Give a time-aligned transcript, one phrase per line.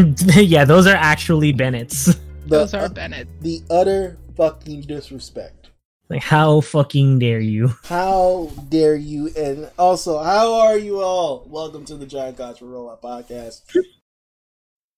[0.00, 2.06] Those are yeah, those are actually Bennett's.
[2.06, 3.28] The, those are uh, Bennett.
[3.42, 5.70] the utter fucking disrespect.
[6.08, 7.68] Like, how fucking dare you?
[7.84, 9.30] How dare you?
[9.36, 11.46] And also, how are you all?
[11.46, 13.62] Welcome to the Giant Gods for Robot podcast.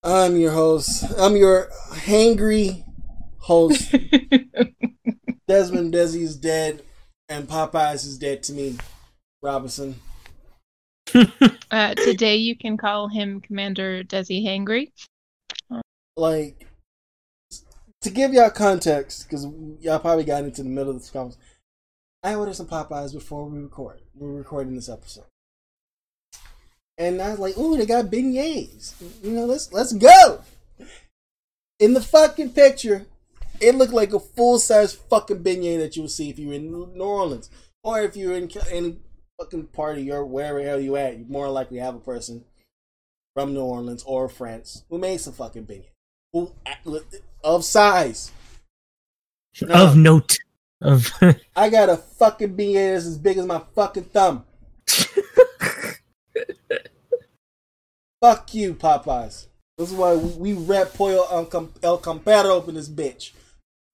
[0.03, 1.05] I'm your host.
[1.19, 2.85] I'm your hangry
[3.39, 3.91] host.
[5.49, 6.83] Desmond Desi is dead,
[7.29, 8.79] and Popeyes is dead to me.
[9.43, 9.97] Robinson.
[11.71, 14.93] Uh, today you can call him Commander Desi Hangry.
[16.19, 16.67] Like,
[18.03, 19.47] to give y'all context, because
[19.81, 21.43] y'all probably got into the middle of this conversation.
[22.23, 24.03] I ordered some Popeyes before we record.
[24.15, 25.25] We're recording this episode.
[26.99, 28.95] And I was like, ooh, they got beignets.
[29.25, 30.43] You know, let's let's go.
[31.81, 33.07] In the fucking picture,
[33.61, 36.55] it looked like a full size fucking beignet that you would see if you were
[36.55, 37.49] in New Orleans.
[37.83, 38.99] Or if you're in any
[39.43, 42.45] fucking party or wherever the hell you at, you more likely have a person
[43.35, 45.89] from New Orleans or France who made some fucking beignet.
[46.33, 46.53] Who
[47.43, 48.31] of size.
[49.69, 50.39] Of note.
[50.81, 51.11] Of
[51.57, 54.45] I got a fucking beignet that's as big as my fucking thumb.
[58.21, 59.47] Fuck you, Popeyes.
[59.77, 61.49] This is why we rep Pollo El
[61.83, 63.33] El Campero up in this bitch.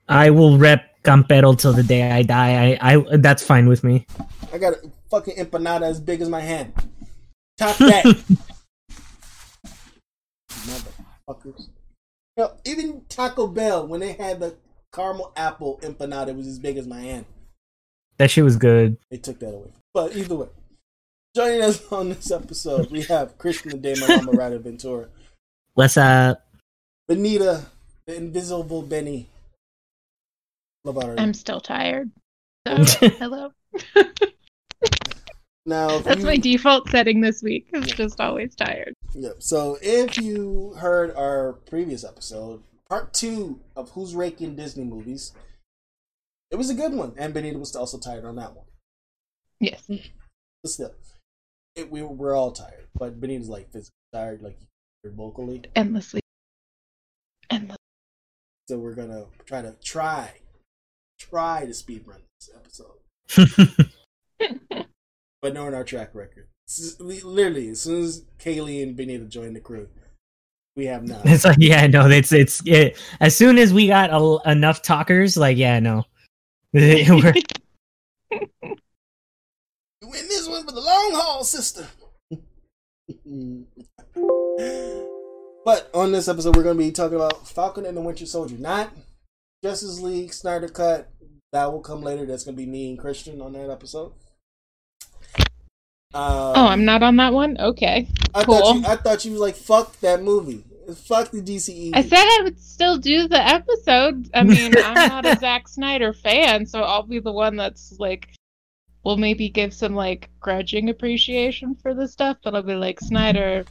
[0.06, 2.76] I will rep Campero till the day I die.
[2.80, 4.06] I, I that's fine with me.
[4.52, 6.72] I got a fucking empanada as big as my hand.
[7.58, 8.04] Top that.
[10.50, 11.68] Motherfuckers.
[12.36, 14.56] You know, even Taco Bell, when they had the
[14.92, 17.26] caramel apple empanada, it was as big as my hand.
[18.18, 18.96] That shit was good.
[19.10, 19.72] They took that away.
[19.94, 20.48] But either way,
[21.34, 25.08] joining us on this episode, we have Christian the Damon Amarada Ventura,
[25.78, 26.44] What's up?
[27.06, 27.64] Benita,
[28.04, 29.28] the invisible Benny.
[30.84, 31.14] Lovato.
[31.20, 32.10] I'm still tired.
[32.66, 32.74] So,
[33.10, 33.52] hello.
[35.68, 37.68] now, That's you- my default setting this week.
[37.74, 38.94] I'm just always tired.
[39.14, 39.36] Yep.
[39.42, 45.32] So if you heard our previous episode, part two of Who's Raking Disney Movies,
[46.50, 48.64] it was a good one, and Benita was also tired on that one.
[49.60, 49.84] Yes.
[49.88, 50.94] But still,
[51.76, 54.58] it, we we're all tired, but Benita's like physically tired, like
[55.04, 55.62] vocally.
[55.76, 56.20] Endlessly.
[57.50, 57.76] Endless.
[58.68, 60.32] So we're gonna try to try,
[61.18, 63.88] try to speed run this episode,
[65.43, 69.56] but knowing our track record, is- li- literally as soon as Kaylee and Benita joined
[69.56, 69.88] the crew,
[70.76, 71.22] we have not.
[71.25, 75.37] it's like yeah, no, it's it's it, as soon as we got a, enough talkers,
[75.37, 76.04] like yeah, no.
[76.72, 77.32] We're-
[80.00, 81.87] You win this one for the long haul, sister.
[85.65, 88.56] but on this episode, we're going to be talking about Falcon and the Winter Soldier,
[88.59, 88.91] not
[89.65, 91.10] Justice League Snyder Cut.
[91.53, 92.27] That will come later.
[92.27, 94.12] That's going to be me and Christian on that episode.
[96.14, 97.58] Um, Oh, I'm not on that one?
[97.58, 98.08] Okay.
[98.34, 98.76] I thought cool.
[98.76, 98.86] you.
[98.86, 100.64] I thought you was like fuck that movie.
[100.94, 101.91] Fuck the DCE.
[101.94, 104.30] I said I would still do the episode.
[104.32, 108.28] I mean, I'm not a Zack Snyder fan, so I'll be the one that's like,
[109.04, 113.66] will maybe give some like grudging appreciation for the stuff, but I'll be like, Snyder,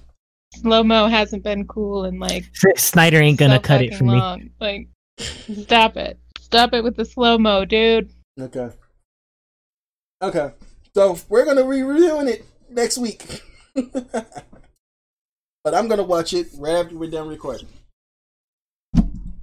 [0.54, 2.46] slow mo hasn't been cool and like
[2.78, 4.52] Snyder ain't gonna so cut it fucking for me.
[4.60, 4.88] Like,
[5.64, 8.12] stop it, stop it with the slow mo, dude.
[8.40, 8.70] Okay.
[10.22, 10.52] Okay.
[10.98, 13.44] So we're gonna be reviewing it next week.
[13.76, 14.16] but
[15.64, 17.68] I'm gonna watch it right after we're done recording.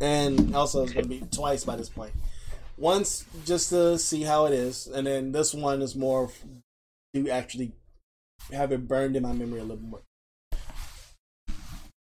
[0.00, 2.12] And also it's gonna be twice by this point.
[2.76, 6.28] Once just to see how it is, and then this one is more
[7.14, 7.70] to actually
[8.52, 10.02] have it burned in my memory a little more.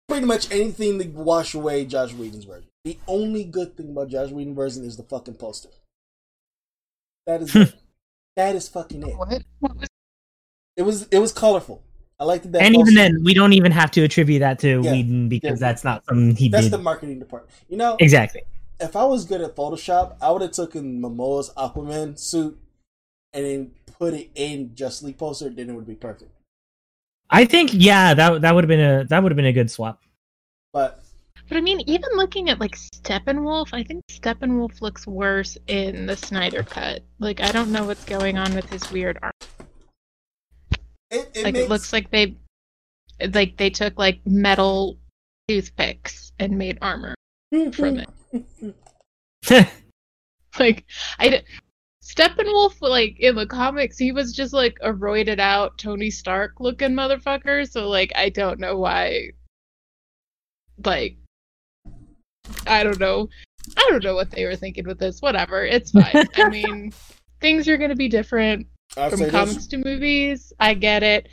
[0.08, 2.70] Pretty much anything to wash away Josh Whedon's version.
[2.84, 5.68] The only good thing about Josh Whedon's version is the fucking poster.
[7.28, 7.74] That is it.
[8.36, 9.16] That is fucking it.
[9.16, 9.42] What?
[9.60, 9.88] What was
[10.76, 11.82] It was it was colorful.
[12.18, 12.62] I liked that.
[12.62, 12.94] and even poster.
[12.96, 14.90] then, we don't even have to attribute that to Yeah.
[14.92, 15.68] Whedon because Yeah.
[15.68, 16.72] that's not something he that's did.
[16.72, 17.52] the marketing department.
[17.68, 18.42] You know, Exactly.
[18.80, 22.58] if I was good at Photoshop, I would have taken Momoa's Aquaman suit
[23.34, 25.50] and then put it in Just League poster.
[25.50, 26.30] Then it would be perfect.
[27.28, 29.70] I think yeah, that that would have been a that would have been a good
[29.70, 30.00] swap.
[30.72, 31.02] But
[31.48, 36.16] But I mean, even looking at like Steppenwolf, I think Steppenwolf looks worse in the
[36.16, 37.02] Snyder cut.
[37.18, 39.32] Like, I don't know what's going on with his weird arm.
[41.10, 42.36] it, it like, makes, it looks like they,
[43.32, 44.98] like they took like metal
[45.48, 47.14] toothpicks and made armor
[47.72, 49.68] from it.
[50.58, 50.86] Like,
[51.18, 51.42] I,
[52.02, 56.92] Steppenwolf, like in the comics, he was just like a roided out Tony Stark looking
[56.92, 57.68] motherfucker.
[57.70, 59.32] So like, I don't know why.
[60.84, 61.16] Like,
[62.66, 63.28] I don't know.
[63.76, 65.20] I don't know what they were thinking with this.
[65.20, 66.26] Whatever, it's fine.
[66.36, 66.92] I mean,
[67.40, 68.66] things are gonna be different
[68.96, 70.52] I'd from comics this, to movies.
[70.60, 71.28] I get it,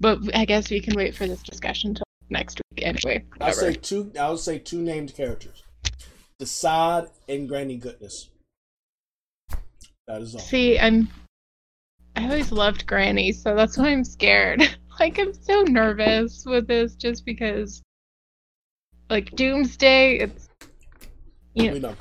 [0.00, 3.24] but I guess we can wait for this discussion till next week anyway.
[3.40, 4.12] I'll say two.
[4.18, 5.62] I would say two named characters:
[6.38, 8.30] the Desaad and Granny Goodness.
[10.06, 10.40] That is all.
[10.40, 11.08] See, I'm.
[12.16, 14.62] I always loved Granny, so that's why I'm scared.
[15.00, 17.82] like, I'm so nervous with this just because.
[19.10, 20.48] Like, Doomsday, it's.
[21.54, 21.96] You know, know.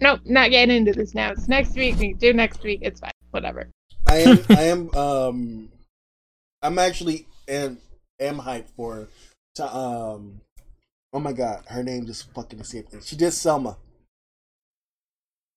[0.00, 1.32] nope, not getting into this now.
[1.32, 1.96] It's next week.
[1.98, 2.80] We do next week.
[2.82, 3.10] It's fine.
[3.32, 3.68] Whatever.
[4.08, 4.38] I am.
[4.50, 4.94] I am.
[4.94, 5.68] Um,
[6.62, 7.78] I'm actually am
[8.20, 9.08] am hyped for.
[9.56, 10.40] To, um,
[11.12, 13.00] oh my god, her name just fucking escaped me.
[13.02, 13.76] She did Selma.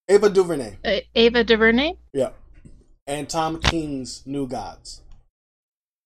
[0.10, 0.78] Ava DuVernay.
[0.84, 1.94] Uh, Ava DuVernay?
[2.12, 2.32] Yeah.
[3.08, 5.02] And Tom King's New Gods.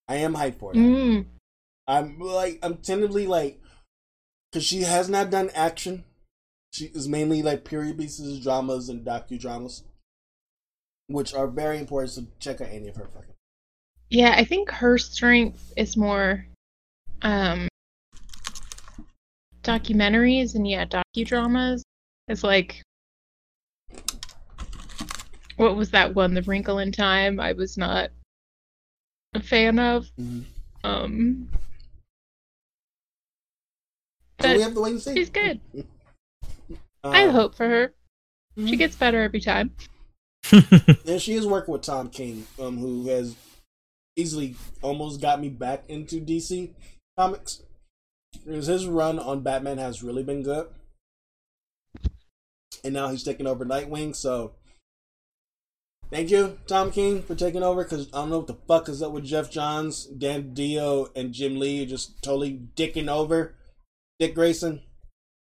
[0.07, 0.79] I am hyped for that.
[0.79, 1.25] Mm.
[1.87, 3.59] I'm like I'm tentatively like
[4.57, 6.03] because she has not done action.
[6.73, 9.83] She is mainly like period pieces, dramas, and docudramas,
[11.05, 12.09] which are very important.
[12.09, 13.35] So check out any of her fucking.
[14.09, 16.43] Yeah, I think her strength is more
[17.21, 17.67] um
[19.61, 21.83] documentaries and yeah, docudramas.
[22.27, 22.81] It's like
[25.57, 27.39] what was that one, The Wrinkle in Time?
[27.39, 28.09] I was not
[29.35, 30.09] a fan of.
[30.83, 31.47] Um
[34.39, 35.15] So we have to wait and see.
[35.15, 35.59] she's good.
[35.75, 35.85] Um,
[37.03, 37.93] I hope for her.
[38.57, 38.77] She mhm.
[38.77, 39.71] gets better every time.
[40.51, 43.35] And she is working with Tom King, um, who has
[44.15, 46.71] easily almost got me back into DC
[47.17, 47.63] comics.
[48.45, 50.67] Because his run on Batman has really been good.
[52.83, 54.53] And now he's taking over Nightwing, so
[56.11, 57.83] thank you, Tom King, for taking over.
[57.83, 61.33] Because I don't know what the fuck is up with Geoff Johns, Dan DiDio, and
[61.33, 63.56] Jim Lee just totally dicking over
[64.19, 64.81] Dick Grayson.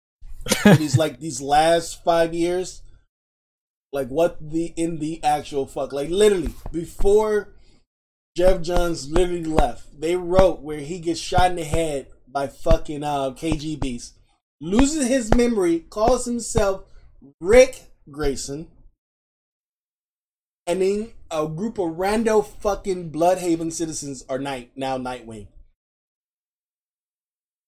[0.78, 2.82] these like these last five years?
[3.92, 5.94] Like what the in the actual fuck?
[5.94, 7.56] Like literally before
[8.36, 13.04] geoff johns literally left they wrote where he gets shot in the head by fucking
[13.04, 14.12] uh KGBeast
[14.60, 16.84] loses his memory calls himself
[17.40, 18.68] ric grayson
[20.68, 25.48] and then a group of rando fucking blüdhaven citizens are night now nightwing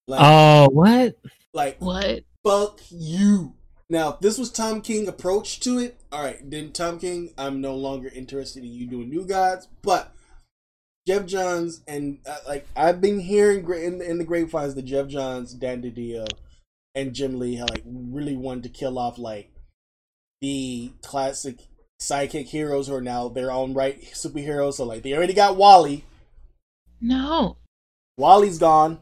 [0.07, 1.17] like, oh, what?
[1.53, 2.23] like What?
[2.45, 3.53] fuck you.
[3.89, 7.61] Now, if this was Tom King approach to it, all right, then Tom King, I'm
[7.61, 10.13] no longer interested in you doing New Gods, but
[11.07, 15.07] Geoff Johns and uh, like I've been hearing gra- in, in the grapevines that Geoff
[15.07, 16.27] Johns, Dan DiDio,
[16.95, 19.49] and Jim Lee had like really wanted to kill off like
[20.41, 21.59] the classic
[22.01, 24.73] sidekick heroes who are now their own right superheroes.
[24.73, 26.03] So like they already got Wally.
[26.99, 27.55] No.
[28.17, 28.99] Wally's gone,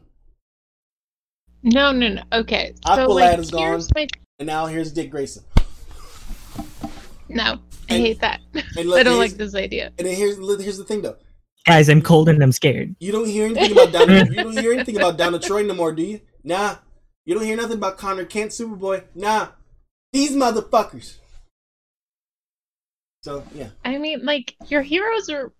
[1.66, 2.22] No, no, no.
[2.32, 2.74] Okay.
[2.86, 3.82] So Aqualad like is gone.
[3.96, 4.06] my
[4.38, 5.42] and now here's Dick Grayson.
[7.28, 7.58] No.
[7.90, 8.40] I And- hate that.
[8.54, 9.92] And look, I don't like this idea.
[9.98, 11.16] And then here's here's the thing though.
[11.66, 12.94] Guys, I'm cold and I'm scared.
[13.00, 14.24] You don't hear anything about Donna.
[14.30, 16.20] you don't hear anything about Donna Troy no more, do you?
[16.44, 16.76] Nah.
[17.24, 19.02] You don't hear nothing about Connor Kent, Superboy.
[19.16, 19.48] Nah.
[20.12, 21.16] These motherfuckers.
[23.22, 25.52] So yeah, I mean, like your heroes are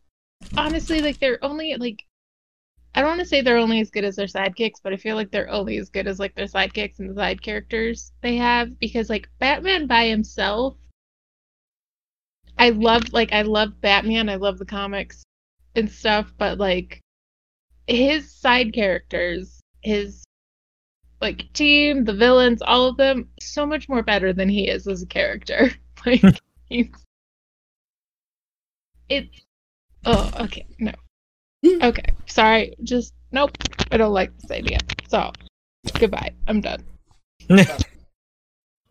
[0.56, 2.04] honestly like they're only like
[2.96, 5.16] I don't want to say they're only as good as their sidekicks, but I feel
[5.16, 8.78] like they're only as good as like their sidekicks and the side characters they have
[8.78, 10.76] because like Batman by himself
[12.58, 15.22] I love like I love Batman, I love the comics
[15.74, 17.02] and stuff, but like
[17.86, 20.24] his side characters, his
[21.20, 25.02] like team, the villains, all of them so much more better than he is as
[25.02, 25.70] a character.
[26.04, 26.22] Like
[26.68, 26.88] he's
[29.08, 29.44] it's
[30.04, 30.92] oh okay no.
[31.64, 31.82] Hmm.
[31.82, 33.50] Okay sorry just nope.
[33.90, 34.78] I don't like this idea.
[35.08, 35.32] So
[35.98, 36.34] goodbye.
[36.46, 36.84] I'm done.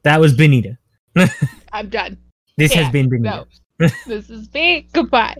[0.03, 0.77] That was Benita.
[1.73, 2.17] i'm done.
[2.57, 3.47] This Yeah, has been Benita.
[3.79, 3.87] no.
[4.05, 4.87] This is me.
[4.93, 5.35] Goodbye.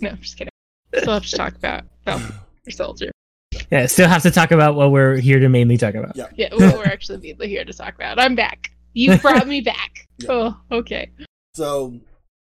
[0.00, 0.50] No i'm just kidding.
[0.96, 2.32] Still have to talk about Falcon
[2.70, 3.10] soldier.
[3.70, 6.16] Yeah, still have to talk about what we're here to mainly talk about.
[6.16, 6.26] yeah.
[6.34, 8.18] yeah what we're actually mainly here to talk about.
[8.18, 8.72] I'm back.
[8.94, 10.08] You brought me back.
[10.18, 10.28] Yeah.
[10.30, 11.10] oh okay.
[11.54, 11.94] So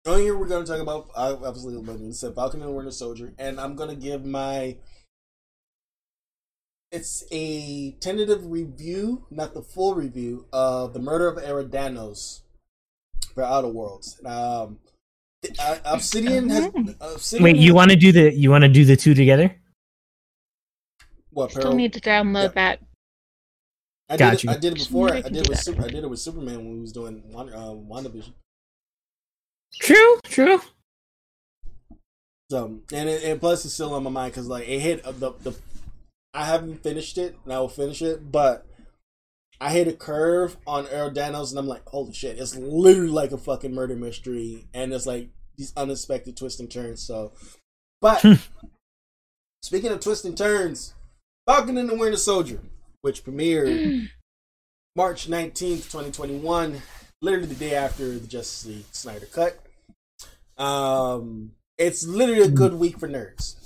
[0.06, 2.90] on here we're going to talk about uh, obviously like I said, Falcon and Winter
[2.90, 4.76] Soldier, and I'm going to give my.
[6.92, 12.42] It's a tentative review, not the full review of the murder of Eridanos
[13.34, 14.20] for Outer Worlds.
[14.24, 14.78] Um,
[15.58, 16.70] uh, Obsidian has.
[17.00, 19.54] Obsidian Wait, you want to do the you want to do the two together?
[21.30, 21.50] what?
[21.50, 21.74] still Pearl?
[21.74, 22.48] need to download Yeah.
[22.54, 22.80] that
[24.08, 24.50] I Got did it, you.
[24.50, 25.12] I did it before.
[25.12, 25.58] I I did it with.
[25.58, 28.32] Super, I did it with Superman when we was doing Wonder, uh, WandaVision.
[29.80, 30.60] True, true.
[32.50, 35.12] So and it, and plus it's still on my mind because like it hit uh,
[35.12, 35.54] the the
[36.32, 38.66] I haven't finished it and I will finish it, but
[39.60, 42.38] I hit a curve on Eridanos and I'm like, holy shit!
[42.38, 47.02] It's literally like a fucking murder mystery, and it's like these unexpected twists and turns.
[47.02, 47.32] So,
[48.00, 48.24] but
[49.62, 50.94] speaking of twists and turns,
[51.46, 52.60] Falcon and the Winter Soldier
[53.06, 54.08] which premiered
[54.96, 56.82] March 19th, 2021,
[57.22, 59.56] literally the day after the Justice League Snyder Cut.
[60.56, 63.56] Um, it's literally a good week for nerds.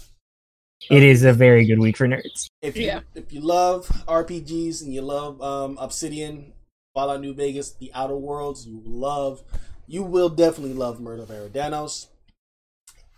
[0.91, 2.49] It is a very good week for nerds.
[2.63, 3.01] If you Yeah.
[3.15, 6.53] if you love RPGs and you love um, Obsidian,
[6.95, 9.43] Fallout New Vegas, The Outer Worlds, you love,
[9.87, 12.09] you will definitely love Murder of Eridanos.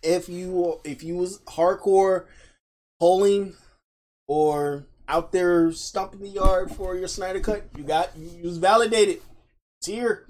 [0.02, 2.26] If you if you was hardcore
[3.00, 3.54] polling
[4.26, 9.20] or out there stomping the yard for your Snyder Cut, you got you was validated.
[9.80, 10.26] It's here.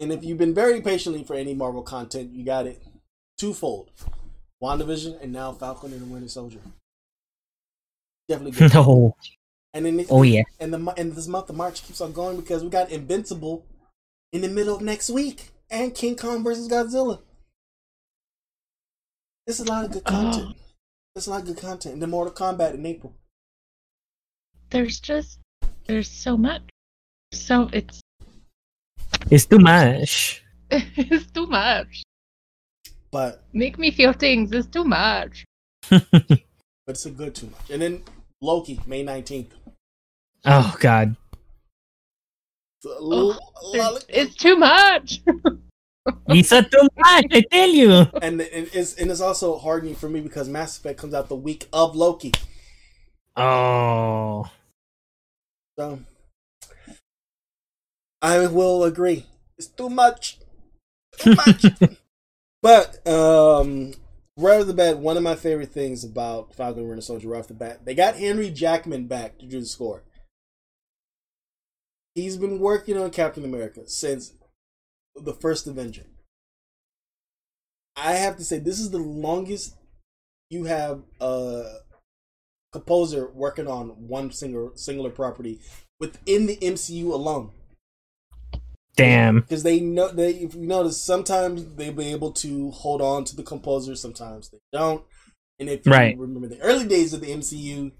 [0.00, 2.82] And if you've been very patiently for any Marvel content, you got it
[3.38, 3.90] twofold.
[4.62, 6.60] WandaVision and now Falcon and the Winter Soldier.
[8.28, 8.72] Definitely good.
[8.74, 9.16] No.
[9.74, 10.42] And then it, Oh yeah.
[10.58, 13.66] and the and this month of March keeps on going because we got Invincible
[14.32, 17.20] in the middle of next week and King Kong versus Godzilla.
[19.46, 20.56] This is a lot of good content.
[21.14, 21.92] There's a lot of good content.
[21.94, 23.14] And then Mortal Kombat in April.
[24.70, 25.38] There's just
[25.86, 26.62] there's so much.
[27.32, 28.00] So it's
[29.30, 30.44] It's too much.
[30.70, 32.02] it's too much.
[33.10, 34.52] But Make me feel things.
[34.52, 35.44] It's too much.
[35.90, 36.04] but
[36.86, 37.70] it's a good too much.
[37.70, 38.02] And then
[38.40, 39.52] Loki, May nineteenth.
[40.44, 41.16] Oh god.
[42.84, 45.22] A oh, little- a lot It's too much.
[46.28, 47.90] It's a too much, I tell you.
[48.22, 51.34] and, and it's and it's also hardening for me because Mass Effect comes out the
[51.34, 52.30] week of Loki.
[53.34, 54.48] Oh.
[55.76, 55.98] So
[58.22, 59.26] I will agree.
[59.58, 60.38] It's too much.
[61.18, 61.66] Too much.
[62.62, 63.94] but um
[64.36, 67.38] right off the bat, one of my favorite things about Falcon and Winter Soldier right
[67.38, 70.02] off the bat, they got Henry Jackman back to do the score.
[72.14, 74.32] He's been working on Captain America since
[75.14, 76.06] the first Avenger.
[77.96, 79.76] I have to say this is the longest
[80.50, 81.64] you have a
[82.72, 85.60] composer working on one single singular property
[85.98, 87.50] within the MCU alone
[88.96, 89.40] Damn.
[89.40, 93.36] because they know they if you notice sometimes they'll be able to hold on to
[93.36, 95.04] the composer sometimes they don't
[95.58, 96.18] and if you Right.
[96.18, 97.92] remember the early days of the mcu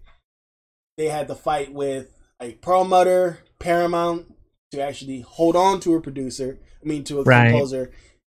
[0.96, 2.10] they had to fight with
[2.40, 4.34] a promoter paramount
[4.72, 7.50] to actually hold on to a producer i mean to a Right.
[7.50, 7.90] composer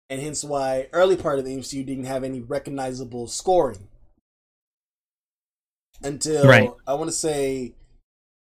[0.09, 3.87] and hence why early part of the mcu didn't have any recognizable scoring
[6.03, 6.71] until Right.
[6.87, 7.73] i want to say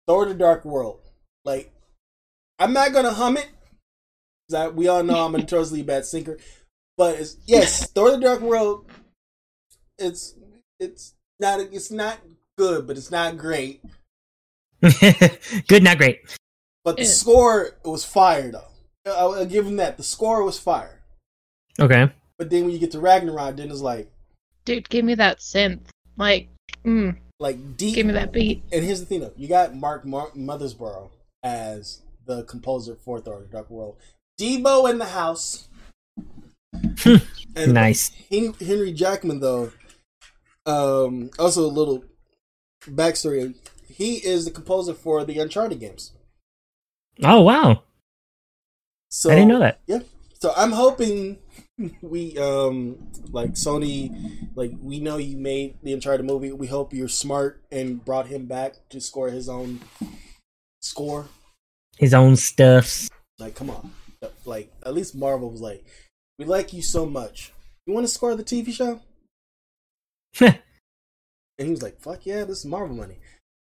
[0.07, 1.01] thor the dark world
[1.45, 1.73] like
[2.59, 3.49] i'm not gonna hum it
[4.55, 6.39] I, we all know I'm a notoriously bad sinker.
[6.97, 8.87] But it's, yes, Thor: The Dark World.
[9.99, 10.35] It's
[10.79, 12.19] it's not it's not
[12.57, 13.83] good, but it's not great.
[15.69, 16.21] Good, not great.
[16.85, 17.09] But the Yeah.
[17.09, 18.65] score was fire though.
[19.07, 19.97] I'll, I'll give him that.
[19.99, 21.03] The score was fire.
[21.79, 22.11] Okay.
[22.39, 24.11] But then when you get to Ragnarok, then it's like
[24.65, 25.81] Dude, give me that synth.
[26.17, 26.49] Like,
[26.85, 27.95] mm, like deep.
[27.95, 28.63] give me that beat.
[28.73, 31.11] And here's the thing though, you got Mark Mar- Mothersbaugh
[31.43, 33.97] as the composer for Thor: The Dark World.
[34.41, 35.69] Devo in the house.
[37.55, 38.11] and Nice.
[38.31, 39.73] Henry Jackman, though,
[40.65, 42.05] um, also a little
[42.83, 43.55] backstory.
[43.87, 46.13] He is the composer for the Uncharted games.
[47.23, 47.83] Oh wow.
[49.11, 49.81] So I didn't know that.
[49.87, 50.01] Yeah.
[50.41, 51.39] So I'm hoping
[52.01, 56.53] we um like Sony like we know you made the Uncharted movie.
[56.53, 59.81] We hope you're smart and brought him back to score his own
[60.81, 61.29] score.
[61.99, 63.11] His own stuffs.
[63.39, 63.91] Like, come on.
[64.45, 65.85] Like, at least Marvel was like,
[66.39, 67.53] we like you so much.
[67.87, 69.01] You want to score the TV show?
[71.59, 73.19] And he was like, "Fuck yeah, this is Marvel money."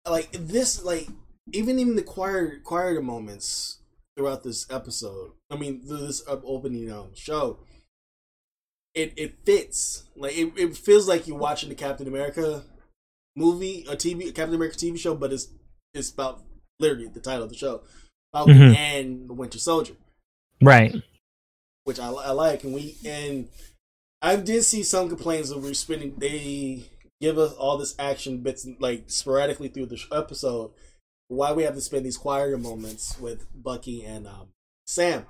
[0.10, 1.08] Like this, like
[1.52, 3.82] even even the quieter, quieter moments
[4.18, 5.34] throughout this episode.
[5.52, 7.60] I mean, this opening um, show.
[8.96, 10.06] It it fits.
[10.16, 12.64] Like it, it feels like you're watching the Captain America
[13.36, 15.50] movie, a TV Captain America TV show, but it's
[15.94, 16.42] it's about
[16.80, 17.84] literally the title of the show,
[18.32, 18.76] Falcon Mhm.
[18.76, 19.94] and the Winter Soldier
[20.66, 20.96] right.
[21.84, 23.48] which I, I like, and we and
[24.22, 26.16] I did see some complaints of we're spending.
[26.18, 26.86] They
[27.22, 30.72] give us all this action bits like sporadically through the episode.
[31.30, 34.50] Why we have to spend these quieter moments with Bucky and um,
[34.86, 35.26] Sam?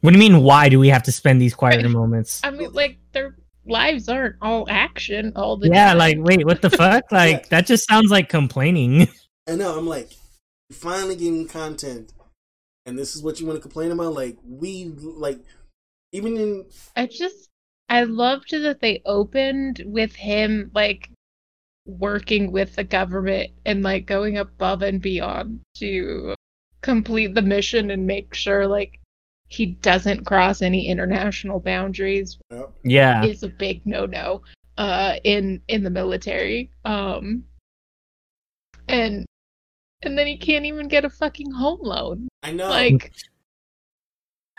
[0.00, 0.42] What do you mean?
[0.42, 2.40] Why do we have to spend these quieter moments?
[2.42, 5.98] I mean, like, their lives aren't all action all the Yeah, time.
[5.98, 7.12] like wait, what the fuck?
[7.12, 7.46] Like Yeah.
[7.50, 9.08] that just sounds like complaining.
[9.48, 9.76] I know.
[9.78, 10.12] I'm like,
[10.72, 12.12] finally getting content,
[12.90, 14.12] and this is what you want to complain about.
[14.14, 15.38] Like we like
[16.12, 16.66] even in
[16.96, 17.48] I just
[17.88, 21.08] I loved that they opened with him like
[21.86, 26.34] working with the government and like going above and beyond to
[26.82, 29.00] complete the mission and make sure like
[29.48, 32.38] he doesn't cross any international boundaries
[32.84, 33.24] Yeah.
[33.24, 34.42] is a big no-no
[34.78, 37.44] uh in in the military um
[38.88, 39.26] and
[40.02, 42.28] and then he can't even get a fucking home loan.
[42.42, 42.68] I know.
[42.68, 43.12] Like,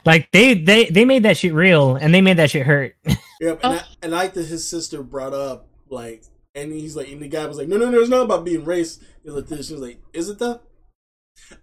[0.06, 2.96] Like they they they made that shit real and they made that shit hurt.
[3.42, 3.78] Yep, and, Oh.
[3.78, 6.24] I, and I like that his sister brought up like,
[6.54, 8.64] and he's like, and the guy was like, no, no, no, it's not about being
[8.64, 9.00] race.
[9.24, 9.68] He was like this.
[9.68, 10.60] She was like, is it though?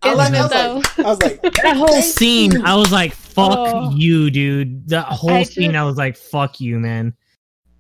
[0.03, 2.63] I, like, I was like, I was like, that whole scene, you.
[2.65, 3.91] I was like, "Fuck Oh.
[3.95, 7.15] you, dude." The whole I scene, I was like, "Fuck you, man."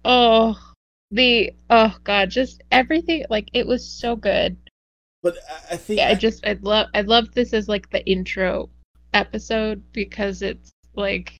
[0.04, 0.56] oh,
[1.10, 3.24] the oh god, just everything.
[3.30, 4.56] Like, it was so good.
[5.22, 8.04] But I, I think Yeah, I just I love I love this as like the
[8.06, 8.70] intro
[9.14, 11.36] episode because it's like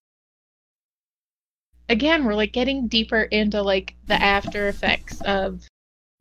[1.89, 5.67] again we're like getting deeper into like the after effects of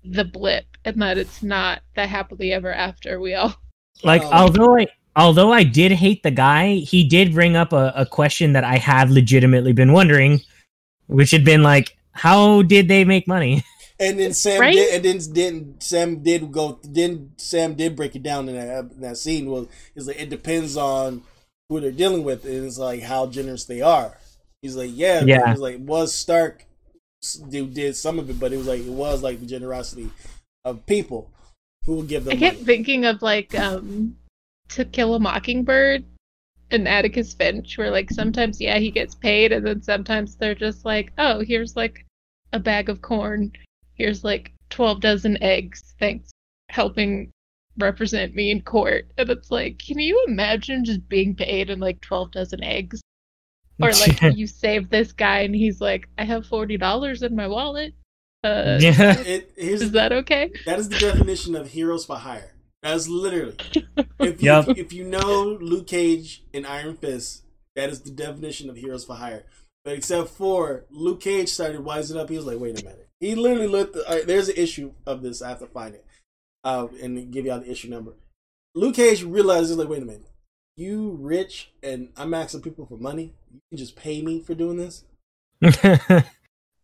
[0.03, 3.55] the blip and that it's not the happily ever after we all
[4.03, 7.91] Like, Um, although I although I did hate the guy, he did bring up a,
[7.95, 10.41] a question that I have legitimately been wondering,
[11.07, 13.63] which had been like, "How did they make money?"
[13.99, 14.73] And then Sam Right?
[14.73, 18.91] did, and then didn't Sam did go then Sam did break it down in that
[18.91, 19.49] in that scene.
[19.49, 21.23] Well, it's like it depends on
[21.69, 24.17] who they're dealing with, and it's like how generous they are.
[24.61, 25.49] He's like, yeah, Yeah.
[25.49, 26.65] He's like, was Stark
[27.49, 30.09] did, did some of it, but it was like it was like the generosity
[30.63, 31.31] of people
[31.85, 32.39] who will give I them.
[32.39, 32.65] kept money.
[32.65, 34.15] thinking of like um
[34.69, 36.03] to kill a mockingbird
[36.69, 40.85] and Atticus Finch where like sometimes yeah he gets paid and then sometimes they're just
[40.85, 42.05] like oh here's like
[42.53, 43.51] a bag of corn
[43.97, 46.31] here's like 12 dozen eggs thanks
[46.69, 47.31] helping
[47.77, 52.01] represent me in court and it's like can you imagine just being paid in like
[52.01, 53.01] 12 dozen eggs
[53.81, 57.93] or like you save this guy and he's like I have $40 in my wallet
[58.43, 62.53] uh yeah, It, here's is that okay That is the definition of heroes for hire.
[62.83, 63.57] That's literally.
[64.19, 64.69] If you, Yup.
[64.69, 67.43] if you know Luke Cage and Iron Fist,
[67.75, 69.43] that is the definition of heroes for hire.
[69.83, 73.35] But except for Luke Cage started wising up, he was like, "Wait a minute." He
[73.35, 73.97] literally looked.
[74.09, 75.41] right, there's an issue of this.
[75.41, 76.05] I have to find it,
[76.63, 78.13] uh, and give y'all the issue number.
[78.75, 80.29] Luke Cage realizes, like, "Wait a minute,
[80.75, 83.33] you rich, and I'm asking people for money.
[83.51, 85.03] You can just pay me for doing this."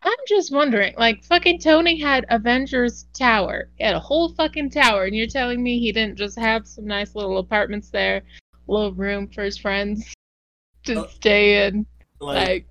[0.06, 3.70] I'm just wondering, like, fucking Tony had Avengers Tower.
[3.78, 6.86] He had a whole fucking tower, and you're telling me he didn't just have some
[6.86, 10.14] nice little apartments there, a little room for his friends
[10.86, 11.86] to Uh, stay in?
[12.20, 12.68] Like, Like,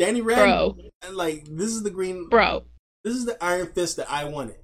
[0.00, 2.64] Danny Rand, bro, like this is the green bro.
[3.04, 4.56] this is the Iron Fist that I wanted.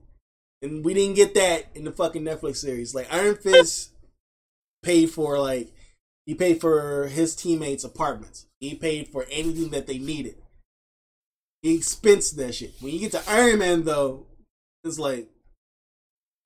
[0.63, 2.95] And we didn't get that in the fucking Netflix series.
[2.95, 3.91] Like Iron Fist
[4.83, 5.71] paid for like
[6.25, 8.47] he paid for his teammates' apartments.
[8.61, 10.37] He paid for anything that they needed.
[11.61, 12.73] He expensed that shit.
[12.81, 14.25] When you get to Iron Man though,
[14.85, 15.29] it's like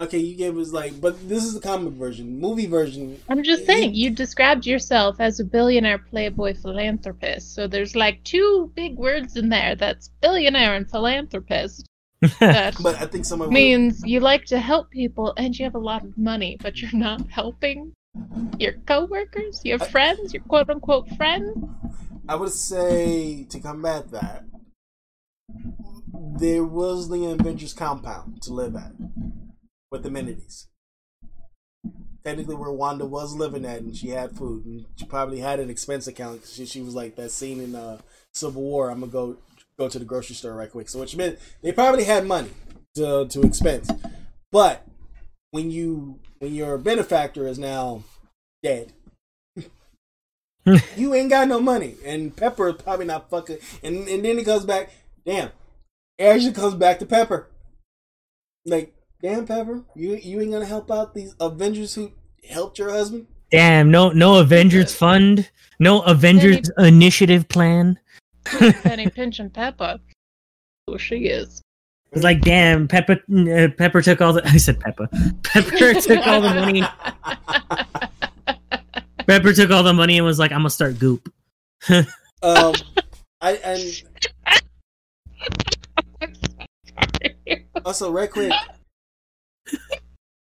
[0.00, 2.40] okay, you gave us like but this is the comic version.
[2.40, 7.54] Movie version I'm just saying, you described yourself as a billionaire playboy philanthropist.
[7.54, 11.86] So there's like two big words in there that's billionaire and philanthropist.
[12.38, 15.78] That but I think someone means you like to help people and you have a
[15.78, 17.94] lot of money, but you're not helping
[18.58, 21.56] your coworkers, your friends, your quote unquote friends.
[22.28, 24.44] I would say to combat that,
[26.38, 28.92] there was the Avengers compound to live at
[29.90, 30.68] with amenities.
[32.24, 35.70] Technically, where Wanda was living at, and she had food, and she probably had an
[35.70, 36.42] expense account.
[36.46, 37.98] She, she was like that scene in uh,
[38.34, 38.90] Civil War.
[38.90, 39.36] I'm gonna go
[39.78, 40.90] go to the grocery store right quick.
[40.90, 42.50] So, which meant they probably had money
[42.94, 43.90] to to expense.
[44.52, 44.86] But
[45.50, 48.02] when you when your benefactor is now
[48.62, 48.92] dead,
[50.96, 53.58] you ain't got no money, and Pepper is probably not fucking.
[53.82, 54.90] And and then it goes back.
[55.24, 55.50] Damn,
[56.18, 57.48] it actually comes back to Pepper.
[58.66, 62.12] Like, damn, Pepper, you you ain't gonna help out these Avengers who
[62.48, 63.26] helped your husband.
[63.50, 67.98] Damn, no no Avengers fund, no Avengers initiative plan.
[68.44, 70.00] Penny Pinch and Peppa.
[70.86, 71.62] Who she is.
[72.12, 75.08] It's like, damn, Pepper uh, Pepper took all the I said Pepper.
[75.42, 76.84] Pepper took all the money.
[79.26, 81.32] Pepper took all the money and was like, I'm gonna start Goop.
[82.42, 82.74] Um,
[83.40, 84.02] I and
[87.84, 88.52] also right quick.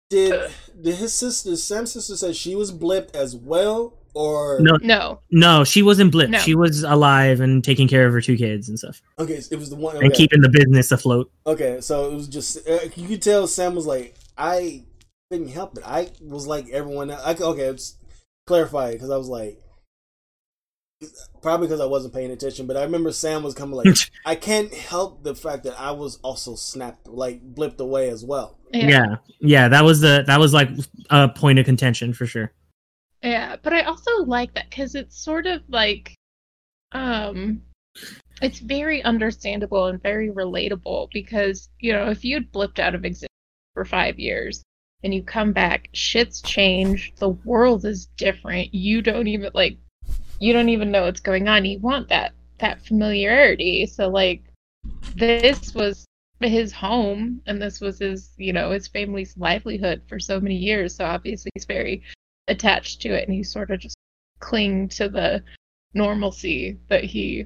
[0.09, 4.77] Did did his sister Sam's sister said she was blipped as well, or No.
[4.81, 5.19] no.
[5.29, 6.29] No, she wasn't blipped.
[6.29, 6.39] No.
[6.39, 9.69] She was alive and taking care of her two kids and stuff, Okay, it was
[9.69, 9.97] the one.
[10.03, 11.31] and keeping the business afloat.
[11.45, 14.85] Okay, so it was just uh, you could tell Sam was like, I
[15.31, 15.83] couldn't help it.
[15.85, 17.21] I was like everyone else.
[17.23, 17.95] I, could- okay, let's
[18.47, 19.61] clarify it because I was like,
[21.41, 22.65] probably because I wasn't paying attention.
[22.67, 23.87] But I remember Sam was coming like,
[24.25, 28.57] I can't help the fact that I was also snapped, like blipped away as well.
[28.71, 28.87] Yeah.
[28.87, 30.69] yeah, yeah, that was the that was like
[31.09, 32.51] a point of contention for sure.
[33.23, 36.15] Yeah, but I also like that because it's sort of like,
[36.91, 37.61] um,
[38.41, 43.29] it's very understandable and very relatable because you know if you'd blipped out of existence
[43.73, 44.63] for five years,
[45.03, 48.73] and you come back, shit's changed, the world is different.
[48.73, 49.77] You don't even like
[50.39, 51.65] you don't even know what's going on.
[51.65, 53.85] You want that that familiarity.
[53.85, 54.43] So like
[55.15, 56.05] this was
[56.47, 60.95] his home and this was his, you know, his family's livelihood for so many years.
[60.95, 62.03] So obviously he's very
[62.47, 63.97] attached to it and he sort of just
[64.39, 65.43] cling to the
[65.93, 67.45] normalcy that he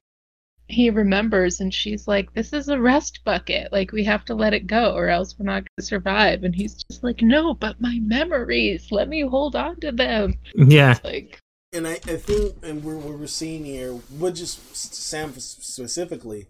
[0.68, 1.60] he remembers.
[1.60, 3.72] And she's like this is a rest bucket.
[3.72, 6.44] Like we have to let it go or else we're not going to survive.
[6.44, 8.92] And he's just like no but my memories.
[8.92, 10.36] Let me hold on to them.
[10.56, 10.98] Yeah.
[11.04, 11.40] Like
[11.74, 16.46] and I, I think and we're, what we're seeing here with just sam specifically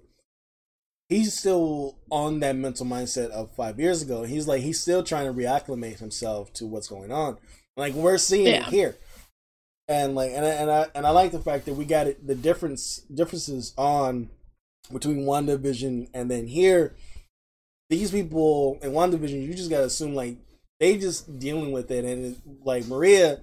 [1.10, 4.24] he's still on that mental mindset of five years ago.
[4.24, 7.38] He's like he's still trying to reacclimate himself to what's going on.
[7.76, 8.68] Like we're seeing yeah.
[8.68, 8.96] it here.
[9.88, 12.26] And like and I, and I and I like the fact that we got it
[12.26, 14.30] the difference differences on
[14.92, 16.96] between WandaVision and then here.
[17.90, 20.38] These people in WandaVision, you just gotta assume like
[20.80, 22.06] they just dealing with it.
[22.06, 23.42] And it, like Maria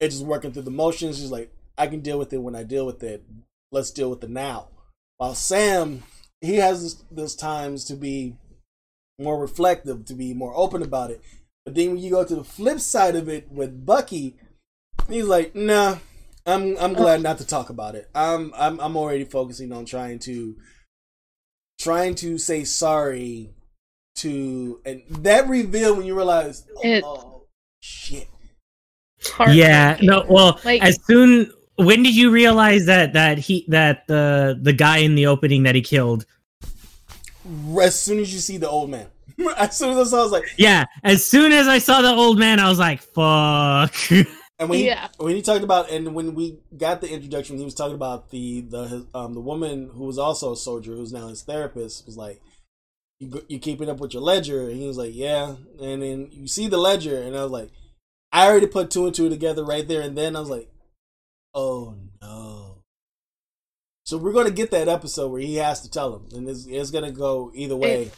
[0.00, 1.18] it's just working through the motions.
[1.18, 3.24] She's like I can deal with it when I deal with it.
[3.70, 4.68] Let's deal with it now.
[5.16, 6.02] While Sam
[6.42, 8.36] he has those times to be
[9.18, 11.22] more reflective to be more open about it
[11.64, 14.36] but then when you go to the flip side of it with Bucky
[15.08, 15.96] He's like, nah,
[16.46, 18.08] I'm I'm glad not to talk about it.
[18.14, 20.56] I'm I'm I'm already focusing on trying to
[21.78, 23.50] trying to say sorry
[24.16, 27.46] to and that reveal when you realize oh, oh
[27.80, 28.28] shit.
[29.48, 31.52] Yeah, no, well, like, as soon
[31.84, 35.74] when did you realize that that he that the the guy in the opening that
[35.74, 36.26] he killed?
[37.80, 39.08] As soon as you see the old man.
[39.56, 40.84] As soon as I saw, I was like, yeah.
[41.02, 43.94] As soon as I saw the old man, I was like, fuck.
[44.62, 45.08] And when yeah.
[45.18, 48.30] he, when he talked about and when we got the introduction, he was talking about
[48.30, 52.16] the the um the woman who was also a soldier who's now his therapist was
[52.16, 52.40] like,
[53.18, 56.46] "You you keeping up with your ledger?" And he was like, "Yeah." And then you
[56.46, 57.70] see the ledger, and I was like,
[58.30, 60.70] I already put two and two together right there, and then I was like,
[61.54, 62.82] "Oh no."
[64.04, 66.90] So we're gonna get that episode where he has to tell him, and it's, it's
[66.90, 68.02] gonna go either way.
[68.02, 68.16] It's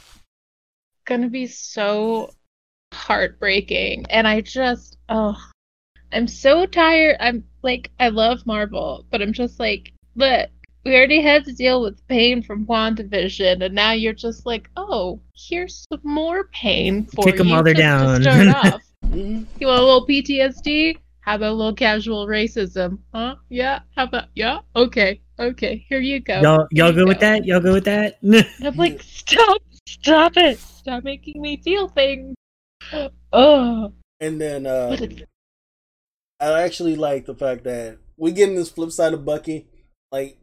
[1.05, 2.31] gonna be so
[2.92, 5.37] heartbreaking, and I just oh
[6.14, 7.16] I'm so tired.
[7.20, 10.49] I'm like, I love Marvel, but I'm just like, look,
[10.85, 15.20] we already had to deal with pain from WandaVision, and now you're just like, oh,
[15.35, 17.33] here's some more pain for Kick you.
[17.33, 18.20] Kick them all down.
[18.20, 18.83] To start off.
[19.07, 19.44] Mm-hmm.
[19.59, 20.99] You want a little PTSD?
[21.24, 22.98] How about a little casual racism?
[23.14, 23.37] Huh?
[23.48, 23.80] Yeah.
[23.96, 24.60] How about yeah?
[24.76, 25.22] Okay.
[25.38, 25.87] Okay.
[25.88, 26.40] Here you go.
[26.42, 27.06] Y'all, y'all good go.
[27.06, 27.46] with that?
[27.46, 28.18] Y'all good with that?
[28.62, 32.34] I'm like, stop, stop it, stop making me feel things.
[33.37, 33.92] Oh.
[34.20, 34.96] And then, uh,
[36.38, 39.66] I actually like the fact that we get in this flip side of Bucky.
[40.12, 40.38] Like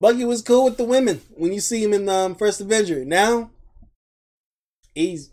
[0.00, 3.04] Bucky was cool with the women when you see him in um, First Avenger.
[3.04, 3.50] Now
[4.94, 5.32] he's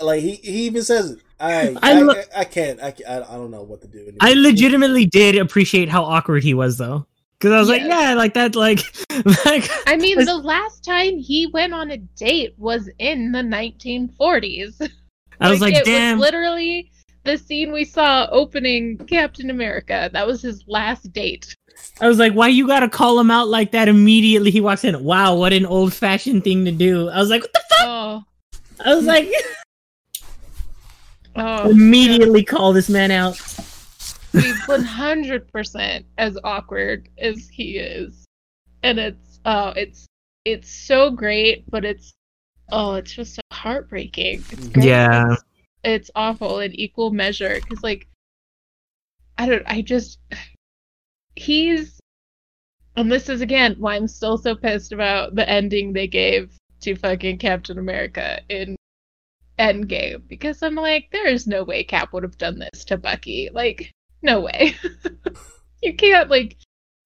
[0.00, 1.18] like he he even says it.
[1.40, 4.00] I I, I, lo- I, I can't I, I I don't know what to do.
[4.00, 4.18] Anymore.
[4.20, 7.06] I legitimately did appreciate how awkward he was though.
[7.38, 7.88] Because I was yes.
[7.88, 8.80] like, yeah, like that, like,
[9.46, 9.70] like.
[9.86, 14.90] I mean, the last time he went on a date was in the 1940s.
[15.40, 16.18] I was like, like damn.
[16.18, 16.90] Was literally
[17.22, 20.10] the scene we saw opening Captain America.
[20.12, 21.54] That was his last date.
[22.00, 24.50] I was like, why you gotta call him out like that immediately?
[24.50, 25.04] He walks in.
[25.04, 27.08] Wow, what an old fashioned thing to do.
[27.08, 27.86] I was like, what the fuck?
[27.86, 28.24] Oh.
[28.84, 29.30] I was like,
[31.38, 32.46] oh, immediately yeah.
[32.46, 33.36] call this man out.
[34.32, 38.24] He's 100% as awkward as he is.
[38.82, 40.06] And it's, oh, it's,
[40.44, 42.12] it's so great, but it's,
[42.70, 44.44] oh, it's just so heartbreaking.
[44.50, 44.86] It's great.
[44.86, 45.32] Yeah.
[45.32, 45.42] It's,
[45.84, 48.06] it's awful in equal measure because like
[49.36, 50.18] I don't I just
[51.36, 52.00] he's
[52.96, 56.96] and this is again why I'm still so pissed about the ending they gave to
[56.96, 58.76] fucking Captain America in
[59.58, 63.50] Endgame because I'm like there is no way Cap would have done this to Bucky.
[63.52, 63.92] Like
[64.22, 64.74] no way.
[65.82, 66.56] You can't like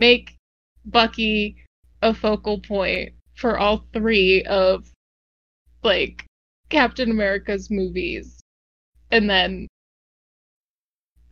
[0.01, 0.37] make
[0.85, 1.57] Bucky
[2.01, 4.91] a focal point for all three of
[5.83, 6.25] like
[6.71, 8.41] Captain America's movies.
[9.11, 9.69] And then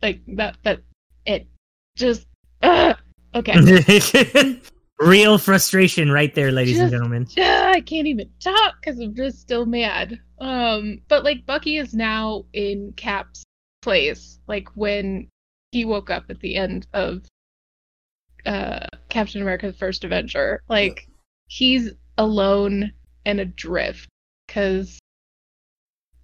[0.01, 0.81] like that that
[1.25, 1.47] it
[1.95, 2.27] just
[2.61, 2.93] uh,
[3.33, 4.59] okay
[5.01, 7.27] real frustration right there ladies just, and gentlemen.
[7.37, 10.19] Uh, i can't even talk because i'm just still mad.
[10.39, 13.43] Um but like bucky is now in cap's
[13.81, 15.27] place like when
[15.71, 17.23] he woke up at the end of
[18.45, 20.61] uh captain america the first avenger.
[20.69, 21.07] Like
[21.47, 22.91] he's alone
[23.25, 24.07] and adrift
[24.47, 24.99] because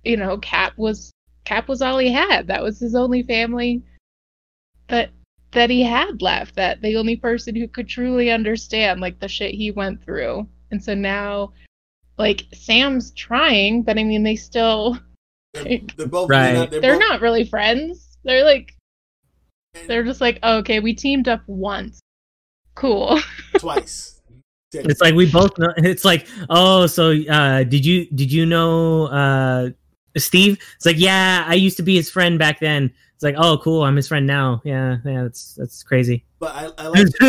[0.04, 1.12] you know cap was
[1.48, 2.48] Cap was all he had.
[2.48, 3.82] That was his only family.
[4.90, 5.12] That
[5.58, 6.56] that he had left.
[6.56, 10.48] That the only person who could truly understand like the shit he went through.
[10.70, 11.54] And so now
[12.20, 15.00] like Sam's trying, but I mean they still
[15.54, 16.54] They're, they're both Right.
[16.54, 18.18] not, they're, They're both, not really friends.
[18.24, 18.76] They're like
[19.88, 22.00] they're just like, oh, okay, we teamed up once.
[22.76, 23.20] Cool.
[23.58, 24.22] twice.
[24.74, 25.74] It's like we both know.
[25.78, 29.70] It's like, oh, so uh, did you did you know uh,
[30.18, 30.60] Steve?
[30.76, 32.94] It's like, yeah, I used to be his friend back then.
[33.18, 34.62] It's like, oh, cool, I'm his friend now.
[34.64, 36.24] Yeah, yeah, that's that's crazy.
[36.38, 37.08] But I, I like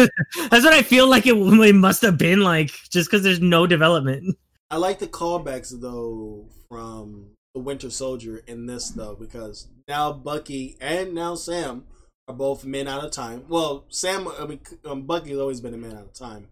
[0.50, 3.66] that's what I feel like it, it must have been like, just because there's no
[3.66, 4.36] development.
[4.70, 10.76] I like the callbacks though from the Winter Soldier in this though because now Bucky
[10.78, 11.86] and now Sam
[12.28, 13.46] are both men out of time.
[13.48, 16.48] Well, Sam, I mean, um, Bucky's always been a man out of time,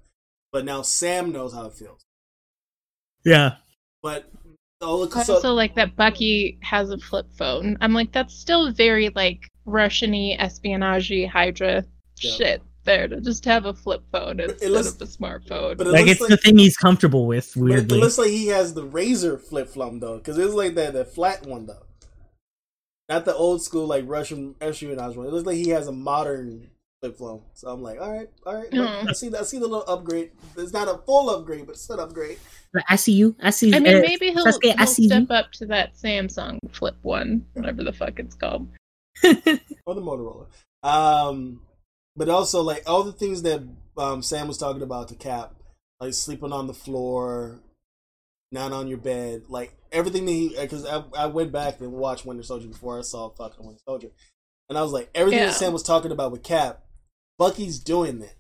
[0.51, 2.01] but now Sam knows how it feels.
[3.23, 3.57] Yeah,
[4.03, 4.31] But
[4.83, 7.77] all so, also like that Bucky has a flip phone.
[7.81, 11.85] I'm like, that's still very like Russian-y, espionage Hydra
[12.21, 12.31] Yeah.
[12.31, 15.77] shit there to just have a flip phone instead looks- of a smartphone.
[15.77, 17.53] but it like it's like, the thing he's comfortable with.
[17.57, 20.75] but it, it looks like he has the razor flip flop though, because it's like
[20.75, 21.83] that that flat one though,
[23.09, 25.27] not the old school like Russian espionage one.
[25.27, 26.71] It looks like he has a modern
[27.07, 27.43] flip phone.
[27.55, 29.09] So I'm like, all right, all right, look, Mm.
[29.09, 29.41] I see that.
[29.41, 30.31] I see the little upgrade.
[30.57, 32.39] It's not a full upgrade, but it's an upgrade.
[32.89, 33.35] I see you.
[33.43, 33.75] I see.
[33.75, 35.35] I mean, uh, maybe he'll, Sasuke, I he'll see step you.
[35.35, 38.69] up to that Samsung flip one, whatever the fuck it's called.
[39.25, 40.47] or the Motorola.
[40.83, 41.61] Um,
[42.17, 43.63] but also like all the things that
[43.97, 45.55] um, Sam was talking about to Cap,
[46.01, 47.61] like sleeping on the floor,
[48.53, 50.57] not on your bed, like everything that he.
[50.61, 54.09] Because I, I went back and watched Winter Soldier before I saw fucking Winter Soldier,
[54.69, 55.47] and I was like, everything Yeah.
[55.47, 56.83] that Sam was talking about with Cap,
[57.39, 58.35] Bucky's doing that.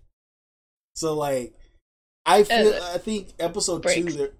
[0.94, 1.54] So like,
[2.24, 4.16] I feel Uh, I think episode two breaks.
[4.16, 4.30] there,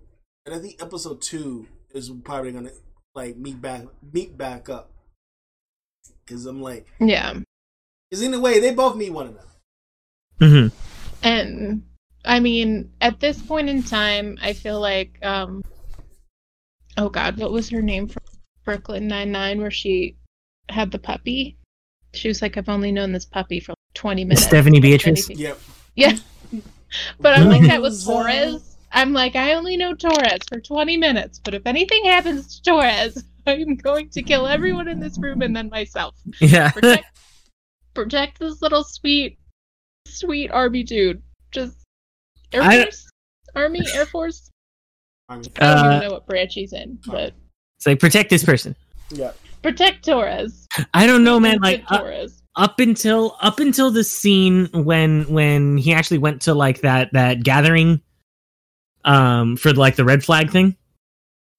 [0.47, 2.73] and I think episode two is probably gonna
[3.15, 4.91] like meet back meet back up.
[6.27, 7.41] Cause I'm like, Yeah.
[8.11, 9.47] because in a way, they both need one another.
[10.41, 10.73] Mhm.
[11.23, 11.83] And
[12.25, 15.63] I mean, at this point in time, I feel like um
[16.97, 18.23] oh god, what was her name from
[18.65, 20.17] Brooklyn Nine Nine where she
[20.69, 21.57] had the puppy?
[22.15, 24.45] She was like, I've only known this puppy for 20 minutes.
[24.47, 25.29] Stephanie Beatrice.
[25.29, 25.59] Yep.
[25.97, 26.17] Yeah.
[27.19, 28.77] But I'm like that with Torres.
[28.93, 33.23] I'm like, I only know Torres for 20 minutes, but if anything happens to Torres,
[33.47, 36.15] I'm going to kill everyone in this room and then myself.
[36.41, 36.71] Yeah.
[36.71, 37.05] Protect,
[37.93, 39.37] protect this little sweet,
[40.07, 41.21] sweet army dude.
[41.51, 41.77] Just
[42.53, 43.11] Air I- Force,
[43.57, 44.49] Army, Air Force.
[45.29, 47.35] I don't Uh, even know what branch he's in, but
[47.79, 48.77] it's like protect this person.
[49.11, 49.33] yeah.
[49.61, 50.67] protect Torres.
[50.95, 51.59] I don't know, man.
[51.61, 52.43] Like uh, Torres.
[52.57, 57.43] Up until up until the scene when when he actually went to like that that
[57.43, 58.01] gathering,
[59.05, 60.77] um, for like the red flag thing.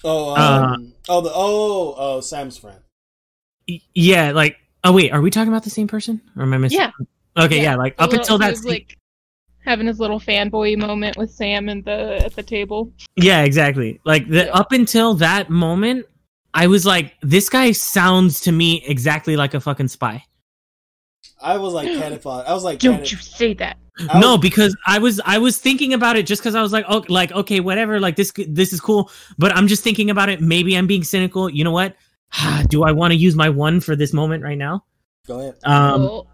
[0.04, 2.80] Oh, Uh, um, oh, the oh, oh, Sam's friend.
[3.94, 6.22] Yeah, like oh wait, are we talking about the same person?
[6.36, 6.80] Or am I missing?
[6.80, 6.92] Yeah.
[7.38, 7.64] Okay, Yeah.
[7.64, 8.98] yeah, like The up little- until that was, scene- like
[9.66, 12.92] having his little fanboy moment with Sam and the at the table.
[13.18, 14.00] Yeah, exactly.
[14.06, 14.52] Like the Yeah.
[14.54, 16.06] up until that moment,
[16.54, 20.24] I was like, this guy sounds to me exactly like a fucking spy.
[21.42, 22.46] I was like Canifon.
[22.48, 23.78] I was like, Don't Canif- you say that?
[24.10, 26.72] I no, was- because I was I was thinking about it just because I was
[26.72, 29.10] like, oh, like okay, whatever, like this this is cool.
[29.38, 30.42] But I'm just thinking about it.
[30.42, 31.50] Maybe I'm being cynical.
[31.50, 31.96] You know what?
[32.70, 34.84] Do I want to use my one for this moment right now?
[35.26, 35.56] Go ahead.
[35.64, 36.28] Um, Well,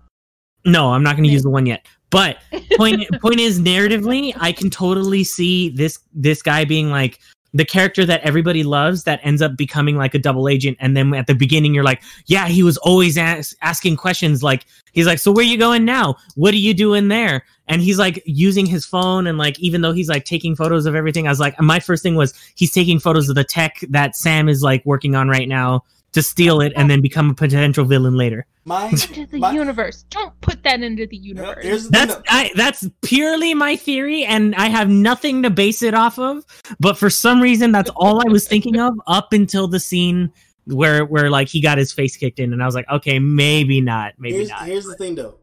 [0.65, 1.85] no, I'm not going to use the one yet.
[2.09, 2.37] But
[2.77, 7.19] point point is, narratively, I can totally see this this guy being like
[7.53, 11.13] the character that everybody loves that ends up becoming like a double agent and then
[11.13, 15.19] at the beginning you're like yeah he was always as- asking questions like he's like
[15.19, 16.15] so where you going now?
[16.35, 17.43] What are you doing there?
[17.67, 20.95] And he's like using his phone and like even though he's like taking photos of
[20.95, 24.15] everything i was like my first thing was he's taking photos of the tech that
[24.17, 27.85] sam is like working on right now to steal it and then become a potential
[27.85, 30.03] villain later My, into the my universe.
[30.09, 31.63] Don't put that into the Yeah, universe.
[31.63, 32.07] here's the thing.
[32.07, 32.21] that's.
[32.29, 36.45] I, that's purely my theory and i have nothing to base it off of
[36.79, 40.31] but for some reason that's all i was thinking of up until the scene
[40.65, 43.81] where where like he got his face kicked in and i was like okay maybe
[43.81, 45.35] not maybe here's, not here's the thing, though.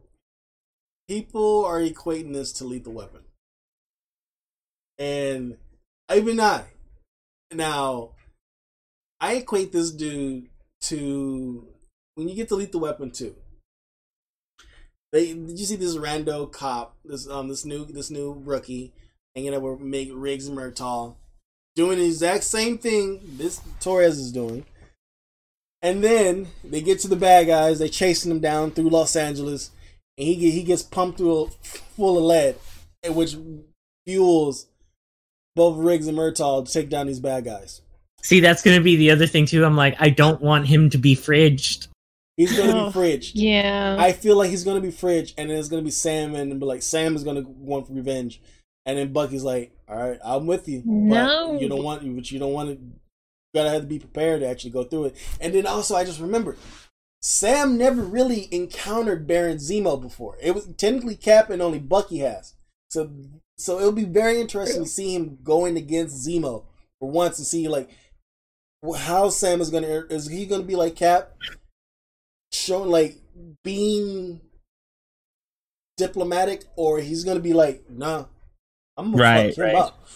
[1.09, 3.23] People are equating this to Lethal Weapon,
[4.99, 5.57] and
[6.15, 6.63] even I.
[7.53, 8.11] Now,
[9.21, 10.49] I equate this dude
[10.83, 11.67] to
[12.21, 13.35] when you get to Lethal Weapon two.
[15.11, 18.93] They did you see this rando cop, this um this new this new rookie
[19.35, 21.17] hanging out with Meg Riggs and Murtaugh,
[21.75, 24.67] doing the exact same thing this Torres is doing.
[25.81, 27.79] And then they get to the bad guys.
[27.79, 29.71] They chasing him down through Los Angeles,
[30.19, 32.57] and he he gets pumped through a, full of lead,
[33.17, 33.35] which
[34.07, 34.67] fuels
[35.57, 37.81] both Riggs and Murtaugh to take down these bad guys.
[38.23, 40.99] see that's gonna be the other thing too i'm like i don't want him to
[40.99, 41.89] be fridged
[42.41, 43.33] He's gonna Oh, be fridged.
[43.35, 43.97] yeah.
[43.99, 46.65] I feel like he's gonna be fridged, and then it's gonna be Sam, and be
[46.67, 48.41] like Sam is gonna want revenge,
[48.87, 51.53] and then Bucky's like, "All right, I'm with you, No.
[51.53, 52.79] but you don't want, but you don't want to,
[53.55, 55.17] gotta have to be prepared to actually go through it.
[55.41, 56.57] And then also, I just remember
[57.21, 60.39] Sam never really encountered Baron Zemo before.
[60.41, 62.55] It was technically Cap and only Bucky has.
[62.89, 63.11] So,
[63.59, 66.65] so it'll be very interesting to see him going against Zemo
[66.99, 67.91] for once and see like
[68.97, 71.33] how Sam is gonna is he gonna be like Cap,
[72.53, 73.17] showing like
[73.63, 74.41] being
[75.97, 78.27] diplomatic, or he's gonna be like, nah,
[78.97, 79.75] I'm gonna Right, fuck him right.
[79.77, 80.09] up.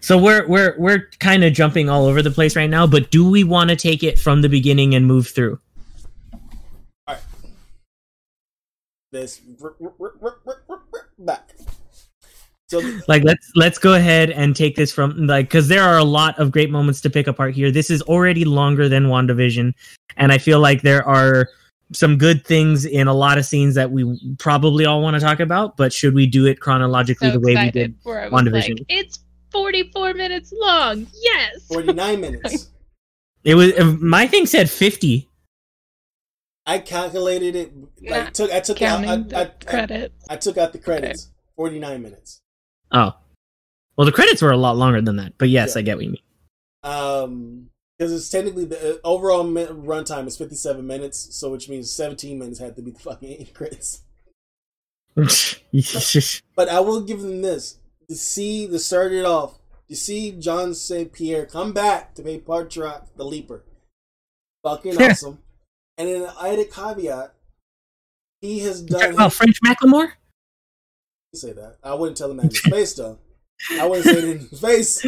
[0.00, 3.28] So we're we're we're kind of jumping all over the place right now, but do
[3.30, 5.58] we want to take it from the beginning and move through?
[6.34, 6.40] All
[7.14, 7.18] right,
[9.12, 11.53] this r- r- r- r- r- r- r- back.
[12.80, 16.04] So Like let's let's go ahead and take this from like cuz there are a
[16.04, 17.70] lot of great moments to pick apart here.
[17.70, 19.72] This is already longer than WandaVision
[20.16, 21.48] and I feel like there are
[21.92, 25.38] some good things in a lot of scenes that we probably all want to talk
[25.40, 27.94] about, but should we do it chronologically So the way we did?
[28.02, 28.78] where I was WandaVision.
[28.78, 29.20] like, it's
[29.52, 31.06] 44 minutes long.
[31.22, 31.66] Yes.
[31.68, 32.70] 49 minutes.
[33.44, 35.28] It was uh, my thing said 50.
[36.66, 37.74] I calculated it.
[38.00, 40.34] Like Not took I took out Counting I, the I, I.
[40.34, 41.28] I took out the credits.
[41.56, 42.40] 49 minutes.
[42.94, 43.12] Oh.
[43.96, 45.80] Well, the credits were a lot longer than that, but yes, Yeah.
[45.80, 46.22] I get what you mean.
[46.82, 52.38] Um, because it's technically the uh, overall runtime is 57 minutes, so which means 17
[52.38, 54.02] minutes had to be the fucking credits.
[56.56, 57.78] But I will give them this:
[58.08, 61.12] to see the start it off, to see John St.
[61.12, 63.64] Pierre come back to play Batroc the Leaper,
[64.64, 65.38] fucking awesome.
[65.96, 67.32] And then I had a caveat:
[68.40, 69.14] he has done.
[69.18, 70.12] oh, French Macklemore?
[71.36, 71.76] Say that.
[71.82, 73.18] I wouldn't tell him that in his face, though.
[73.72, 75.00] I wouldn't say it in his face.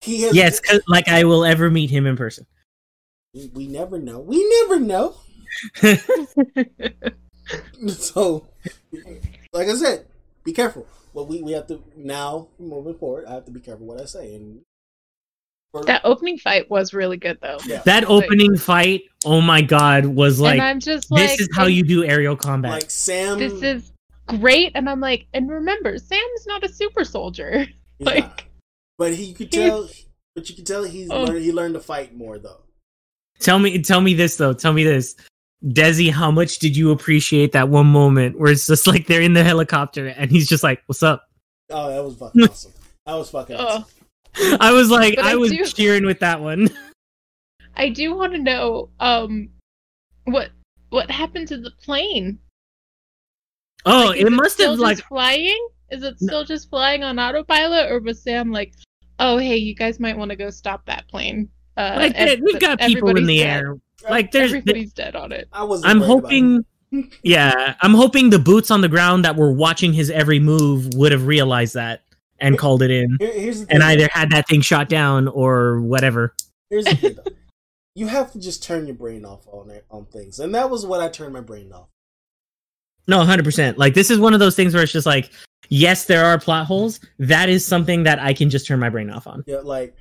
[0.00, 0.34] He has.
[0.34, 2.46] Yes, 'cause, like I will ever meet him in person.
[3.34, 4.20] We, we never know.
[4.20, 5.16] We never know.
[7.88, 8.46] So,
[9.52, 10.06] like I said,
[10.44, 10.86] be careful.
[11.14, 13.24] Well, we, we have to now moving forward.
[13.26, 14.34] I have to be careful what I say.
[14.34, 14.60] And
[15.72, 17.58] for, that opening fight was really good though.
[17.64, 21.48] yeah, that opening fight, oh my god, was and like I'm just like, this is
[21.54, 22.72] how you do aerial combat.
[22.72, 23.38] like Sam.
[23.38, 23.92] This is
[24.28, 27.66] great, and I'm like, and remember, Sam's not a super soldier.
[27.98, 28.46] he's like,
[28.98, 29.88] but he could tell.
[30.34, 31.24] But you can tell he's Oh.
[31.24, 31.44] learned.
[31.44, 32.60] He learned to fight more though.
[33.40, 34.52] tell me tell me this though.
[34.52, 35.16] Tell me this.
[35.64, 39.32] Desi, how much did you appreciate that one moment where it's just like they're in
[39.32, 41.26] the helicopter and he's just like, "What's up?"
[41.70, 42.72] Oh, that was fucking awesome.
[43.06, 43.84] That was fucking oh,
[44.36, 44.58] awesome.
[44.60, 46.70] I was like, But I I was do- cheering with that one.
[47.76, 49.48] I do want to know, um,
[50.24, 50.50] what
[50.90, 52.38] what happened to the plane?
[53.86, 55.68] Oh, Like, it must still have just like flying.
[55.90, 58.74] Is it still just flying on autopilot, or was Sam like,
[59.18, 61.48] "Oh, hey, you guys might want to go stop that plane"?
[61.76, 63.62] Uh, like and- we've got people in the dead.
[63.62, 63.78] air.
[64.08, 65.48] Like there's Everybody's dead on it.
[65.52, 65.82] I was.
[65.84, 66.64] I'm hoping
[67.22, 71.12] yeah, I'm hoping the boots on the ground that were watching his every move would
[71.12, 72.02] have realized that
[72.38, 73.74] and called it in Here, here's the thing.
[73.76, 76.34] and either had that thing shot down or whatever.
[76.70, 77.14] Here's the thing.
[77.24, 77.32] Though.
[77.94, 80.86] You have to just turn your brain off on it, on things, and that was
[80.86, 81.88] what I turned my brain off.
[83.08, 83.78] No, 100%.
[83.78, 85.30] Like this is one of those things where it's just like
[85.68, 87.00] yes, there are plot holes.
[87.18, 89.44] That is something that I can just turn my brain off on.
[89.46, 89.94] Yeah, like,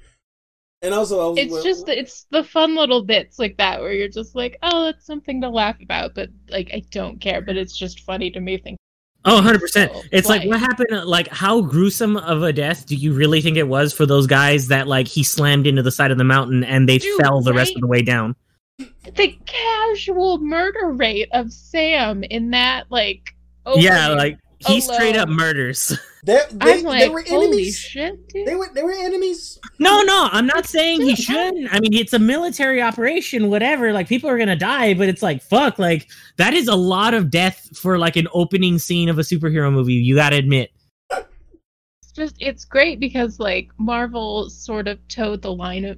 [0.82, 1.40] and also I was.
[1.40, 5.06] It's just it's the fun little bits like that where you're just like, oh, that's
[5.06, 8.58] something to laugh about, but like I don't care, but it's just funny to me.
[8.58, 8.78] Think,
[9.26, 9.70] Oh, 100%.
[9.70, 13.58] So, It's like what happened like how gruesome of a death do you really think
[13.58, 16.64] it was for those guys that like he slammed into the side of the mountain
[16.64, 18.36] and they Dude, fell the rest of the way down?
[18.78, 23.36] The casual murder rate of Sam in that like,
[23.76, 25.98] yeah, like he straight up murders.
[26.24, 27.78] they, they, I'm they like, were holy enemies.
[27.78, 28.48] shit, dude.
[28.48, 29.60] They were they were enemies.
[29.80, 31.74] No, no, I'm not saying he shouldn't.
[31.74, 33.92] I mean, it's a military operation, whatever.
[33.94, 35.80] Like people are gonna die, but it's like fuck.
[35.80, 36.08] Like
[36.38, 39.94] that is a lot of death for like an opening scene of a superhero movie.
[39.94, 40.72] You gotta admit.
[41.12, 45.98] it's just it's great because like Marvel sort of towed the line a,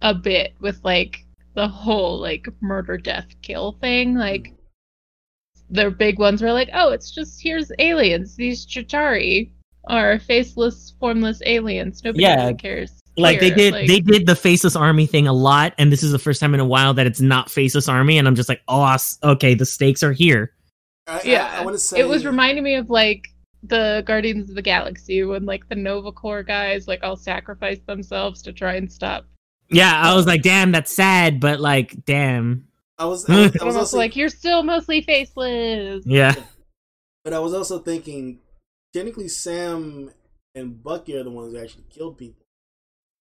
[0.00, 4.18] a bit with like the whole like murder death kill thing mm-hmm.
[4.18, 4.54] like
[5.70, 8.36] their big ones were like oh it's just here's aliens.
[8.36, 9.52] These Chitauri
[9.88, 12.02] are faceless formless aliens.
[12.04, 15.32] Nobody Yeah, really cares Like they did, like- they did the faceless army thing a
[15.32, 18.18] lot, and this is the first time in a while that it's not faceless army,
[18.18, 20.52] and I'm just like, oh, okay, the stakes are here.
[21.06, 21.50] I, yeah.
[21.52, 23.28] I, I want to say it was reminding me of like
[23.64, 28.42] the Guardians of the Galaxy when like the Nova Corps guys like all sacrificed themselves
[28.42, 29.26] to try and stop
[29.70, 32.66] Yeah, I was like, damn, that's sad, but like, damn,
[32.98, 36.04] I was, I was, I was also like you're still mostly faceless.
[36.06, 36.34] yeah,
[37.24, 38.40] but I was also thinking
[38.92, 40.10] technically Sam
[40.54, 42.44] and Bucky are the ones that actually killed people.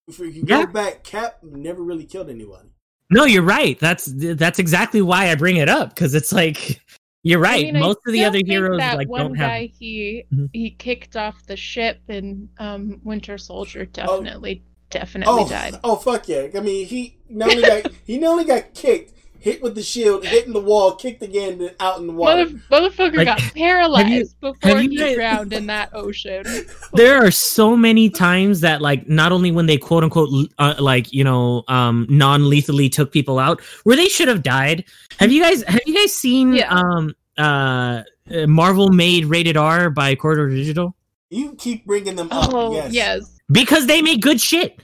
[0.07, 0.65] If you Yeah.
[0.65, 2.69] go back, Cap never really killed anybody.
[3.09, 3.79] no, you're right.
[3.79, 6.81] That's that's exactly why I bring it up because it's like,
[7.23, 7.61] you're right.
[7.67, 9.49] I mean, I Most of the other think heroes that like one don't have.
[9.49, 10.49] guy he Mhm.
[10.51, 13.85] he kicked off the ship and um Winter Soldier Oh.
[13.93, 15.75] definitely definitely Oh, died.
[15.83, 16.47] oh fuck yeah!
[16.55, 20.23] I mean, he not only got he not only got kicked, hit with the shield,
[20.25, 22.45] hit in the wall, kicked again, then out in the water.
[22.69, 26.43] Mother, motherfucker Like, got paralyzed before have you he drowned in that ocean.
[26.93, 30.29] there are so many times that like not only when they quote unquote
[30.59, 34.85] uh, like you know um non-lethally took people out where they should have died
[35.19, 36.73] have you guys have you guys seen Yeah.
[36.73, 40.95] um uh uh, marvel made rated r by corridor digital
[41.31, 42.49] you keep bringing them up.
[42.53, 42.91] Oh yes.
[42.93, 43.37] yes.
[43.51, 44.81] Because they make good shit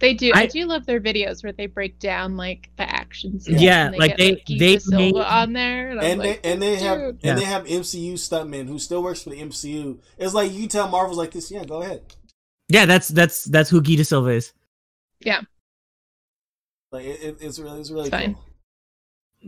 [0.00, 0.32] They do.
[0.34, 3.48] I, I- do love their videos where they break down like the actions.
[3.48, 6.18] Yeah, and like, get, they- Guy they De Silva made- on there, and, I'm And
[6.20, 6.98] like, they and they have.
[7.20, 7.30] Yeah.
[7.30, 10.00] and they have MCU stuntman who still works for the MCU.
[10.18, 11.50] It's like you tell Marvel's like this.
[11.50, 12.02] Yeah, go ahead.
[12.68, 14.52] yeah that's that's that's who Guy De Silva is
[15.20, 15.40] Yeah,
[16.92, 18.34] Like it, it, it's really it's really It's fine.
[18.34, 18.44] cool.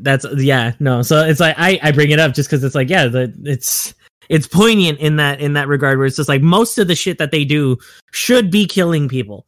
[0.02, 2.88] that's yeah no so it's like i i bring it up just because it's like
[2.90, 3.94] yeah the it's
[4.28, 7.18] it's poignant in that in that regard where it's just like most of the shit
[7.18, 7.76] that they do
[8.12, 9.46] should be killing people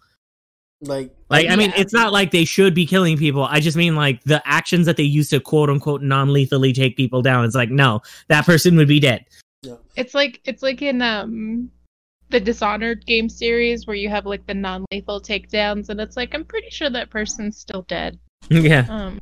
[0.81, 3.45] Like Like, I mean, it's not like they should be killing people.
[3.45, 6.97] I just mean like the actions that they use to quote unquote non lethally take
[6.97, 7.45] people down.
[7.45, 9.27] It's like, no, that person would be dead.
[9.97, 11.71] It's like it's like in um
[12.31, 16.45] the Dishonored game series where you have like the non-lethal takedowns, and it's like I'm
[16.45, 18.19] pretty sure that person's still dead.
[18.49, 18.87] yeah.
[18.89, 19.21] Um,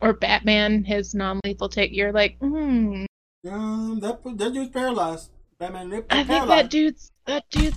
[0.00, 1.92] or Batman, his non-lethal take.
[1.92, 3.04] You're like, hmm.
[3.48, 5.30] Um, that that dude's paralyzed.
[5.58, 7.76] Batman, they're I think that dude's that dude's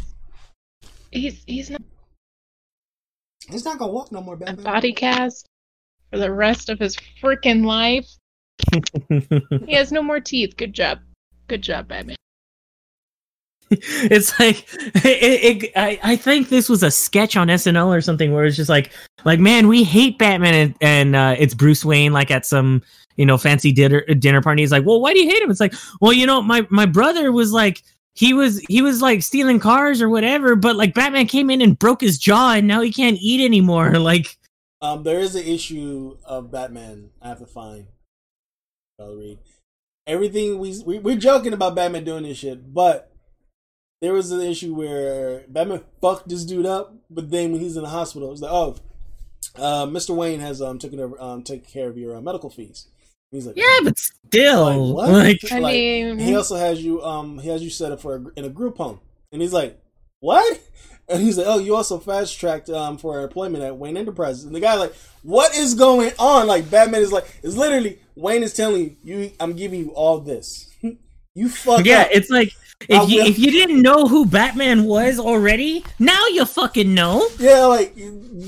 [1.11, 1.81] he's he's not
[3.49, 4.35] He's not gonna walk no more.
[4.35, 4.63] a Batman.
[4.63, 5.47] body cast
[6.11, 8.07] for the rest of his freaking life.
[9.65, 10.55] He has no more teeth.
[10.57, 10.99] Good job.
[11.47, 12.15] Good job, Batman.
[13.69, 14.65] it's like
[15.03, 18.55] it, it, I, I think this was a sketch on SNL or something where it's
[18.55, 18.91] just like
[19.25, 22.81] like man we hate Batman and, and uh, it's Bruce Wayne like at some
[23.15, 25.59] you know fancy dinner dinner party he's like well why do you hate him it's
[25.59, 27.81] like well you know my my brother was like
[28.15, 31.77] he was he was like stealing cars or whatever but like Batman came in and
[31.77, 34.37] broke his jaw and now he can't eat anymore like
[34.81, 37.11] Um, there is an issue of Batman.
[37.21, 37.87] I have to find.
[38.99, 39.39] I'll read.
[40.05, 43.09] Everything we, we we're joking about Batman doing this shit, but
[44.01, 47.83] there was an issue where Batman fucked this dude up, but then when he's in
[47.83, 48.75] the hospital, it's like, oh,
[49.55, 50.13] uh, Mr.
[50.13, 52.87] Wayne has um taken over um taken care of your uh, medical fees.
[53.33, 55.21] And he's like, yeah but still Like, what?
[55.23, 55.85] like I Like,
[56.19, 58.49] mean, he also has you um he has you set up for a, in a
[58.49, 58.99] group home.
[59.31, 59.79] And he's like
[60.19, 60.61] what?
[61.09, 64.45] And he's like oh you also fast tracked um for our employment at wayne enterprises.
[64.45, 66.47] And the guy like what is going on?
[66.47, 70.19] Like batman is like it's literally wayne is telling you you i'm giving you all
[70.19, 70.69] this.
[71.35, 72.11] You fuck yeah up.
[72.11, 76.45] it's like I if you if you didn't know who Batman was already now you
[76.45, 77.95] fucking know yeah like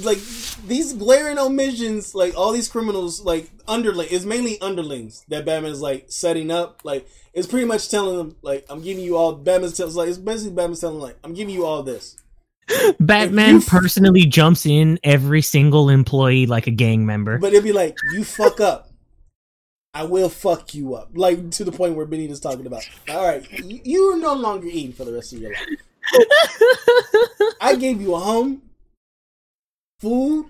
[0.03, 0.19] like
[0.67, 5.81] these glaring omissions like all these criminals like underling it's mainly underlings that batman is
[5.81, 9.77] like setting up like it's pretty much telling them like i'm giving you all batman's
[9.77, 12.17] tells like it's basically batman's telling like i'm giving you all this
[12.99, 17.37] Batman personally jumps in every single employee like a gang member.
[17.37, 18.89] But it'd be like, you fuck up.
[19.95, 21.11] I will fuck you up.
[21.13, 22.83] Like to the point where Benita's talking about.
[23.09, 25.67] All right, you- you're no longer eating for the rest of your life.
[27.61, 28.61] I gave you a home,
[30.01, 30.47] food,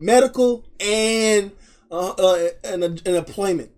[0.00, 1.52] medical, and
[1.92, 3.70] uh, uh an, an employment.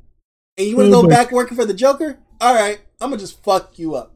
[0.56, 2.16] And you want to go back working for the Joker?
[2.40, 4.14] All right, I'm gonna just fuck you up.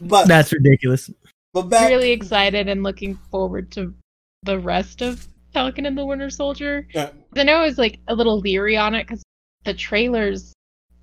[0.00, 1.10] But That's ridiculous.
[1.52, 3.94] but back really excited and looking forward to
[4.44, 6.86] the rest of Falcon and the Winter Soldier.
[6.92, 7.10] Yeah.
[7.36, 9.22] I know I was like a little leery on it because
[9.64, 10.52] the trailers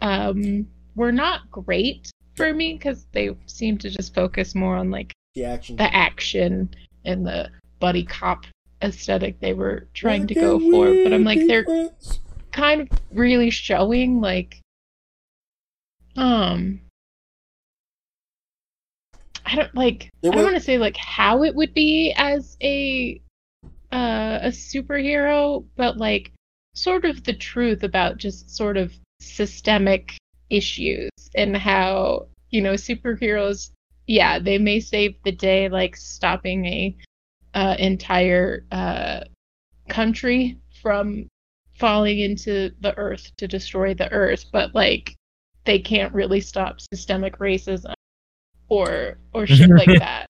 [0.01, 5.13] um, were not great for me because they seemed to just focus more on like
[5.33, 5.75] the action.
[5.75, 6.69] the action
[7.05, 8.45] and the buddy cop
[8.81, 10.85] aesthetic they were trying to go for.
[11.03, 11.89] But I'm like, they're
[12.51, 14.61] kind of really showing like
[16.15, 16.79] um
[19.45, 23.21] I don't like I don't want to say like how it would be as a
[23.95, 26.31] uh a superhero but like
[26.73, 30.17] sort of the truth about just sort of systemic
[30.49, 33.69] issues and how you know superheroes
[34.07, 36.95] yeah they may save the day like stopping a
[37.53, 39.21] uh entire uh
[39.89, 41.27] country from
[41.77, 45.15] falling into the earth to destroy the earth, but like
[45.65, 47.93] they can't really stop systemic racism
[48.69, 50.27] or or shit like that.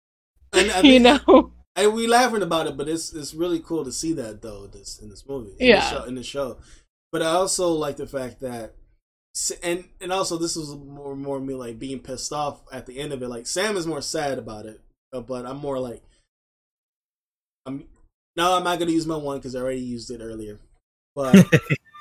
[0.53, 1.51] I you know?
[1.76, 4.99] And we laughing about it, but it's it's really cool to see that though this
[4.99, 5.80] in this movie, in Yeah.
[5.82, 6.57] the show, in the show.
[7.11, 8.73] But I also like the fact that,
[9.61, 13.11] and and also this was more more me like being pissed off at the end
[13.11, 13.28] of it.
[13.28, 14.80] Like Sam is more sad about it,
[15.11, 16.01] uh, but I'm more like,
[17.65, 17.86] I'm
[18.38, 20.59] no, I'm not gonna use my one because I already used it earlier.
[21.13, 21.45] But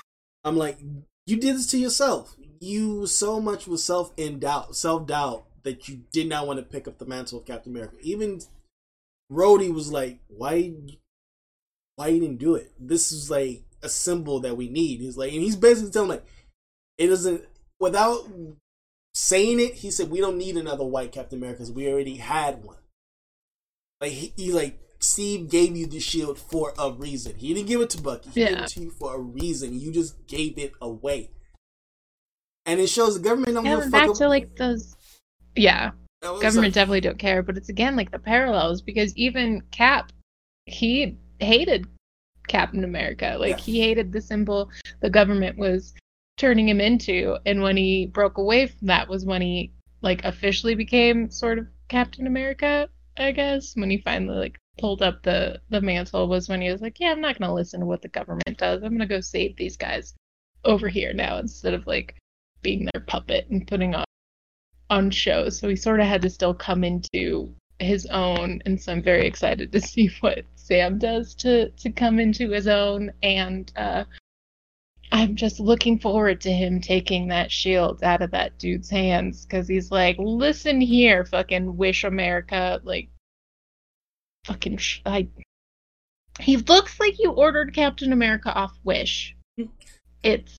[0.45, 0.79] I'm like,
[1.27, 2.37] you did this to yourself.
[2.61, 6.64] You so much was self in doubt, self doubt that you did not want to
[6.64, 8.41] pick up the mantle of Captain America, even
[9.35, 10.72] Rhodey was like, "Why,
[11.97, 12.72] why you didn't do it?
[12.78, 16.24] This is like a symbol that we need." He's like, and he's basically telling like,
[16.99, 17.45] it doesn't
[17.80, 18.28] without
[19.14, 19.74] saying it.
[19.74, 22.78] He said, "We don't need another white Captain America because we already had one."
[24.01, 27.35] Like he, he like Steve gave you the shield for a reason.
[27.37, 28.30] He didn't give it to Bucky.
[28.30, 28.51] He Yeah.
[28.51, 29.78] gave it to you for a reason.
[29.78, 31.30] You just gave it away.
[32.66, 33.93] And it shows the government don't Yeah, give a fuck.
[34.09, 34.97] back to like those.
[35.55, 35.93] Yeah,
[36.25, 40.12] government like- definitely don't care, but it's again like the parallels because even Cap,
[40.66, 41.87] he hated
[42.49, 43.37] Captain America.
[43.39, 43.64] Like Yeah.
[43.64, 44.70] he hated the symbol
[45.01, 45.95] the government was
[46.37, 49.72] turning him into, and when he broke away from that was when he
[50.03, 52.89] like officially became sort of Captain America.
[53.16, 56.81] I guess when he finally like pulled up the the mantle was when he was
[56.83, 58.83] like, yeah, I'm not gonna listen to what the government does.
[58.83, 60.14] I'm gonna go save these guys
[60.64, 62.16] over here now instead of like
[62.62, 64.05] being their puppet and putting on
[64.91, 65.59] on shows.
[65.59, 69.26] So he sort of had to still come into his own, and so I'm very
[69.26, 73.12] excited to see what Sam does to to come into his own.
[73.22, 74.05] And uh,
[75.12, 79.68] I'm just looking forward to him taking that shield out of that dude's hands because
[79.68, 83.09] he's like, "Listen here, fucking Wish America, like,
[84.47, 85.28] fucking sh- I."
[86.41, 89.37] He looks like you ordered Captain America off Wish.
[90.24, 90.57] It's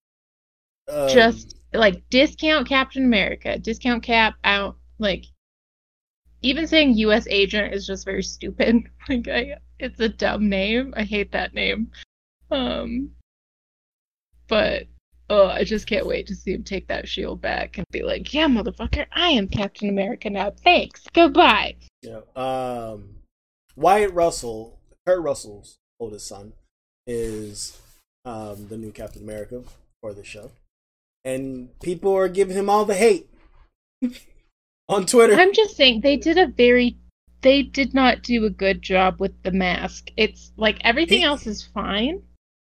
[0.87, 4.77] um, just like discount Captain America, discount Cap out.
[4.99, 5.25] Like
[6.41, 7.27] even saying U.S.
[7.29, 8.83] agent is just very stupid.
[9.07, 10.91] Like I, it's a dumb name.
[10.97, 11.91] I hate that name.
[12.49, 13.11] Um,
[14.47, 14.87] but
[15.29, 18.33] oh, I just can't wait to see him take that shield back and be like,
[18.33, 20.53] "Yeah, motherfucker, I am Captain America now.
[20.63, 21.03] Thanks.
[21.13, 22.21] Goodbye." Yeah.
[22.35, 23.17] Um,
[23.75, 26.53] Wyatt Russell, Kurt Russell's oldest son,
[27.05, 27.79] is
[28.25, 29.63] um, the new Captain America
[30.01, 30.51] for the show,
[31.25, 33.27] and people are giving him all the hate
[34.87, 35.33] on Twitter.
[35.33, 36.97] I'm just saying they did a very
[37.41, 40.09] they did not do a good job with the mask.
[40.15, 42.23] It's like everything He- else is fine.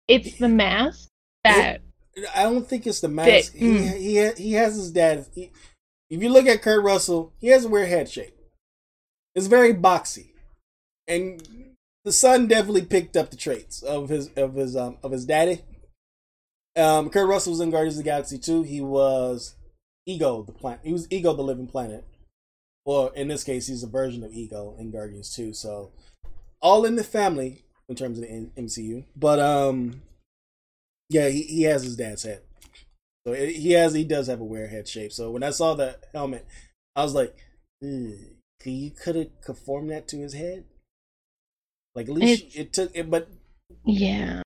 [0.07, 1.07] It's the mask
[1.43, 1.81] that
[2.35, 3.53] I don't think it's the mask.
[3.53, 3.97] That- He mm.
[3.97, 5.25] he he has his dad.
[5.33, 5.51] He,
[6.09, 8.35] if you look at Kurt Russell, he has a weird head shape.
[9.35, 10.29] It's very boxy,
[11.07, 15.25] and the son definitely picked up the traits of his of his um of his
[15.25, 15.61] daddy.
[16.79, 18.63] Um, Kurt Russell was in Guardians of the Galaxy too.
[18.63, 19.55] He was
[20.05, 20.79] Ego the planet.
[20.83, 22.05] He was Ego the living planet.
[22.85, 25.53] Or in this case, he's a version of Ego in Guardians too.
[25.53, 25.91] So,
[26.61, 29.03] all in the family in terms of the MCU.
[29.15, 30.01] But um,
[31.09, 32.41] yeah, he, he has his dad's head.
[33.27, 35.11] So it, he has he does have a weird head shape.
[35.11, 36.45] So when I saw the helmet,
[36.95, 37.35] I was like,
[37.83, 38.13] "Ugh,
[38.61, 40.63] could you could have conformed that to his head?
[41.95, 43.27] Like at least It's- it took it, but
[43.85, 44.41] yeah.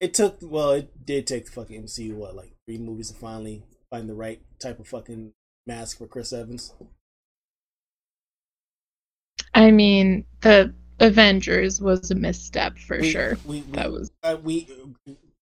[0.00, 3.64] It took well, it did take the fucking MCU what like three movies to finally
[3.90, 5.32] find the right type of fucking
[5.66, 6.72] mask for Chris Evans.
[9.54, 13.38] I mean, the Avengers was a misstep for We- sure.
[13.44, 14.68] We, we, That was uh, we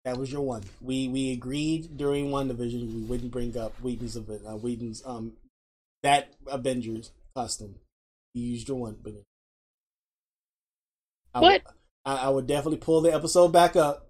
[0.05, 0.63] that was your one.
[0.81, 4.17] We we agreed during WandaVision we wouldn't bring up Whedon's.
[4.17, 5.33] Uh, Whedon's um
[6.01, 7.75] that Avengers costume.
[8.33, 9.13] You used your one, but
[11.33, 11.61] I What?
[12.05, 14.08] I, I would definitely pull the episode back up.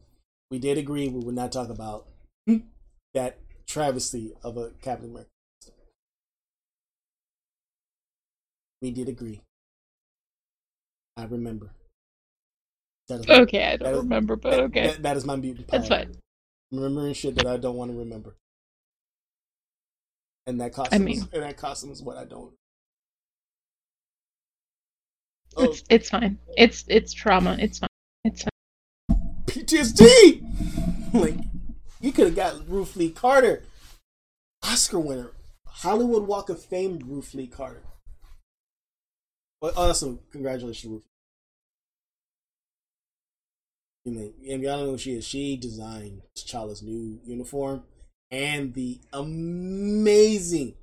[0.51, 2.07] We did agree we would not talk about
[2.47, 2.57] hmm.
[3.13, 5.29] that travesty of a Captain America.
[8.81, 9.41] We did agree.
[11.17, 11.71] I remember.
[13.09, 13.65] That is- okay.
[13.73, 15.79] I don't is- remember, but that- okay, that- that is my mutant power.
[15.79, 16.15] that's fine.
[16.71, 18.35] Remembering shit that I don't want to remember.
[20.47, 22.53] And that costume, is, mean- and that costume is what I don't.
[25.57, 26.39] Oh, It's it's fine.
[26.57, 27.57] It's it's trauma.
[27.59, 27.89] It's fine.
[28.23, 28.49] It's fine.
[29.49, 31.13] PTSD.
[31.13, 31.35] like
[32.01, 33.63] you could have got Ruth Lee Carter,
[34.63, 35.31] Oscar winner,
[35.65, 37.83] Hollywood Walk of Fame Ruth Lee Carter.
[39.61, 41.03] But oh, also, congratulations, Ruth.
[44.05, 45.25] You know, and y'all know who she is.
[45.25, 47.83] She designed T'Challa's new uniform
[48.31, 50.75] and the amazing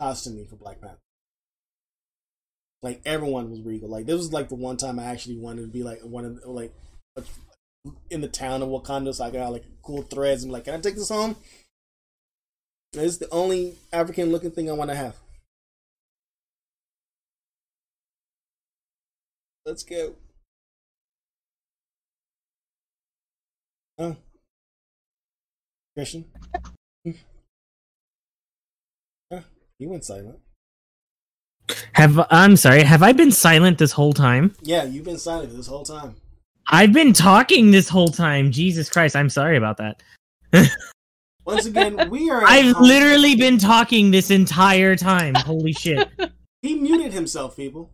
[0.00, 0.98] costuming for Black Panther.
[2.82, 3.88] Like everyone was regal.
[3.88, 6.40] Like this was like the one time I actually wanted to be like one of
[6.46, 6.72] like
[8.10, 10.44] in the town of Wakanda, so I got like cool threads.
[10.44, 11.36] I'm like, can I take this home?
[12.92, 15.16] It's the only African looking thing I want to have.
[19.66, 20.14] Let's go.
[23.98, 24.16] Oh,
[25.96, 26.24] Christian.
[29.32, 29.42] Ah,
[29.78, 30.38] you went silent.
[31.94, 32.82] Have I'm sorry.
[32.82, 34.54] Have I been silent this whole time?
[34.60, 36.16] Yeah, you've been silent this whole time.
[36.68, 38.50] I've been talking this whole time.
[38.50, 40.02] Jesus Christ, I'm sorry about that.
[41.44, 42.42] Once again, we are.
[42.44, 42.84] I've home.
[42.84, 45.34] literally been talking this entire time.
[45.34, 46.08] Holy shit.
[46.62, 47.90] He muted himself, people.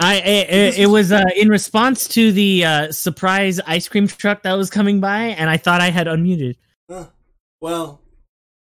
[0.00, 4.54] I it, it was uh, in response to the uh, surprise ice cream truck that
[4.54, 6.56] was coming by, and I thought I had unmuted.
[6.88, 7.04] Uh,
[7.60, 8.00] well,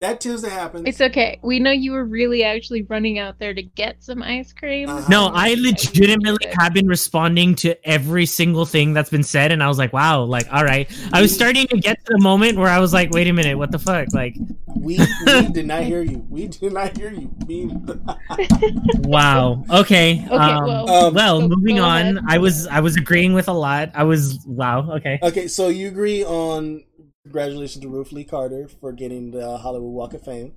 [0.00, 0.86] that tends to happen.
[0.86, 1.40] It's okay.
[1.42, 4.90] We know you were really actually running out there to get some ice cream.
[4.90, 5.06] Uh-huh.
[5.08, 9.68] No, I legitimately have been responding to every single thing that's been said, and I
[9.68, 10.86] was like, "Wow!" Like, all right.
[11.14, 13.56] I was starting to get to the moment where I was like, "Wait a minute,
[13.56, 14.36] what the fuck?" Like,
[14.76, 16.26] we, we did not hear you.
[16.28, 17.34] We did not hear you.
[17.46, 17.64] We,
[18.98, 19.64] wow.
[19.70, 20.22] Okay.
[20.26, 22.18] Okay, um, well, Um, well, go- moving on.
[22.18, 22.24] ahead.
[22.28, 23.92] I was I was agreeing with a lot.
[23.94, 24.90] I was wow.
[24.96, 25.18] Okay.
[25.22, 26.84] okay, so you agree on
[27.26, 30.52] congratulations to Ruth Lee Carter for getting the Hollywood Walk of Fame.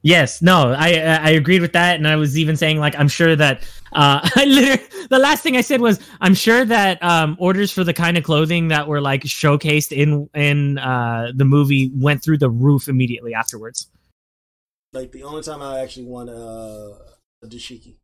[0.00, 3.36] Yes, no, I I agreed with that, and I was even saying like I'm sure
[3.36, 3.62] that
[3.92, 7.84] uh, I literally the last thing I said was I'm sure that um, orders for
[7.84, 12.38] the kind of clothing that were like showcased in in uh, the movie went through
[12.38, 13.88] the roof immediately afterwards.
[14.92, 16.96] Like the only time I actually won a,
[17.42, 17.96] a dashiki.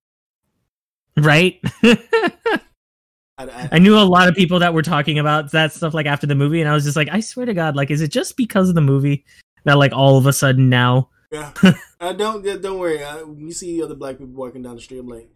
[1.16, 1.60] Right?
[3.38, 6.06] I, I, I knew a lot of people that were talking about that stuff like
[6.06, 8.10] after the movie, and I was just like, I swear to God, like, is it
[8.10, 9.24] just because of the movie
[9.64, 11.08] that like all of a sudden now?
[11.30, 11.52] yeah.
[11.62, 13.02] I uh, don't yeah, don't worry.
[13.02, 15.30] I, when you see other black people walking down the street, I'm like,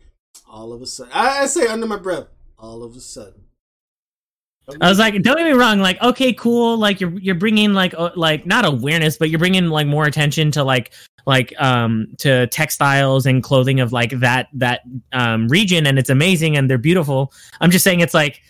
[0.48, 2.26] all of a sudden, I, I say under my breath,
[2.58, 3.44] all of a sudden.
[4.80, 7.94] I was like, don't get me wrong, like, okay, cool, like you're you're bringing like
[7.98, 10.92] uh, like not awareness, but you're bringing like more attention to like
[11.26, 14.82] like um to textiles and clothing of like that that
[15.12, 17.32] um region, and it's amazing and they're beautiful.
[17.60, 18.40] I'm just saying it's like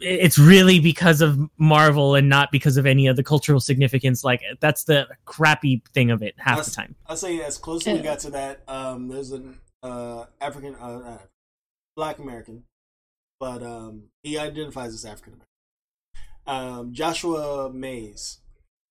[0.00, 4.22] it's really because of Marvel and not because of any of the cultural significance.
[4.22, 6.94] Like that's the crappy thing of it half the time.
[7.06, 8.62] I'll say as close as we got to that.
[8.68, 11.18] Um, there's an uh, African, uh, uh,
[11.96, 12.64] Black American,
[13.40, 15.47] but um, he identifies as African American.
[16.48, 18.38] Um, Joshua Mays.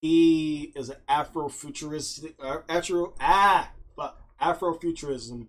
[0.02, 3.72] He is an Afrofuturistic, uh, Afro ah,
[4.40, 5.48] Afrofuturism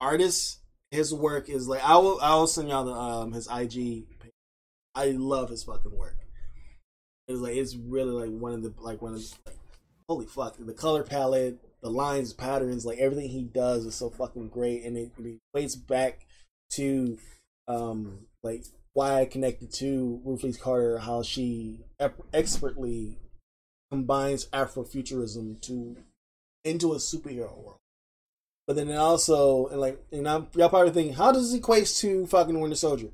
[0.00, 0.60] artist.
[0.92, 4.06] His work is like I will I will send y'all the um his IG.
[4.94, 6.16] I love his fucking work.
[7.28, 9.56] It's like it's really like one of the like one of the, like
[10.08, 14.48] holy fuck the color palette the lines patterns like everything he does is so fucking
[14.48, 15.12] great and it,
[15.54, 16.26] it back
[16.70, 17.16] to
[17.68, 18.64] um like
[18.94, 21.80] why i connected to ruth lee carter how she
[22.32, 23.18] expertly
[23.90, 25.96] combines afrofuturism to
[26.64, 27.78] into a superhero world
[28.66, 32.26] but then also and like and I'm, y'all probably thinking how does this equate to
[32.26, 33.08] fucking winter soldier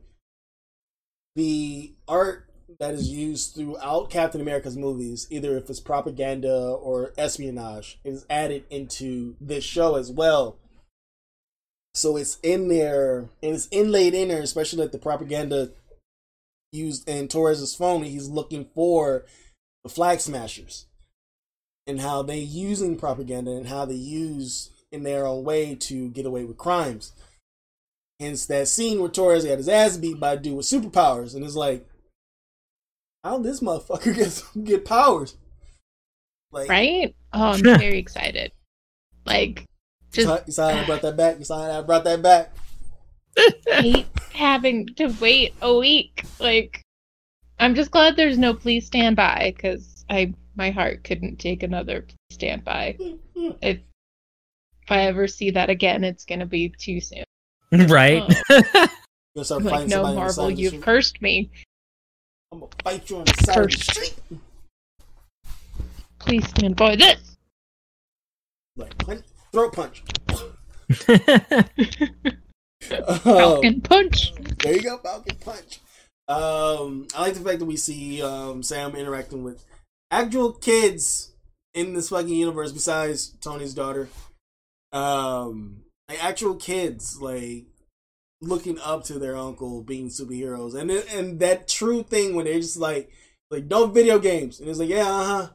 [1.34, 2.46] the art
[2.80, 8.64] that is used throughout Captain America's movies, either if it's propaganda or espionage, is added
[8.70, 10.58] into this show as well.
[11.96, 15.70] So it's in there, and it's inlaid in there, especially like the propaganda
[16.70, 18.02] used in Torres's phone.
[18.02, 19.24] He's looking for
[19.82, 20.86] the flag smashers
[21.86, 26.26] and how they using propaganda and how they use in their own way to get
[26.26, 27.12] away with crimes.
[28.20, 31.44] Hence that scene where Torres got his ass beat by a dude with superpowers, and
[31.44, 31.86] it's like,
[33.24, 34.14] how this motherfucker
[34.54, 35.36] get get powers?
[36.52, 37.14] Like, right?
[37.32, 38.52] Oh, I'm very excited.
[39.24, 39.75] Like, you
[40.16, 41.38] just saw, you saw how I brought that back.
[41.38, 42.52] You saw how I brought that back.
[43.66, 46.24] hate having to wait a week.
[46.38, 46.82] Like,
[47.58, 52.02] I'm just glad there's no please stand by because I my heart couldn't take another
[52.02, 52.96] please stand by.
[53.62, 53.78] If
[54.82, 57.24] if I ever see that again, it's gonna be too soon.
[57.72, 58.22] right?
[58.50, 58.86] Oh,
[59.34, 60.82] You'll start like, no, somebody on the side Marvel, you've street.
[60.82, 61.50] cursed me.
[62.50, 64.14] I'm gonna fight you on the side of the street.
[66.20, 67.36] Please stand by this.
[68.76, 69.24] Like punch,
[69.56, 70.02] throat punch.
[72.88, 74.32] Um, Falcon punch.
[74.62, 75.80] There you go, Falcon Punch.
[76.28, 79.64] Um, I like the fact that we see um, Sam interacting with
[80.12, 81.32] actual kids
[81.74, 84.08] in this fucking universe besides Tony's daughter.
[84.92, 87.64] Um, like actual kids, like
[88.40, 92.76] looking up to their uncle being superheroes, and and that true thing when they're just
[92.76, 93.10] like,
[93.50, 95.48] like no video games, and it's like, yeah, uh huh.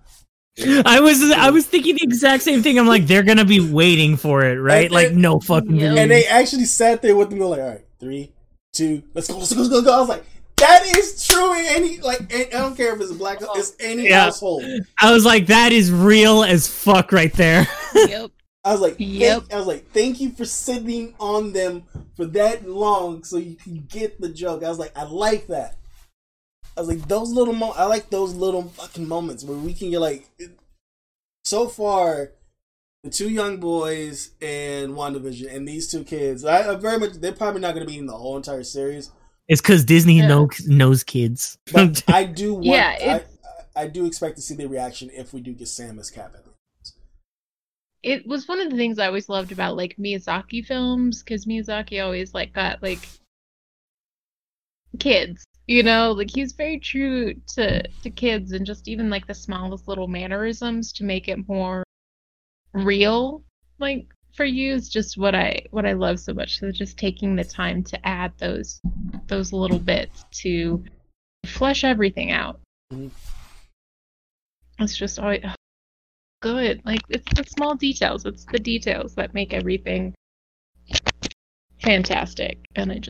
[0.60, 2.78] I was I was thinking the exact same thing.
[2.78, 4.86] I'm like, they're gonna be waiting for it, right?
[4.86, 5.76] And- Like, and- no fucking.
[5.76, 5.96] Yeah.
[5.96, 8.34] And they actually sat there with them, like, all right, three,
[8.74, 9.96] two, let's go, let's go, let's go, let's go.
[9.96, 10.26] I was like,
[10.58, 12.34] that is true in any like.
[12.36, 13.58] I don't care if it's a black, oh.
[13.58, 14.26] it's any Yeah.
[14.26, 14.64] household.
[15.02, 17.68] I was like, that is real as fuck right there.
[17.96, 18.32] Yep.
[18.64, 19.44] I was like, Yep.
[19.52, 21.84] I was like, thank you for sitting on them
[22.16, 24.64] for that long so you can get the joke.
[24.64, 25.78] I was like, I like that.
[26.78, 29.90] I was like, those little mo- I like those little fucking moments where we can
[29.92, 30.30] get like.
[30.40, 30.58] it-
[31.44, 32.32] so far,
[33.04, 37.14] the two young boys and WandaVision and these two kids, I, I very much.
[37.14, 39.10] They're probably not going to be in the whole entire series,
[39.48, 40.28] It's because Disney Yeah.
[40.28, 41.58] knows knows kids.
[41.74, 42.66] but I do want.
[42.68, 43.24] Yeah,
[43.76, 46.36] I, I do expect to see the reaction if we do get Sam as Cap.
[46.36, 46.44] at
[48.04, 52.04] It was one of the things I always loved about like Miyazaki films because Miyazaki
[52.04, 53.08] always like got like
[55.00, 55.44] kids.
[55.72, 59.88] You know, like he's very true to to kids and just even like the smallest
[59.88, 61.86] little mannerisms to make it more
[62.74, 63.46] real.
[63.80, 66.60] Like for you is just what I what I love so much.
[66.60, 68.82] So just taking the time to add those
[69.28, 70.84] those little bits to
[71.46, 72.60] flesh everything out.
[72.92, 73.08] Mm-hmm.
[74.80, 75.56] It's just always oh,
[76.42, 76.82] good.
[76.84, 78.26] Like it's the small details.
[78.26, 80.16] It's the details that make everything
[81.82, 82.60] fantastic.
[82.76, 83.10] And I just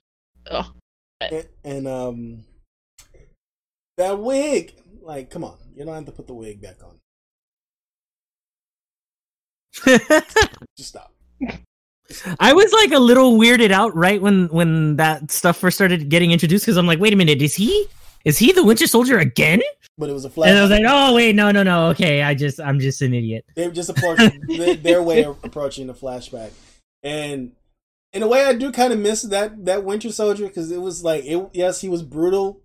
[0.51, 0.71] oh.
[1.21, 2.43] And, and um,
[4.01, 4.73] that wig.
[5.01, 6.97] Like, come on, you don't have to put the wig back on.
[10.77, 11.13] just stop.
[12.39, 16.31] I was like a little weirded out right when when that stuff first started getting
[16.31, 17.87] introduced because I'm like, wait a minute, is he
[18.25, 19.61] is he the Winter Soldier again?
[19.97, 20.49] But it was a flash.
[20.49, 21.87] And I was like, oh wait, no, no, no.
[21.89, 23.45] Okay, I just I'm just an idiot.
[23.55, 24.41] They just approaching
[24.81, 26.51] their way of approaching the flashback,
[27.01, 27.53] and
[28.13, 31.03] in a way, I do kind of miss that that Winter Soldier because it was
[31.03, 32.59] like, it, yes, he was brutal,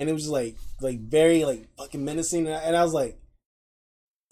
[0.00, 3.18] and it was like like very like fucking menacing, and I, and I was like,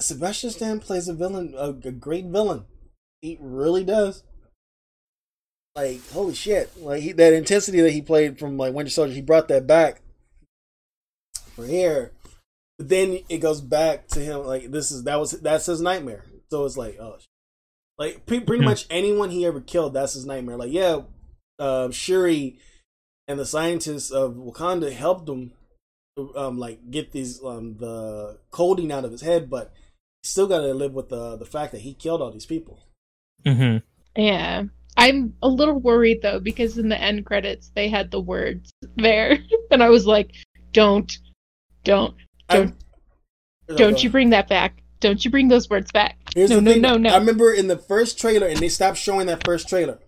[0.00, 2.64] Sebastian Stan plays a villain, a, a great villain.
[3.20, 4.24] He really does
[5.76, 9.20] like holy shit like he, that intensity that he played from like winter soldier he
[9.20, 10.00] brought that back
[11.54, 12.12] for here.
[12.78, 16.24] But then it goes back to him like this is that was that's his nightmare.
[16.50, 17.18] So it's like oh,
[17.98, 18.70] like pretty, pretty hmm.
[18.70, 20.56] much anyone he ever killed, that's his nightmare.
[20.56, 21.02] Like yeah,
[21.58, 22.58] uh, Shuri
[23.28, 25.52] and the scientists of Wakanda helped him
[26.34, 29.72] um like get these um the coding out of his head, but
[30.24, 32.80] still got to live with the the fact that he killed all these people.
[33.44, 33.78] Mm-hmm.
[34.20, 34.64] Yeah.
[34.96, 39.38] I'm a little worried though because in the end credits they had the words there,
[39.70, 40.32] and I was like,
[40.72, 41.16] "Don't
[41.84, 42.14] don't
[42.48, 42.74] don't
[43.68, 44.82] I'm, don't you bring that back.
[45.00, 46.18] Don't you bring those words back.
[46.34, 46.82] Here's no, no, thing.
[46.82, 47.10] no, no.
[47.10, 50.00] I remember in the first trailer, and they stopped showing that first trailer.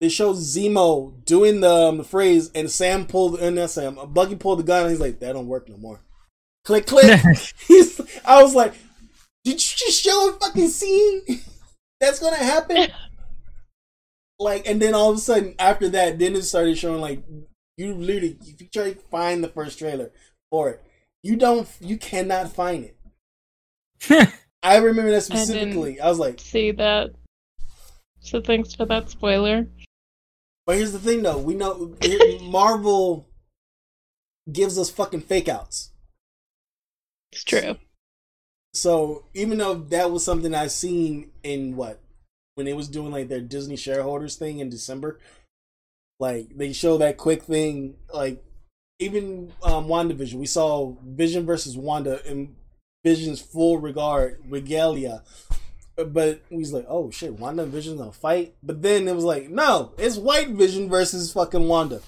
[0.00, 4.36] They showed Zemo doing the, um, the phrase, and Sam pulled, and that Sam, Bucky
[4.36, 6.00] pulled the gun, and he's like, "That don't work no more."
[6.64, 7.20] Click, click.
[7.66, 8.74] he's, I was like,
[9.44, 11.22] "Did you just show a fucking scene?
[12.00, 12.88] That's gonna happen?"
[14.38, 17.22] like, and then all of a sudden, after that, then it started showing like
[17.78, 20.12] you literally, if you try to find the first trailer,
[20.50, 20.82] for it.
[21.22, 21.68] You don't.
[21.80, 24.32] You cannot find it.
[24.62, 26.00] I remember that specifically.
[26.00, 27.10] I, I was like, see that.
[28.20, 29.66] So thanks for that spoiler.
[30.66, 31.38] But here's the thing, though.
[31.38, 31.96] We know
[32.42, 33.28] Marvel
[34.52, 35.90] gives us fucking fake outs.
[37.32, 37.76] It's true.
[38.74, 42.00] So even though that was something I seen in what
[42.56, 45.18] when they was doing like their Disney shareholders thing in December,
[46.18, 48.42] like they show that quick thing like
[48.98, 52.56] even um, WandaVision, we saw Vision versus Wanda in
[53.04, 55.22] Vision's full regard regalia.
[55.96, 58.54] But we was like, oh shit, Wanda and Vision gonna fight.
[58.62, 62.02] But then it was like, no, it's White Vision versus fucking Wanda.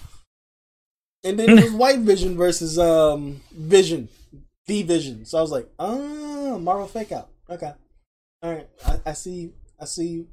[1.24, 4.08] And then it was White Vision versus um Vision,
[4.66, 5.24] the Vision.
[5.24, 7.30] So I was like, oh, Marvel fake out.
[7.48, 7.72] Okay,
[8.42, 10.26] all right, I, I see, I see you.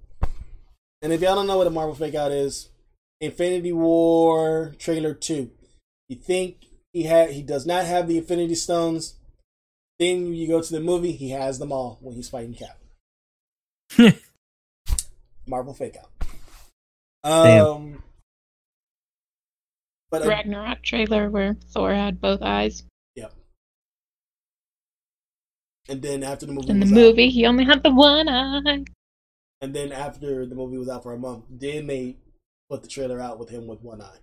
[1.01, 2.69] And if y'all don't know what a Marvel fake out is,
[3.21, 5.51] Infinity War trailer two.
[6.09, 9.15] You think he had he does not have the Infinity Stones.
[9.97, 12.77] Then you go to the movie, he has them all when he's fighting Cap.
[15.47, 16.27] Marvel fake out.
[17.23, 18.03] Um, Damn.
[20.11, 22.83] But uh, Ragnarok trailer where Thor had both eyes.
[23.15, 23.33] Yep.
[25.89, 28.85] And then after the movie, in the movie, out, he only had the one eye.
[29.61, 32.17] And then after the movie was out for a month, then they
[32.69, 34.19] put the trailer out with him with one eye.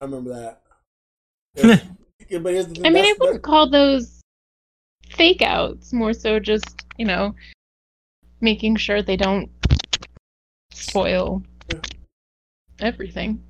[0.00, 0.62] I remember that.
[2.28, 2.38] Yeah.
[2.38, 4.20] but here's the thing, I mean, I wouldn't call those
[5.10, 5.92] fake outs.
[5.92, 7.34] More so, just you know,
[8.42, 9.50] making sure they don't
[10.72, 11.80] spoil yeah.
[12.80, 13.42] everything.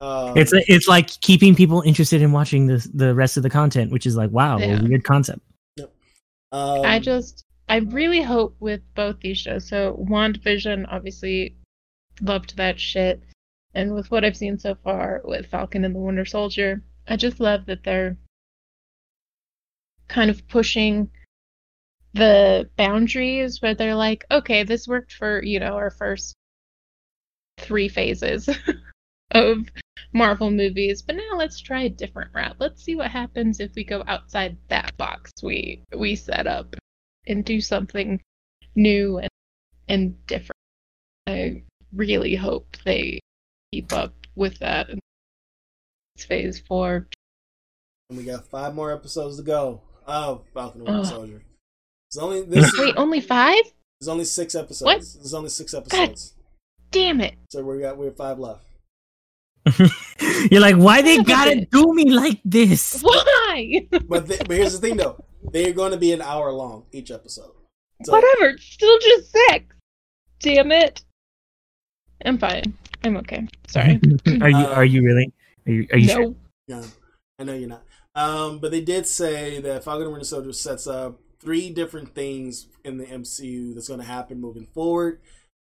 [0.00, 3.92] Um, it's it's like keeping people interested in watching the the rest of the content,
[3.92, 4.80] which is like wow, yeah.
[4.80, 5.40] a weird concept.
[5.76, 5.92] Yep.
[6.52, 9.68] Um, I just I really hope with both these shows.
[9.68, 11.56] So WandaVision, obviously,
[12.20, 13.22] loved that shit.
[13.74, 17.40] And with what I've seen so far with Falcon and the Winter Soldier, I just
[17.40, 18.16] love that they're
[20.08, 21.10] kind of pushing
[22.14, 26.34] the boundaries where they're like, okay, this worked for, you know, our first
[27.58, 28.48] three phases
[29.32, 29.68] of
[30.12, 32.56] Marvel movies, but now let's try a different route.
[32.60, 36.74] Let's see what happens if we go outside that box we we set up
[37.26, 38.20] and do something
[38.76, 39.30] new and,
[39.88, 40.52] and different.
[41.26, 43.20] I really hope they
[43.72, 44.88] keep up with that.
[46.14, 47.08] It's phase four.
[48.08, 49.80] And we got five more episodes to go.
[50.06, 51.42] Oh, Falcon and Winter Soldier.
[52.14, 52.72] It's only this.
[52.78, 53.64] Wait, only five?
[54.00, 54.82] There's only six episodes.
[54.82, 55.02] What?
[55.20, 56.30] There's only six episodes.
[56.30, 56.44] God
[56.92, 57.34] damn it!
[57.50, 58.64] So we got we have five left.
[60.48, 63.00] You're like, why they gotta do me like this?
[63.02, 63.88] Why?
[64.06, 65.24] But, th- but here's the thing, though.
[65.42, 67.50] They're going to be an hour long each episode.
[68.04, 68.50] So, Whatever.
[68.50, 69.74] It's still just six.
[70.38, 71.02] Damn it.
[72.24, 72.76] I'm fine.
[73.02, 73.48] I'm okay.
[73.66, 74.00] Sorry.
[74.40, 74.66] are you?
[74.66, 75.32] Are you really?
[75.66, 75.86] Are you?
[75.92, 76.06] Are you?
[76.06, 76.14] no.
[76.14, 76.34] Sure?
[76.68, 76.82] Yeah,
[77.40, 77.82] I know you're not.
[78.14, 82.66] Um, but they did say that Falcon and Winter Soldier sets up three different things
[82.84, 85.20] in the MCU that's going to happen moving forward.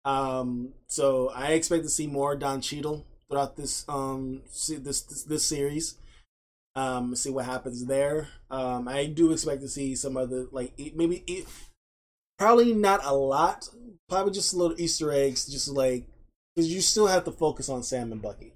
[0.06, 5.46] Um, so I expect to see more Don Cheadle throughout this um this this, this
[5.46, 5.98] series.
[6.76, 8.30] Um, see what happens there.
[8.52, 11.46] Um, I do expect to see some other like maybe e-
[12.38, 13.68] probably not a lot,
[14.08, 16.06] probably just a little Easter eggs, just like
[16.56, 18.54] because you still have to focus on Sam and Bucky.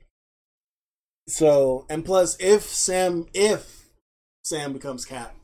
[1.28, 3.90] So and plus, if Sam if
[4.44, 5.36] Sam becomes Cap,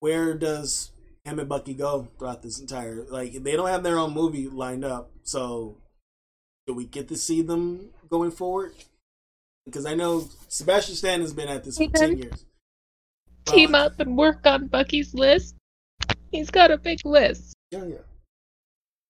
[0.00, 0.92] where does
[1.24, 4.84] him and Bucky go throughout this entire like they don't have their own movie lined
[4.84, 5.76] up, so
[6.66, 8.72] do we get to see them going forward?
[9.64, 12.44] Because I know Sebastian Stan has been at this for ten years.
[13.44, 15.54] Team up and work on Bucky's list.
[16.30, 17.54] He's got a big list.
[17.70, 17.96] Yeah, yeah.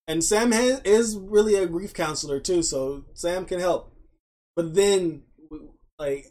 [0.09, 3.93] And Sam ha- is really a grief counselor too, so Sam can help.
[4.57, 5.23] But then,
[5.99, 6.27] like,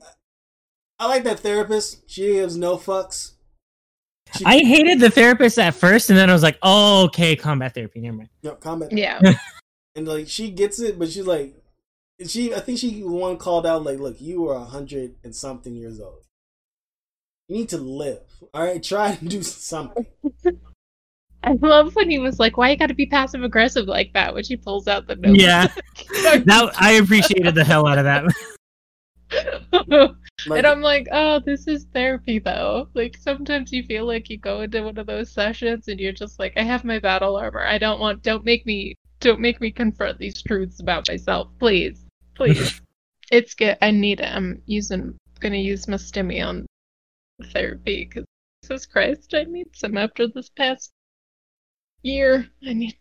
[1.00, 2.10] I like that therapist.
[2.10, 3.34] She gives no fucks.
[4.38, 7.74] She, I hated the therapist at first, and then I was like, oh, okay, combat
[7.74, 8.02] therapy.
[8.02, 8.30] Never mind.
[8.42, 8.92] Yep, combat.
[8.92, 9.20] Yeah.
[9.96, 11.56] And like she gets it, but she's like,
[12.26, 12.54] she.
[12.54, 16.00] I think she one called out like, look, you are a hundred and something years
[16.00, 16.24] old.
[17.50, 18.22] You need to live.
[18.54, 20.06] All right, try to do something.
[21.44, 24.34] I love when he was like, "Why you got to be passive aggressive like that?"
[24.34, 25.38] When she pulls out the note.
[25.38, 25.68] Yeah,
[26.24, 28.26] that I appreciated the hell out of that.
[30.48, 34.38] Like, and I'm like, "Oh, this is therapy, though." Like sometimes you feel like you
[34.38, 37.66] go into one of those sessions and you're just like, "I have my battle armor.
[37.66, 38.24] I don't want.
[38.24, 38.96] Don't make me.
[39.20, 42.06] Don't make me confront these truths about myself, please,
[42.36, 42.82] please."
[43.32, 43.78] it's good.
[43.82, 44.34] I need it.
[44.34, 45.18] I'm using.
[45.42, 46.66] Gonna use my stimmy on
[47.52, 48.26] therapy because
[48.64, 50.92] Jesus Christ, I need some after this past
[52.02, 52.48] year.
[52.66, 52.98] I need.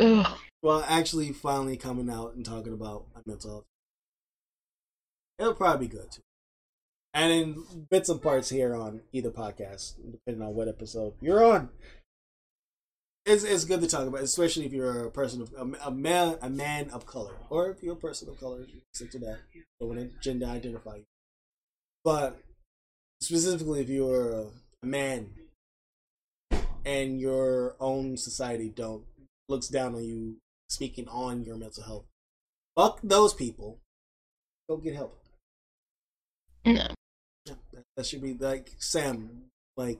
[0.00, 0.38] Ugh.
[0.62, 3.64] well, actually, finally coming out and talking about my mental health.
[5.38, 6.22] It'll probably be good too.
[7.14, 11.70] And in bits and parts here on either podcast, depending on what episode you're on.
[13.24, 16.38] It's, it's good to talk about, especially if you're a person of a, a man
[16.40, 18.64] a man of color, or if you're a person of color,
[18.94, 19.38] stick to that.
[19.78, 21.04] Don't want to gender identify you.
[22.04, 22.40] But
[23.20, 24.46] specifically, if you're a,
[24.82, 25.30] a man
[26.86, 29.04] and your own society don't
[29.48, 30.36] looks down on you
[30.70, 32.06] speaking on your mental health,
[32.76, 33.78] fuck those people.
[34.70, 35.18] Go get help.
[36.74, 36.86] No.
[37.46, 39.44] Yeah, that, that should be like Sam.
[39.76, 39.98] Like,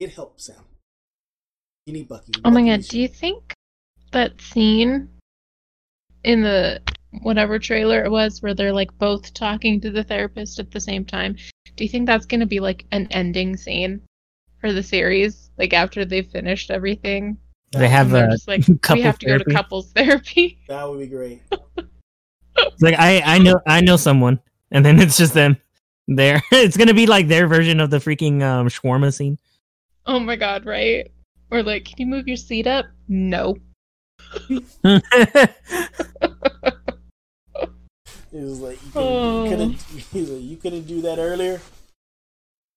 [0.00, 0.56] get help, Sam.
[1.86, 2.32] You need Bucky.
[2.44, 3.52] Oh my god, do you think
[4.12, 5.08] that scene
[6.24, 6.80] in the
[7.22, 11.04] whatever trailer it was where they're like both talking to the therapist at the same
[11.04, 11.36] time?
[11.76, 14.00] Do you think that's going to be like an ending scene
[14.60, 15.50] for the series?
[15.58, 17.38] Like after they've finished everything?
[17.72, 19.44] They have And a just like, couple we have to therapy.
[19.44, 20.58] go to couples therapy.
[20.68, 21.42] That would be great.
[22.80, 24.40] Like I I know I know someone,
[24.72, 25.56] and then it's just them
[26.08, 26.42] there.
[26.50, 29.38] it's gonna be like their version of the freaking um, shawarma scene.
[30.06, 31.10] oh my god, right?
[31.50, 32.86] Or like, can you move your seat up?
[33.08, 33.56] No.
[38.30, 39.44] It was like you couldn't, Oh.
[40.12, 41.60] you like, you couldn't do that earlier.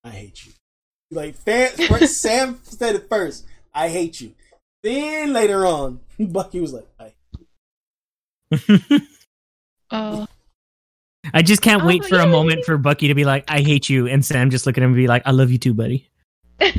[0.02, 0.52] I hate you.
[1.10, 1.70] Like fan,
[2.06, 3.44] Sam said it first.
[3.74, 4.32] I hate you.
[4.82, 7.12] Then later on, Bucky was like, I.
[9.90, 10.26] Oh,
[11.34, 12.24] I just can't Oh, wait for yeah.
[12.24, 14.82] a moment for Bucky to be like, "I hate you," and Sam just look at
[14.82, 16.08] him and be like, "I love you too, buddy."
[16.60, 16.70] we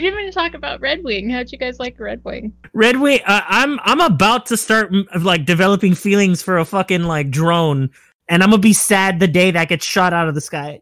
[0.00, 1.30] didn't even talk about Red Wing.
[1.30, 2.52] How'd you guys like Red Wing?
[2.72, 7.30] Red Wing, uh, I'm I'm about to start like developing feelings for a fucking like
[7.30, 7.90] drone,
[8.28, 10.80] and I'm gonna be sad the day that gets shot out of the sky.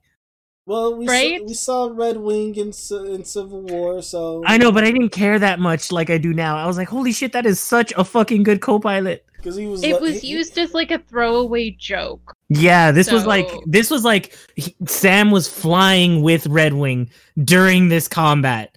[0.67, 1.41] Well, we Right?
[1.41, 2.69] saw, we saw Red Wing in
[3.09, 6.33] in Civil War, so I know, but I didn't care that much like I do
[6.33, 6.57] now.
[6.57, 9.83] I was like, "Holy shit, that is such a fucking good co-pilot." Because he was
[9.83, 12.35] It like- was he- used as like a throwaway joke.
[12.49, 17.11] Yeah, this was like this was like he- Sam was flying with Red Wing
[17.45, 18.77] during this combat.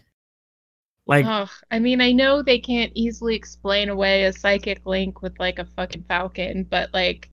[1.06, 5.38] Like, Ugh, I mean, I know they can't easily explain away a psychic link with
[5.40, 7.30] like a fucking falcon, but like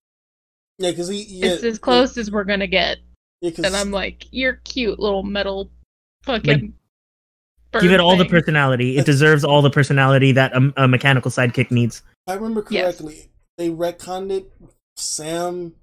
[0.78, 2.98] yeah, because he yeah, it's as close as we're gonna get.
[3.40, 5.70] Yeah, 'cause- And I'm like, you're cute little metal
[6.24, 6.74] fucking.
[7.70, 8.96] bird give it all the personality.
[8.98, 12.02] It deserves all the personality that a, a mechanical sidekick needs.
[12.30, 12.98] I remember Yes.
[12.98, 14.52] correctly, they retconned it.
[14.96, 15.74] Sam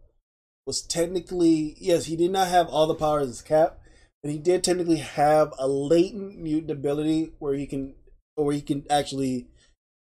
[0.65, 3.79] was technically yes, he did not have all the powers as Cap,
[4.23, 7.95] but he did technically have a latent mutant ability where he can,
[8.35, 9.47] or he can actually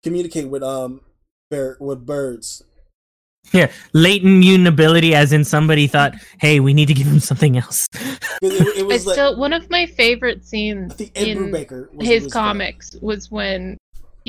[0.03, 1.01] communicate with um,
[1.49, 2.63] bear, with birds.
[3.51, 7.57] Yeah, latent mutant ability, as in somebody thought, "Hey, we need to give him something
[7.57, 7.87] else."
[8.41, 12.07] It, it was It's like, still one of my favorite scenes think in Brubaker was
[12.07, 13.77] his was comics was when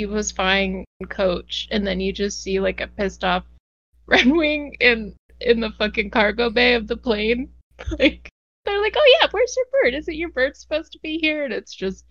[0.01, 3.45] he was flying coach and then you just see like a pissed off
[4.07, 7.51] Red Wing in in the fucking cargo bay of the plane.
[7.99, 8.29] Like
[8.65, 9.95] they're like, Oh yeah, where's your bird?
[9.95, 11.45] Isn't your bird supposed to be here?
[11.45, 12.05] And it's just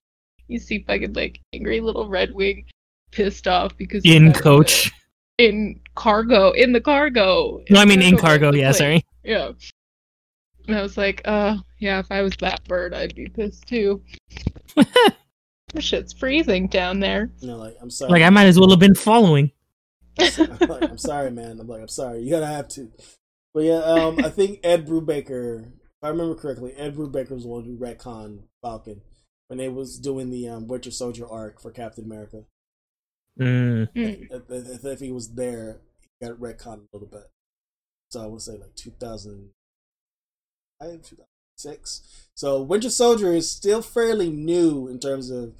[0.48, 2.66] you see fucking like angry little Red Wing
[3.12, 4.92] pissed off because In coach,
[5.40, 7.62] in cargo in the cargo.
[7.72, 8.52] no, I mean in cargo.
[8.54, 8.74] Yeah, plane.
[8.74, 9.04] sorry.
[9.24, 9.52] Yeah.
[10.68, 14.02] And I was like, uh, yeah, if I was that bird, I'd be pissed too.
[15.74, 17.32] this shit's freezing down there.
[17.40, 18.12] You know, like I'm sorry.
[18.12, 19.52] Like I might as well have been following.
[20.20, 21.60] I'm, like, I'm sorry, man.
[21.60, 22.22] I'm like, I'm sorry.
[22.22, 22.92] You gotta have to.
[23.54, 27.50] But yeah, um, I think Ed Brubaker, if I remember correctly, Ed Brubaker was the
[27.50, 29.02] one who retconned Falcon
[29.48, 32.44] when they was doing the um, Winter Soldier arc for Captain America.
[33.40, 33.92] Mm.
[33.94, 34.28] Mm.
[34.30, 37.24] If, if, if he was there, he got retconned a little bit.
[38.10, 41.20] So I would say like 2005,
[41.62, 42.28] 2006.
[42.36, 45.54] So Winter Soldier is still fairly new in terms of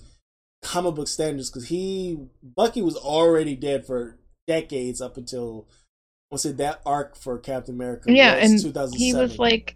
[0.62, 6.42] comic book standards because he Bucky was already dead for decades up until I want
[6.42, 8.12] to say that arc for Captain America.
[8.12, 8.98] Yeah, and 2007.
[8.98, 9.76] he was like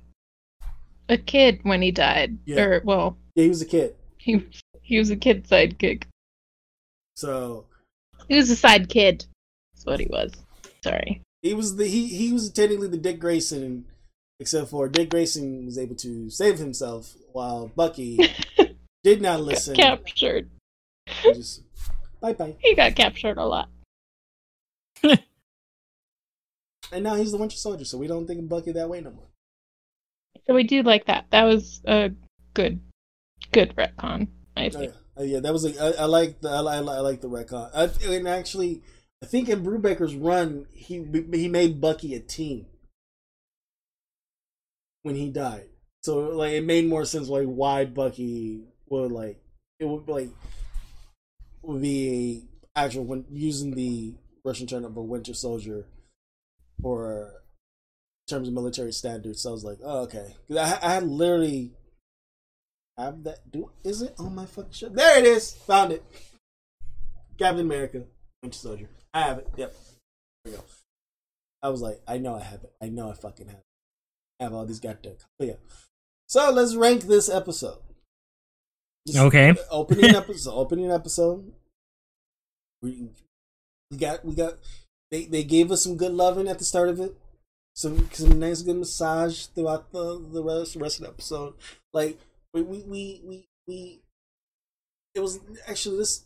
[1.09, 2.37] a kid when he died.
[2.45, 2.61] Yeah.
[2.61, 3.95] Or well, yeah, he was a kid.
[4.17, 4.45] he
[4.81, 6.03] he was a kid sidekick.
[7.15, 7.65] So
[8.27, 9.25] He was a side kid.
[9.73, 10.31] That's what he was.
[10.83, 11.21] Sorry.
[11.41, 13.85] he was the he he was technically the Dick Grayson,
[14.39, 18.19] except for Dick Grayson was able to save himself while Bucky
[19.03, 19.75] did not listen.
[19.75, 20.49] Captured.
[21.23, 21.63] Just
[22.21, 22.55] bye bye.
[22.59, 23.69] He got captured a lot.
[26.91, 29.09] And now he's the Winter Soldier, so we don't think of Bucky that way no
[29.09, 29.25] more.
[30.45, 31.25] So we do like that.
[31.31, 32.11] That was a
[32.53, 32.81] good
[33.51, 34.91] good retcon, I Oh, think.
[34.93, 34.99] yeah.
[35.19, 37.71] Uh, yeah, that was a, I, I like the I, I, I like the retcon.
[37.73, 38.83] I, and actually,
[39.23, 41.03] I think in Brubaker's run, he
[41.33, 42.67] he made Bucky a team
[45.03, 45.69] when he died.
[46.01, 49.39] So like it made more sense like why Bucky would like
[49.79, 50.29] it would like
[51.61, 52.45] would be
[52.75, 55.85] a actual when using the Russian term of a Winter Soldier
[56.81, 57.41] for
[58.27, 59.41] terms of military standards.
[59.41, 61.71] So I was like, oh okay, 'Cause I, I had literally
[62.97, 63.49] have that.
[63.51, 64.89] Do is it on my fucking show?
[64.89, 65.53] There it is.
[65.67, 66.03] Found it.
[67.37, 68.03] Captain America,
[68.41, 68.89] Winter Soldier.
[69.13, 69.47] I have it.
[69.57, 69.75] Yep.
[70.43, 70.63] There we go.
[71.61, 72.73] I was like, I know I have it.
[72.81, 73.63] I know I fucking have it.
[74.39, 75.15] I have all these goddamn.
[75.37, 75.53] But yeah.
[76.27, 77.79] So let's rank this episode.
[79.05, 79.55] This Okay.
[79.69, 80.53] Opening episode.
[80.53, 81.51] opening episode.
[82.81, 83.09] We,
[83.91, 84.55] we got we got
[85.11, 87.15] they they gave us some good loving at the start of it.
[87.75, 91.53] Some some nice good massage throughout the the rest rest of the episode.
[91.93, 92.19] Like
[92.53, 94.01] we we we we, we
[95.15, 96.25] it was actually let's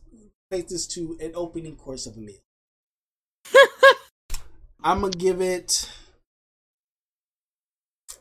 [0.52, 2.40] take this to an opening course of a meal.
[4.84, 5.90] I'm gonna give it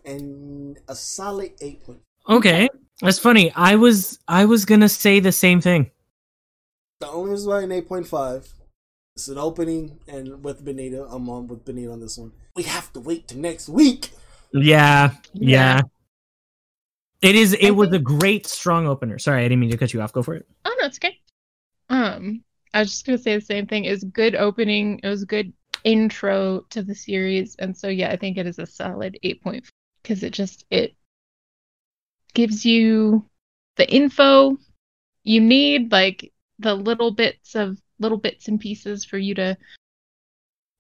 [0.07, 2.01] and a solid eight point.
[2.29, 2.69] Okay,
[3.03, 3.53] that's funny.
[3.55, 5.91] I was I was gonna say the same thing.
[7.01, 8.53] The only reason why an eight point five.
[9.17, 12.33] It's an opening, and with Benita, I'm on with Benita on this one.
[12.55, 14.11] We have to wait to next week.
[14.53, 15.77] Yeah, yeah.
[15.77, 15.81] Yeah.
[17.23, 17.55] It is.
[17.55, 19.19] It I was think- a great strong opener.
[19.19, 20.13] Sorry, I didn't mean to cut you off.
[20.13, 20.47] Go for it.
[20.67, 21.19] Oh no, it's okay.
[21.89, 22.45] Um,
[22.75, 23.87] I was just gonna say the same thing.
[23.87, 25.01] It was good opening.
[25.03, 25.53] It was good
[25.85, 29.65] intro to the series, and so yeah, I think it is a solid eight point
[30.07, 30.95] because it just it
[32.33, 33.25] gives you
[33.77, 34.57] the info
[35.25, 39.57] you need, like the little bits of little bits and pieces for you to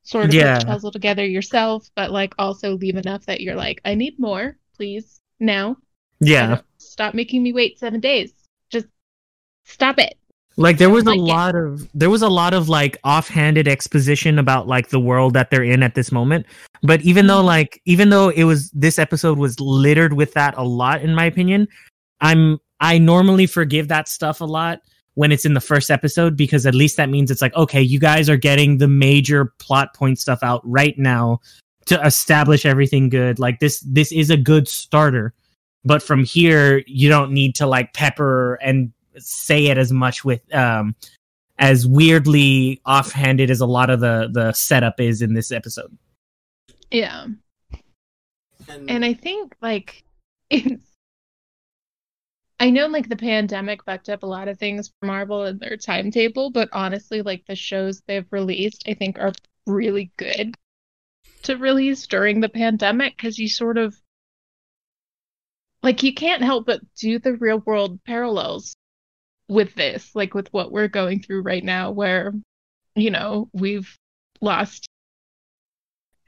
[0.05, 0.59] sort of Yeah.
[0.59, 4.57] put puzzle together yourself, but like also leave enough that you're like, I need more,
[4.77, 5.77] please, now.
[6.20, 8.33] Yeah, Stop making me wait seven days.
[8.70, 8.87] Just
[9.64, 10.16] stop it.
[10.57, 11.23] Like there was a like it.
[11.23, 15.51] lot of there was a lot of like offhanded exposition about like the world that
[15.51, 16.47] they're in at this moment.
[16.83, 17.47] But even though Mhm.
[17.47, 21.25] like even though it was this episode was littered with that a lot, in my
[21.27, 21.69] opinion,
[22.21, 24.81] I'm I normally forgive that stuff a lot
[25.15, 27.99] when it's in the first episode because at least that means it's like okay you
[27.99, 31.41] guys are getting the major plot point stuff out right now
[31.87, 35.33] to establish everything good like this this is a good starter
[35.87, 40.43] but from here you don't need to like pepper and say it as much with
[40.55, 40.95] um
[41.59, 45.97] as weirdly offhanded as a lot of the the setup is in this episode
[46.91, 47.27] Yeah.
[48.69, 50.05] And, And I think like
[50.51, 50.97] it's
[52.59, 55.77] I know like the pandemic fucked up a lot of things for Marvel and their
[55.77, 59.33] timetable, but honestly, like the shows they've released, I think are
[59.67, 60.55] really good
[61.43, 63.95] to release during the pandemic because you sort of
[65.83, 68.75] like you can't help but do the real world parallels
[69.49, 72.33] with this, like with what we're going through right now, where
[72.95, 73.97] you know we've
[74.41, 74.87] lost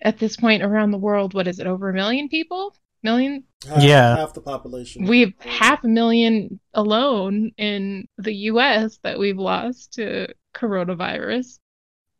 [0.01, 2.75] at this point around the world, what is it, over a million people?
[3.03, 3.45] Million?
[3.66, 4.16] Half, Yeah.
[4.16, 5.07] half the population.
[5.07, 11.59] We have half a million alone in the US that we've lost to coronavirus.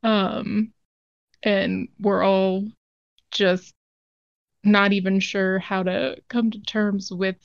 [0.03, 0.73] Um,
[1.43, 2.67] and we're all
[3.31, 3.75] just
[4.65, 7.37] not even sure how to come to terms with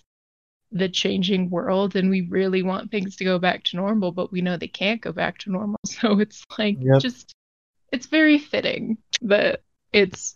[0.73, 1.95] the changing world.
[1.95, 5.01] And we really want things to go back to normal, but we know they can't
[5.01, 5.79] go back to normal.
[5.85, 7.01] So it's like Yep.
[7.01, 7.33] just,
[7.91, 9.61] it's very fitting that
[9.93, 10.35] it's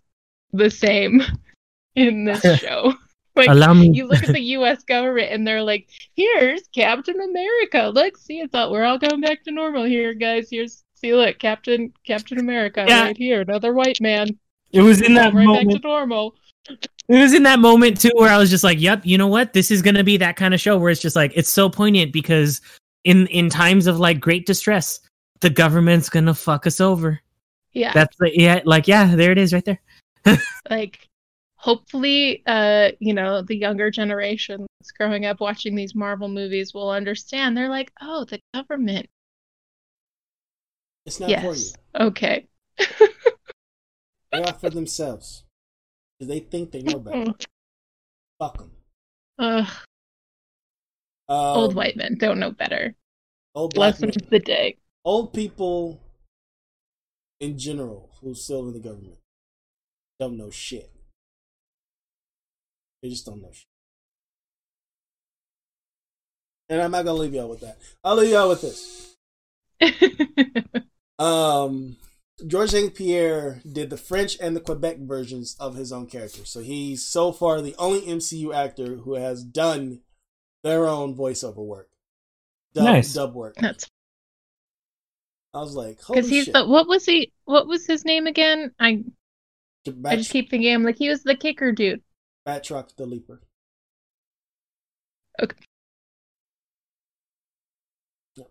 [0.53, 1.21] the same
[1.95, 2.93] in this show.
[3.35, 3.91] Like, Allow me.
[3.93, 4.83] you look at the U.S.
[4.83, 7.91] government and they're like, "Here's Captain America.
[7.93, 10.49] Look, see, I thought we're all going back to normal here, guys.
[10.49, 13.03] Here's see, look, Captain Captain America Yeah.
[13.03, 14.39] right here, another white man.
[14.71, 15.81] it was in that right back moment.
[15.83, 16.35] to normal."
[16.69, 19.53] It was in that moment too where I was just like, "Yep, you know what?
[19.53, 22.11] This is gonna be that kind of show where it's just like it's so poignant
[22.11, 22.61] because
[23.05, 24.99] in in times of like great distress,
[25.39, 27.21] the government's gonna fuck us over."
[27.73, 29.79] Yeah, That's the yeah, like yeah, there it is right there.
[30.69, 31.07] like
[31.55, 36.89] hopefully, uh, you know, the younger generation that's growing up watching these Marvel movies will
[36.89, 37.55] understand.
[37.55, 39.07] They're like, "Oh, the government.
[41.05, 41.71] it's not for you.
[41.95, 42.47] okay."
[44.31, 45.45] They're out for themselves.
[46.19, 47.33] 'Cause they think they know better.
[48.39, 48.71] Fuck them.
[49.39, 49.67] Ugh,
[51.29, 52.95] old white men don't know better.
[53.53, 54.15] Old Lesson men.
[54.23, 54.77] of the day.
[55.05, 56.01] Old people
[57.39, 59.19] in general who's still in the government
[60.19, 60.91] don't know shit.
[63.03, 63.67] They just don't know shit.
[66.69, 67.77] And I'm not gonna leave y'all with that.
[68.03, 69.15] I'll leave y'all with this.
[71.19, 71.97] Um,
[72.45, 72.93] Georges St.
[72.93, 76.45] Pierre did the French and the Quebec versions of his own character.
[76.45, 80.01] So he's so far the only MCU actor who has done
[80.63, 81.89] their own voiceover work.
[82.73, 83.13] Dub, Nice.
[83.13, 83.55] dub work.
[83.55, 83.87] That's
[85.53, 86.53] I was like, holy because he's shit.
[86.53, 88.71] the what was he what was his name again?
[88.79, 89.03] I
[89.85, 92.03] Bat, I just keep thinking I'm like he was the kicker dude.
[92.45, 93.41] Batroc the Leaper.
[95.41, 95.55] Okay.
[98.35, 98.49] Yep.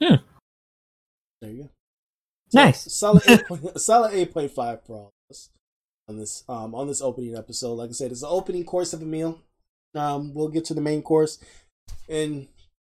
[0.00, 0.31] Hmm.
[1.42, 1.68] There you go.
[2.54, 2.90] Nice.
[2.94, 5.50] solid eight point, solid eight point five for all of us
[6.08, 7.74] on this um on this opening episode.
[7.74, 9.38] Like I said, it's the opening course of a meal.
[9.94, 11.38] Um, we'll get to the main course
[12.08, 12.48] in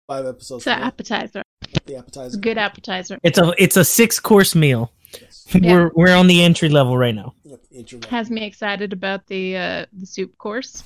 [0.07, 0.61] five episodes.
[0.63, 0.87] It's an from now.
[0.87, 1.41] appetizer.
[1.61, 2.37] the It's appetizer.
[2.37, 3.17] good appetizer.
[3.23, 4.91] It's a it's a six course meal.
[5.19, 5.45] Yes.
[5.53, 5.73] Yeah.
[5.73, 7.33] We're we're on the entry level right now.
[7.43, 7.99] Yep, intro.
[8.09, 10.83] Has me excited about the uh the soup course.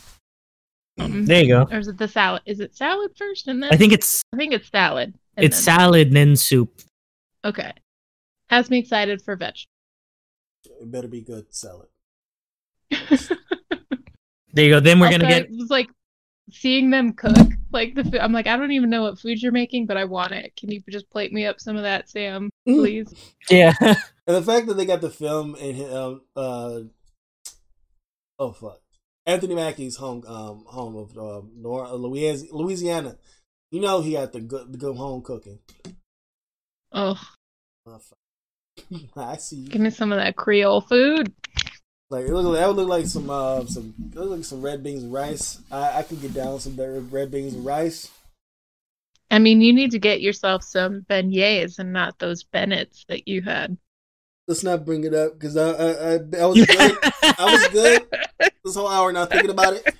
[0.99, 1.67] Um, There you go.
[1.71, 2.41] or is it the salad?
[2.45, 5.13] Is it salad first and then I think it's I think it's salad.
[5.37, 6.81] it's then- salad then soup.
[7.45, 7.73] Okay.
[8.49, 9.55] Has me excited for veg.
[10.65, 11.87] It better be good salad.
[14.51, 14.79] There you go.
[14.79, 15.89] Then we're gonna Also, get It was like
[16.51, 17.37] seeing them cook
[17.71, 18.17] like the food.
[18.17, 20.55] I'm like I don't even know what food you're making, but I want it.
[20.55, 22.75] Can you just plate me up some of that, Sam, Mm.
[22.79, 23.33] please?
[23.49, 23.73] yeah.
[24.27, 26.79] And the fact that they got the film in um uh
[28.37, 28.79] oh fuck
[29.25, 33.17] Anthony Mackie's home um home of um Nor- Louisiana,
[33.71, 35.59] you know he got the good the good home cooking.
[36.91, 37.19] Oh.
[39.15, 39.55] I see.
[39.57, 39.69] you.
[39.69, 41.33] give me some of that Creole food.
[42.09, 45.03] Like it look that would look like some uh some look like some red beans
[45.03, 45.59] and rice.
[45.71, 48.09] I I could get down with some red red beans and rice.
[49.31, 53.43] I mean, you need to get yourself some beignets and not those Bennetts that you
[53.43, 53.77] had.
[54.47, 56.97] Let's not bring it up because I, I I I was good.
[57.21, 58.07] I was good
[58.63, 59.93] this whole hour not thinking about it.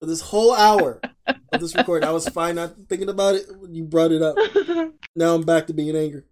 [0.00, 3.44] For this whole hour of this recording, I was fine not thinking about it.
[3.58, 4.36] when You brought it up.
[5.16, 6.22] Now I'm back to being angry.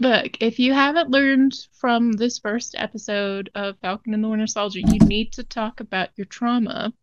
[0.00, 4.78] Look, if you haven't learned from this first episode of Falcon and the Winter Soldier,
[4.78, 6.94] you need to talk about your trauma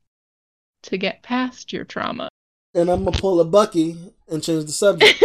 [0.81, 2.27] to get past your trauma.
[2.73, 3.97] And I'm gonna pull a Bucky
[4.27, 5.23] and change the subject.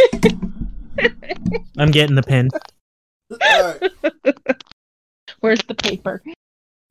[1.79, 2.51] I'm getting the pen.
[3.31, 3.39] All
[3.81, 3.91] right.
[5.41, 6.23] Where's the paper?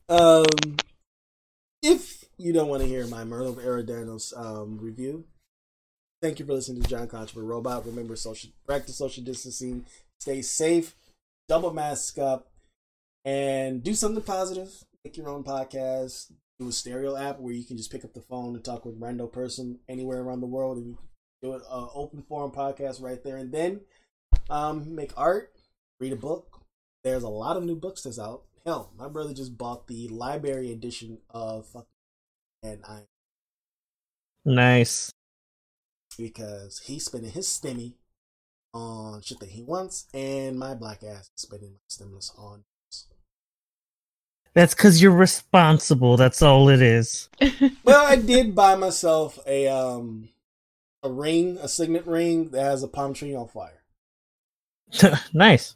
[0.10, 0.78] Um,
[1.84, 5.26] if you don't want to hear my Murder of Eridanos um, review,
[6.24, 7.86] thank you for listening to John Controver Robot.
[7.86, 9.86] Remember, social practice social distancing,
[10.22, 10.96] stay safe,
[11.50, 12.52] double mask up,
[13.26, 14.70] and do something positive.
[15.04, 16.32] Make your own podcast.
[16.60, 18.96] Do a stereo app where you can just pick up the phone and talk with
[18.96, 21.08] a random person anywhere around the world, and you can
[21.42, 23.82] do an uh, open forum podcast right there and then.
[24.50, 25.52] Um, make art,
[26.00, 26.62] read a book.
[27.04, 28.44] There's a lot of new books that's out.
[28.64, 31.76] Hell, my brother just bought the library edition of
[32.62, 33.06] and I
[34.46, 35.12] Nice.
[36.16, 37.94] because he's spending his stimmy
[38.74, 42.64] on shit that he wants, and my black ass is spending my stimulus on.
[44.54, 46.18] That's because you're responsible.
[46.18, 47.30] That's all it is.
[47.84, 50.30] Well, I did buy myself a um
[51.04, 53.82] a ring, a signet ring that has a palm tree on fire.
[55.34, 55.76] nice.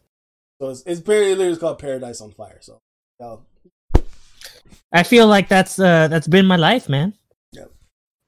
[0.62, 2.60] So it's it's very literally called Paradise on Fire.
[2.62, 2.82] So,
[3.20, 4.04] you
[4.92, 7.14] I feel like that's uh that's been my life, man.
[7.52, 7.72] Yep.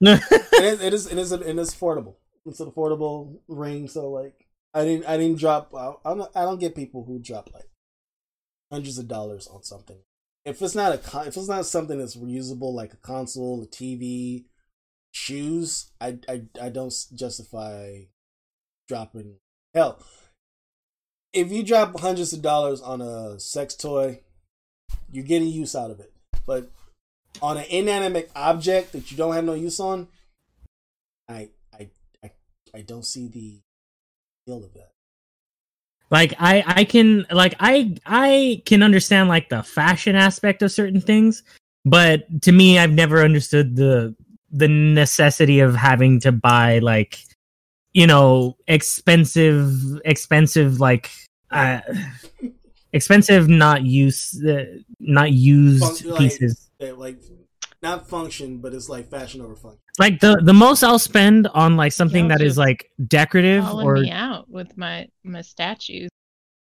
[0.02, 0.20] yeah.
[0.32, 2.16] it is it is it is, it is affordable.
[2.46, 3.88] It's an affordable ring.
[3.88, 4.47] So like
[4.78, 5.74] I didn't I didn't drop.
[5.74, 7.68] I, don't I don't get people who drop like
[8.72, 9.98] hundreds of dollars on something.
[10.46, 14.46] If it's not a if it's not something that's reusable like a console, a TV,
[15.12, 18.02] shoes, I I I don't justify
[18.88, 19.38] dropping.
[19.74, 20.00] Hell,
[21.34, 24.22] if you drop hundreds of dollars on a sex toy,
[25.12, 26.14] you're getting use out of it.
[26.46, 26.70] But
[27.42, 30.08] on an inanimate object that you don't have no use on,
[31.28, 31.90] I I
[32.24, 32.32] I,
[32.76, 33.62] I don't see the
[34.48, 34.92] of that.
[36.10, 41.02] Like I I can like I I can understand like the fashion aspect of certain
[41.02, 41.44] things,
[41.86, 44.16] but to me I've never understood the
[44.50, 47.20] the necessity of having to buy like
[47.94, 49.74] you know expensive
[50.06, 51.12] expensive like
[51.52, 51.82] uh
[52.94, 54.66] expensive not use uh,
[55.00, 57.18] not used Fun- pieces That like
[57.82, 59.80] not function, but it's like fashion over function.
[60.00, 63.96] like the the most i'll spend on like something Y'all that is like decorative or
[63.98, 66.10] me out with my my statues,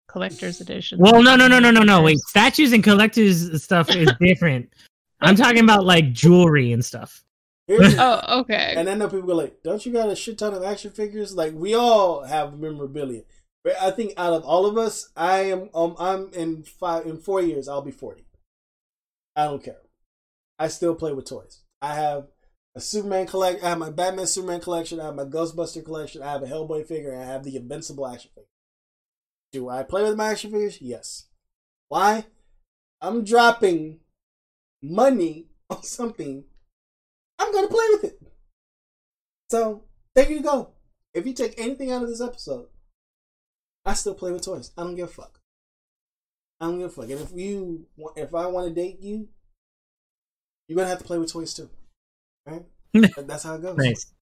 [0.08, 0.98] collector's edition.
[0.98, 4.68] well no no no no no no wait statues and collectors stuff is different
[5.20, 7.22] i'm talking about like jewelry and stuff
[7.66, 8.74] Here's- Oh, okay.
[8.76, 11.36] and I know people go like, "Don't you got a shit ton of action figures?"
[11.36, 13.22] Like we all have memorabilia,
[13.62, 17.16] but I think out of all of us, I am um I'm in five in
[17.18, 18.24] four years I'll be forty.
[19.36, 19.76] I don't care.
[20.60, 21.62] I still play with toys.
[21.80, 22.26] I have
[22.76, 23.64] a Superman collect.
[23.64, 25.00] I have my Batman Superman collection.
[25.00, 26.22] I have my Ghostbuster collection.
[26.22, 27.16] I have a Hellboy figure.
[27.16, 28.46] I have the Invincible action figure.
[29.52, 30.78] Do I play with my action figures?
[30.82, 31.28] Yes.
[31.88, 32.26] Why?
[33.00, 34.00] I'm dropping
[34.82, 36.44] money on something.
[37.38, 38.20] I'm gonna play with it.
[39.50, 39.84] So
[40.14, 40.74] there you go.
[41.14, 42.66] If you take anything out of this episode,
[43.86, 44.72] I still play with toys.
[44.76, 45.40] I don't give a fuck.
[46.60, 47.08] I don't give a fuck.
[47.08, 49.28] And if you, if I want to date you,
[50.70, 51.68] you're gonna have to play with toys too,
[52.46, 52.64] right?
[53.26, 53.76] That's how it goes.
[53.76, 54.12] nice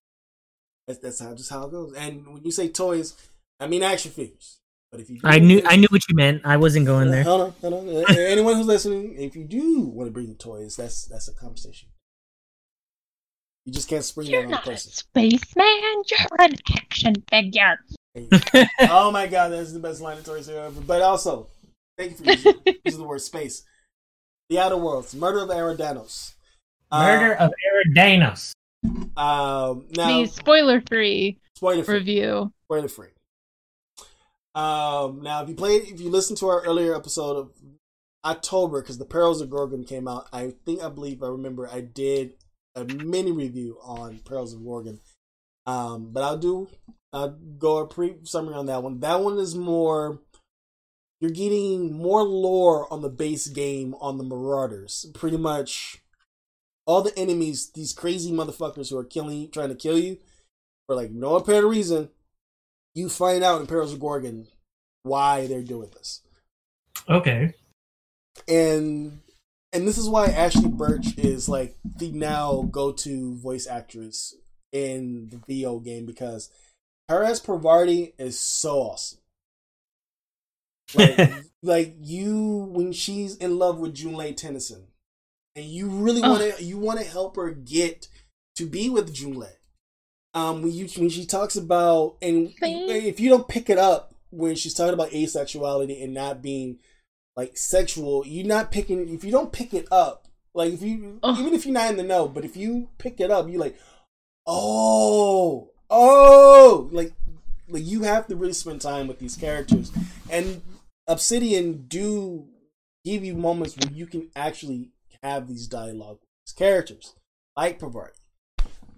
[0.87, 1.93] That's that's how just how it goes.
[1.95, 3.15] And when you say toys,
[3.61, 4.59] I mean action figures.
[4.91, 7.23] But if you, do i knew i knew what you meant i wasn't going there
[7.23, 8.17] Hold on, hold on.
[8.17, 11.91] Anyone who's listening, if you do want to bring toys, that's that's a conversation.
[13.67, 14.93] You just can't spring You're that on not a person.
[14.93, 16.03] spaceman.
[16.07, 17.79] You're an action figure.
[18.89, 20.71] oh my god, that's the best line of toys ever.
[20.81, 21.49] But also,
[21.99, 22.55] thank you for using,
[22.87, 23.65] using the word space.
[24.49, 26.33] The Outer Worlds, Murder of Eridanos.
[26.93, 28.53] Murder of eridanos
[28.85, 31.95] Um, now, the spoiler-free spoiler free.
[31.95, 32.53] review.
[32.67, 33.09] Spoiler free.
[34.55, 37.51] Um, now, if you played, if you listened to our earlier episode of
[38.25, 41.81] October, because the Perils of Gorgon came out, I think I believe I remember I
[41.81, 42.35] did
[42.75, 45.01] a mini review on Perils of Gorgon.
[45.67, 46.69] Um, but I'll do
[47.13, 49.01] I'll go a pre summary on that one.
[49.01, 50.21] That one is more
[51.21, 55.07] you're getting more lore on the base game on the Marauders.
[55.15, 56.01] Pretty much
[56.89, 60.19] all the enemies, these crazy motherfuckers who are killing you, trying to kill you
[60.89, 62.09] for like no apparent reason.
[62.97, 64.49] You find out in Perils of Gorgon
[65.05, 66.23] why they're doing this
[67.09, 67.53] okay
[68.47, 69.21] and
[69.73, 74.35] and this is why Ashly Burch is like the now go-to voice actress
[74.73, 76.51] in the VO game because
[77.09, 79.19] her as Parvati is so awesome.
[80.95, 81.33] Like,
[81.63, 84.87] like you when she's in love with Junlei Tennyson,
[85.59, 88.07] and you really want to you want to help her get
[88.57, 89.51] to be with Junlei.
[90.35, 94.55] Um, when you when she talks about and if you don't pick it up when
[94.55, 96.79] she's talking about asexuality and not being
[97.37, 101.39] like sexual, you're not picking if you don't pick it up, like if you Ugh.
[101.41, 103.79] even if you're not in the know, but if you pick it up, you're like,
[104.47, 107.13] oh, oh, like
[107.69, 109.91] like you have to really spend time with these characters.
[110.31, 110.63] And
[111.09, 112.47] Obsidian do
[113.05, 114.91] give you moments where you can actually
[115.23, 117.15] have these dialogue with these characters,
[117.57, 118.13] like Parvati.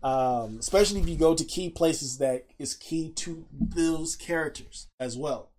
[0.03, 5.17] Um, especially if you go to key places that is key to those characters as
[5.19, 5.51] well.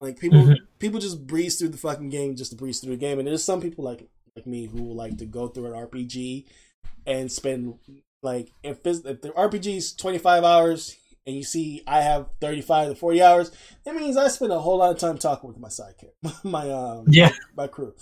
[0.00, 0.56] Like people, Mhm.
[0.78, 3.44] people just breeze through the fucking game just to breeze through the game, and there's
[3.44, 6.46] some people like like me who will like to go through an RPG
[7.06, 7.78] and spend
[8.22, 10.96] like if, if the RPG is 25 hours
[11.26, 13.52] and you see I have 35 to 40 hours,
[13.84, 16.12] that means I spend a whole lot of time talking with my sidekick,
[16.44, 17.32] my um, Yeah.
[17.54, 17.94] my crew.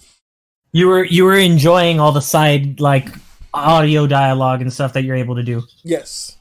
[0.73, 3.09] You were you were enjoying all the side like
[3.53, 6.37] audio dialogue and stuff that you're able to do Yes.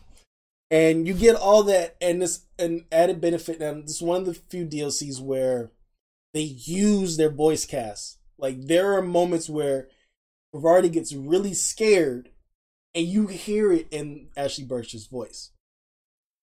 [0.72, 4.26] And you get all that and this an added benefit and this is one of
[4.26, 5.72] the few DLCs where
[6.34, 8.20] they use their voice cast.
[8.38, 9.88] Like there are moments where
[10.54, 12.30] Parvati gets really scared
[12.94, 15.52] and you hear it in Ashly Burch's voice.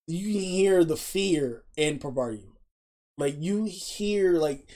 [0.09, 2.49] You can hear the fear in Parvati.
[3.19, 4.69] Like you hear like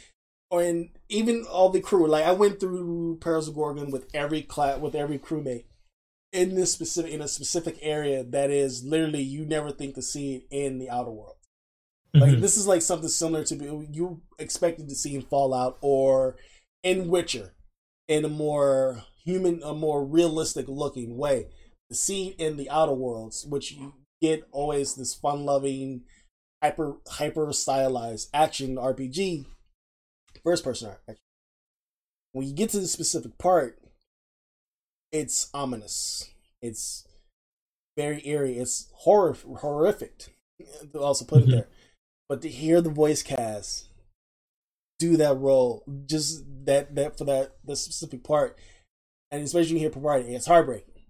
[0.50, 2.06] and even all the crew.
[2.06, 5.64] Like I went through Perils of Gorgon with every class with every crewmate
[6.32, 10.36] in this specific in a specific area that is literally you never think to see
[10.36, 11.36] it in the outer world.
[12.12, 12.40] Like Mhm.
[12.40, 16.36] this is like something similar to you expected to see in Fallout or
[16.82, 17.54] in Witcher
[18.08, 21.48] in a more human, a more realistic looking way.
[21.90, 26.04] To see in the outer worlds, which you get always this fun loving,
[26.62, 29.46] hyper hyper stylized action RPG,
[30.42, 31.22] first person action.
[32.32, 33.80] When you get to the specific part,
[35.12, 36.30] it's ominous.
[36.62, 37.06] It's
[37.96, 38.58] very eerie.
[38.58, 40.34] It's horror horrific.
[40.92, 41.48] To also put Mhm.
[41.48, 41.68] it there,
[42.28, 43.88] but to hear the voice cast
[44.98, 48.58] do that role, just that that for that the specific part,
[49.30, 51.02] and especially you hear providing, it's heartbreaking.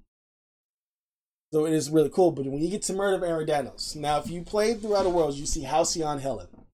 [1.52, 2.30] So it is really cool.
[2.30, 5.40] But when you get to Murder of Eridanos, now if you play throughout the worlds,
[5.40, 6.68] you see Halcyon Helen.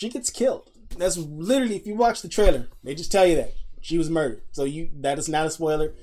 [0.00, 0.72] She gets killed.
[0.96, 4.42] That's literally if you watch the trailer, they just tell you that she was murdered.
[4.52, 5.94] So you that is not a spoiler.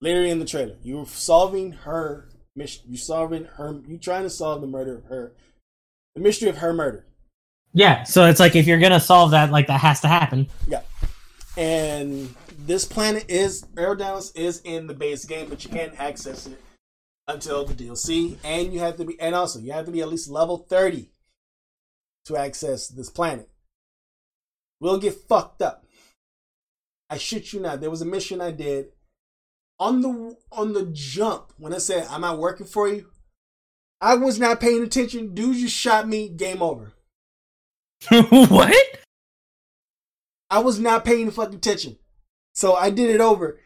[0.00, 2.84] Literally in the trailer, you're solving her mission.
[2.86, 3.80] You solving her.
[3.86, 5.32] You trying to solve the murder of her,
[6.14, 7.06] the mystery of her murder.
[7.72, 10.48] Yeah, so it's like if you're gonna solve that, like that has to happen.
[10.68, 10.82] Yeah.
[11.56, 16.60] And this planet is Eridanos is in the base game, but you can't access it
[17.26, 18.36] until the DLC.
[18.44, 21.10] And you have to be and also you have to be at least level 30
[22.26, 23.48] to access this planet.
[24.80, 25.84] We'll get fucked up.
[27.10, 27.80] I shit you not.
[27.80, 28.88] There was a mission I did
[29.78, 33.10] on the on the jump when I said I'm not working for you.
[34.00, 35.34] I was not paying attention.
[35.34, 36.28] Dude just shot me.
[36.28, 36.92] Game over.
[38.10, 38.98] what?
[40.50, 41.98] I was not paying fucking attention.
[42.54, 43.58] So I did it over.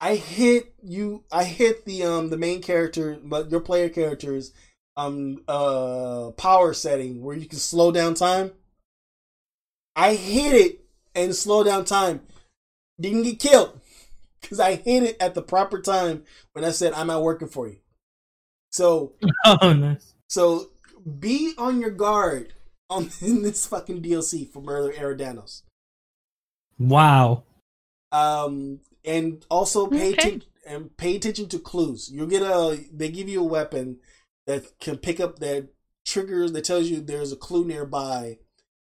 [0.00, 4.52] I hit you I hit the um the main character but your player character's
[4.96, 8.52] um uh power setting where you can slow down time.
[10.00, 10.80] I hit it
[11.14, 12.20] and slow down time.
[13.00, 13.80] Didn't get killed.
[14.42, 16.24] Cause I hit it at the proper time
[16.54, 17.76] when I said I'm not working for you.
[18.70, 19.12] So
[19.44, 20.14] Oh, nice.
[20.28, 20.70] so
[21.18, 22.54] be on your guard
[22.88, 25.62] on in this fucking DLC for Murder Eridanos.
[26.78, 27.42] Wow.
[28.12, 30.28] Um, and also pay Okay.
[30.28, 32.10] atten- and pay attention to clues.
[32.12, 33.98] You'll get a they give you a weapon
[34.46, 35.68] that can pick up that
[36.06, 38.38] triggers that tells you there's a clue nearby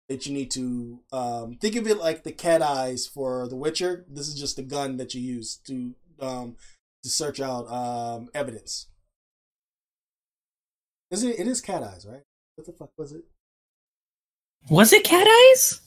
[0.08, 4.04] that you need to um think of it like the cat eyes for The Witcher.
[4.08, 6.56] This is just a gun that you use to um
[7.02, 8.86] to search out um evidence.
[11.10, 12.22] Is it it is cat eyes, right?
[12.56, 13.24] What the fuck was it?
[14.68, 15.80] Was it Cat Eyes?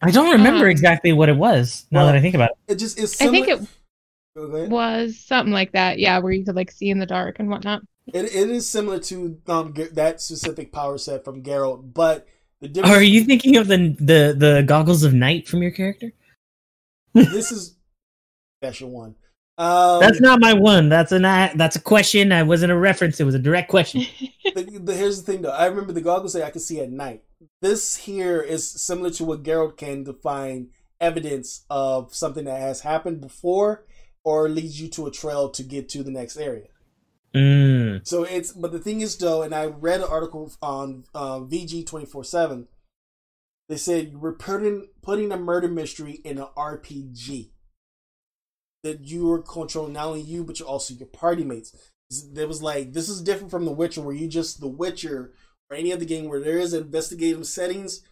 [0.00, 1.86] I don't remember Um, exactly what it was.
[1.90, 2.74] Now well, that I think about it.
[2.74, 3.66] It just is I think it
[4.36, 5.98] was something like that.
[5.98, 7.82] Yeah, where you could like see in the dark and whatnot.
[8.12, 12.26] It, it is similar to um, that specific power set from Geralt, but
[12.60, 12.96] the difference.
[12.96, 16.12] Are you thinking of the the the goggles of night from your character?
[17.14, 17.76] This is
[18.60, 19.14] special one.
[19.56, 20.88] Um, That's not my one.
[20.88, 21.18] That's a
[21.54, 22.32] that's a question.
[22.32, 23.20] I wasn't a reference.
[23.20, 24.02] It was a direct question.
[24.44, 25.50] the, the, here's the thing though.
[25.50, 27.22] I remember the goggles that I could see at night.
[27.62, 30.70] This here is similar to what Geralt can to find
[31.00, 33.86] evidence of something that has happened before,
[34.24, 36.66] or leads you to a trail to get to the next area.
[37.34, 38.06] Mm.
[38.06, 41.86] So it's but the thing is though, and I read an article on uh, VG
[41.86, 42.68] twenty four seven.
[43.68, 47.50] They said we're putting putting a murder mystery in an RPG
[48.84, 51.74] that you are controlling not only you but you're also your party mates.
[52.32, 55.32] There was like this is different from The Witcher where you just The Witcher
[55.70, 58.02] or any other game where there is investigative settings,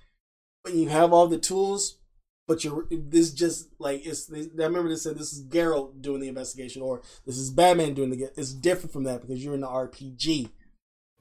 [0.64, 1.98] but you have all the tools.
[2.48, 4.30] But you're this just like it's.
[4.32, 8.10] I remember they said this is Geralt doing the investigation, or this is Batman doing
[8.10, 8.30] the.
[8.36, 10.50] It's different from that because you're in the RPG.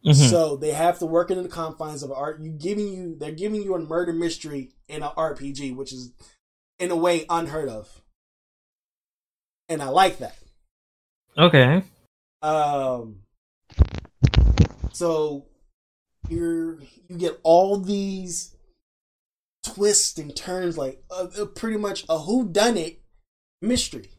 [0.05, 0.29] Mhm.
[0.29, 2.41] So they have to work in the confines of art.
[2.41, 6.11] You giving you they're giving you a murder mystery in an RPG, which is
[6.79, 8.01] in a way unheard of.
[9.69, 10.35] And I like that.
[11.37, 11.83] Okay.
[12.41, 13.21] Um
[14.91, 15.45] so
[16.29, 18.55] you're you get all these
[19.63, 23.01] twists and turns like uh, uh, pretty much a who done it
[23.61, 24.09] mystery.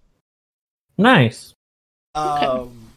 [0.98, 1.54] Nice.
[2.14, 2.92] Um,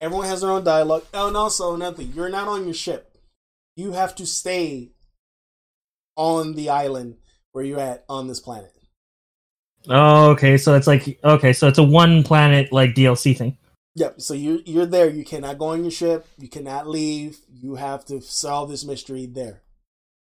[0.00, 1.04] everyone has their own dialogue.
[1.12, 3.16] Oh, and also another thing, you're not on your ship.
[3.76, 4.90] You have to stay
[6.16, 7.16] on the island
[7.52, 8.72] where you're at on this planet.
[9.88, 10.56] Oh, okay.
[10.56, 11.52] So it's like okay.
[11.52, 13.58] So it's a one planet like DLC thing.
[13.96, 14.20] Yep.
[14.20, 15.10] So you you're there.
[15.10, 16.26] You cannot go on your ship.
[16.38, 17.38] You cannot leave.
[17.52, 19.60] You have to solve this mystery there.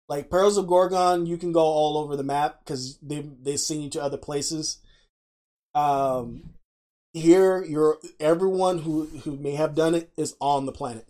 [0.10, 3.84] Like Perils of Gorgon, you can go all over the map because they they send
[3.84, 4.80] you to other places.
[5.76, 6.50] Um,
[7.14, 11.08] here, you're everyone who who may have done it is on the planet.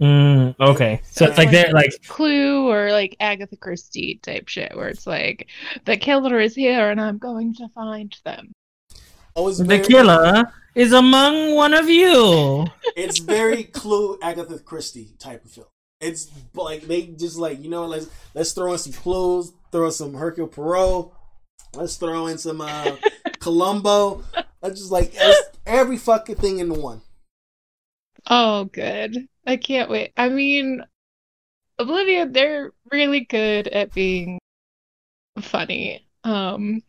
[0.00, 4.88] Mm, okay, so it's like they're like Clue or like Agatha Christie type shit, where
[4.88, 5.48] it's like
[5.84, 8.50] the killer is here and I'm going to find them.
[9.36, 12.66] It's the very, killer is among one of you.
[12.96, 15.66] It's very Clue Agatha Christie type of film.
[16.00, 19.92] It's like they just like you know let's let's throw in some clues, throw in
[19.92, 21.10] some Hercule Poirot,
[21.74, 22.96] let's throw in some uh,
[23.40, 24.24] Columbo.
[24.60, 25.14] That's just like
[25.66, 27.02] every fucking thing into one.
[28.26, 29.28] Oh, good.
[29.46, 30.12] I can't wait.
[30.16, 30.82] I mean,
[31.78, 34.38] Oblivion, they're really good at being
[35.40, 36.06] funny.
[36.22, 36.82] Um,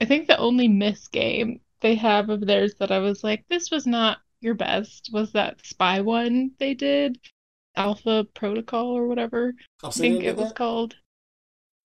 [0.00, 3.70] I think the only miss game they have of theirs that I was like, this
[3.70, 7.18] was not your best was that spy one they did,
[7.76, 9.54] Alpha Protocol or whatever.
[9.82, 10.56] Obsidian I think it was that?
[10.56, 10.96] called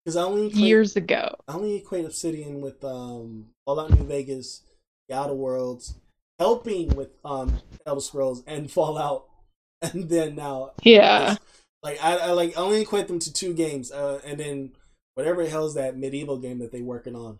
[0.05, 1.35] Because I only equate, years ago.
[1.49, 4.63] I only equate Obsidian with um All Fallout New Vegas,
[5.09, 5.95] The Outer Worlds,
[6.39, 9.27] helping with um Elder Scrolls and Fallout,
[9.83, 11.37] and then now Yeah.
[11.83, 14.73] like I, I like I only equate them to two games, uh, and then
[15.15, 17.39] whatever the hell's that medieval game that they're working on.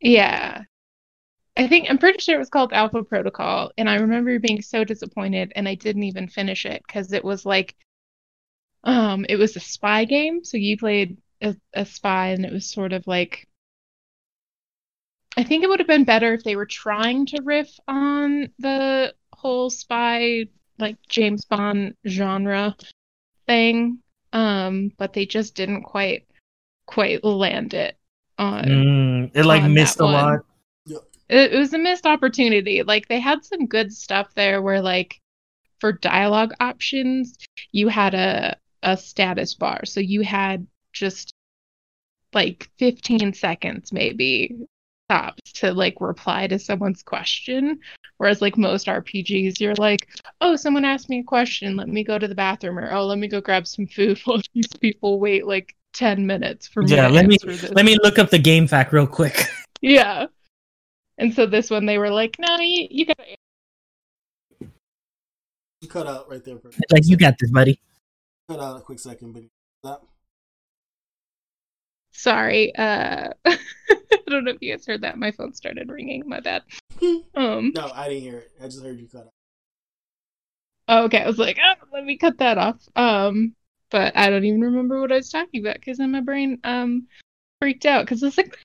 [0.00, 0.62] Yeah.
[1.56, 4.84] I think I'm pretty sure it was called Alpha Protocol, and I remember being so
[4.84, 7.74] disappointed, and I didn't even finish it because it was like,
[8.84, 12.70] um, it was a spy game, so you played a, a spy, and it was
[12.70, 13.48] sort of like,
[15.38, 19.14] I think it would have been better if they were trying to riff on the
[19.32, 20.46] whole spy,
[20.78, 22.76] like James Bond genre
[23.46, 23.98] thing,
[24.34, 26.26] um, but they just didn't quite,
[26.86, 27.96] quite land it
[28.38, 30.44] on Mm, it like on missed a lot.
[31.28, 32.82] It, it was a missed opportunity.
[32.82, 35.20] Like they had some good stuff there where like
[35.80, 37.36] for dialogue options,
[37.72, 39.84] you had a a status bar.
[39.84, 41.32] So you had just
[42.32, 44.56] like 15 seconds maybe
[45.08, 47.80] tops to like reply to someone's question.
[48.18, 50.08] Whereas like most RPGs, you're like,
[50.40, 53.18] oh, someone asked me a question, let me go to the bathroom, or oh, let
[53.18, 57.08] me go grab some food while these people wait like 10 minutes for me Yeah,
[57.08, 57.36] to let me
[57.72, 59.46] let me look up the game fact real quick.
[59.80, 60.26] Yeah.
[61.18, 63.22] And so this one they were like, no, you, you gotta
[65.80, 66.58] You cut out right there.
[66.58, 67.80] For like you got this, buddy.
[68.48, 69.42] cut out a quick second, but
[69.82, 70.00] that
[72.12, 72.74] sorry.
[72.76, 73.58] Uh I
[74.28, 75.18] don't know if you guys heard that.
[75.18, 76.62] My phone started ringing, my bad.
[77.34, 78.50] Um no, I didn't hear it.
[78.62, 79.32] I just heard you cut out.
[80.88, 82.76] oh, okay, I was like, oh, let me cut that off.
[82.96, 83.54] Um
[83.90, 87.06] but I don't even remember what I was talking about because then my brain um
[87.60, 88.58] freaked out because I was like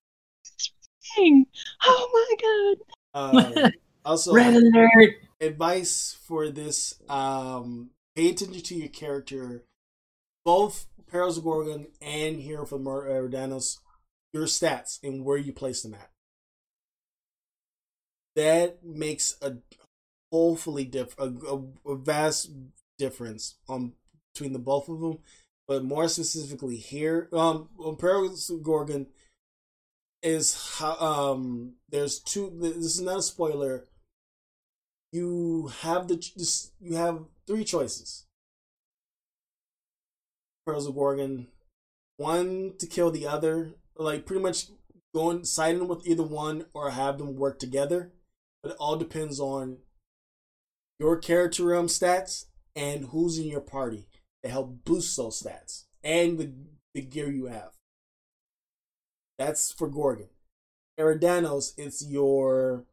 [1.15, 1.45] thing.
[1.83, 2.75] Oh my
[3.13, 3.65] god.
[3.65, 3.69] Uh,
[4.05, 5.15] also, Red alert.
[5.39, 9.63] advice for this: um, pay attention to your character.
[10.43, 13.77] Both Perils of Gorgon and Hero from Eridanos,
[14.33, 16.09] your stats and where you place them at.
[18.35, 19.57] That makes a
[20.31, 22.49] hopefully diff a, a, a vast
[22.97, 23.93] difference on
[24.33, 25.19] between the both of them.
[25.67, 29.07] But more specifically here, um, on Perils of Gorgon
[30.23, 32.51] is how um there's two.
[32.59, 33.87] This is not a spoiler
[35.11, 38.25] you have the this, you have three choices.
[40.65, 41.47] Perils of Gorgon,
[42.17, 44.67] one to kill the other, like pretty much
[45.13, 48.13] going siding with either one or have them work together.
[48.63, 49.79] But it all depends on
[50.99, 52.45] your character realm stats
[52.75, 54.07] and who's in your party
[54.43, 56.53] to help boost those stats and the
[56.93, 57.71] the gear you have.
[59.41, 60.27] That's for Gorgon.
[60.99, 62.85] Eridanos, it's your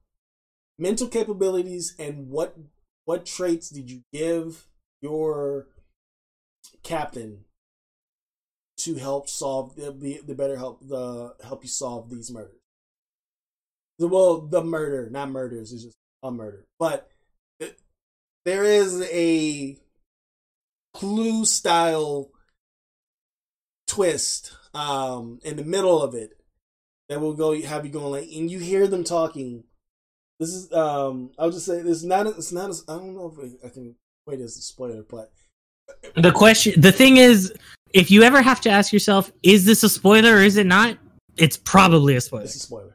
[0.79, 2.57] mental capabilities and what
[3.05, 4.67] what traits did you give
[5.03, 5.67] your
[6.83, 7.45] captain
[8.79, 12.61] to help solve the the, better help the help you solve these murders
[13.99, 17.11] well the murder not murders is just a murder but
[17.59, 17.79] it,
[18.45, 19.77] there is a
[20.95, 22.31] clue style
[23.89, 26.38] twist um in the middle of it
[27.09, 29.65] that will go have you going like and you hear them talking
[30.41, 33.33] this is um I'll just say this is not it's not as I don't know
[33.37, 35.33] if I can wait as a spoiler, but
[36.17, 37.53] The question, the thing is,
[37.95, 40.99] if you ever have to ask yourself, is this a spoiler or is it not?
[41.37, 42.45] It's probably a spoiler.
[42.45, 42.95] it's a spoiler.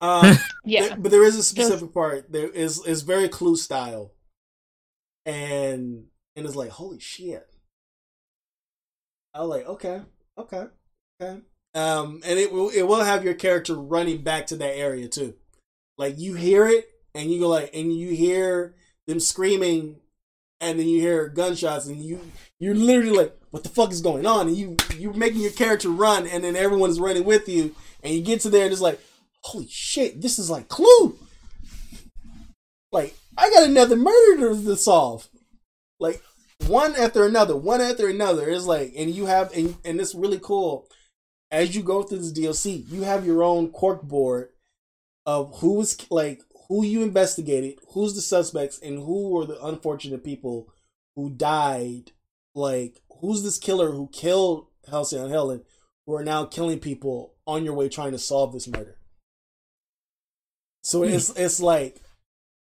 [0.00, 0.88] Um Yeah.
[0.88, 4.12] there- but there is a specific part there is is very clue style.
[5.24, 6.06] And
[6.36, 7.48] and it's like, holy shit.
[9.34, 10.02] I was like, okay,
[10.36, 10.64] okay,
[11.20, 11.40] okay.
[11.74, 15.34] Um and it will it will have your character running back to that area too.
[15.98, 18.74] Like you hear it and you go like and you hear
[19.06, 19.96] them screaming
[20.60, 22.20] and then you hear gunshots and you
[22.58, 25.88] you're literally like what the fuck is going on and you you're making your character
[25.88, 29.00] run and then everyone's running with you and you get to there and it's like
[29.42, 31.18] holy shit this is like clue
[32.92, 35.28] like i got another murder to solve
[35.98, 36.22] like
[36.66, 38.48] one after another, one after another.
[38.48, 40.88] It's like, and you have, and, and it's really cool.
[41.52, 44.48] As you go through this DLC, you have your own cork board
[45.26, 50.72] of who's like who you investigated, who's the suspects, and who were the unfortunate people
[51.14, 52.12] who died.
[52.54, 55.62] Like, who's this killer who killed Halcyon Helen,
[56.06, 58.96] who are now killing people on your way trying to solve this murder.
[60.82, 61.10] So hmm.
[61.10, 62.00] it's it's like,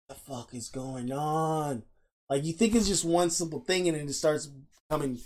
[0.09, 1.85] the fuck is going on?
[2.29, 4.49] Like you think it's just one simple thing, and then it starts
[4.89, 5.19] becoming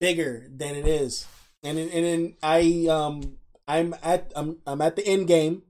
[0.00, 1.26] bigger than it is.
[1.64, 5.62] And and then I um I'm at I'm I'm at the end game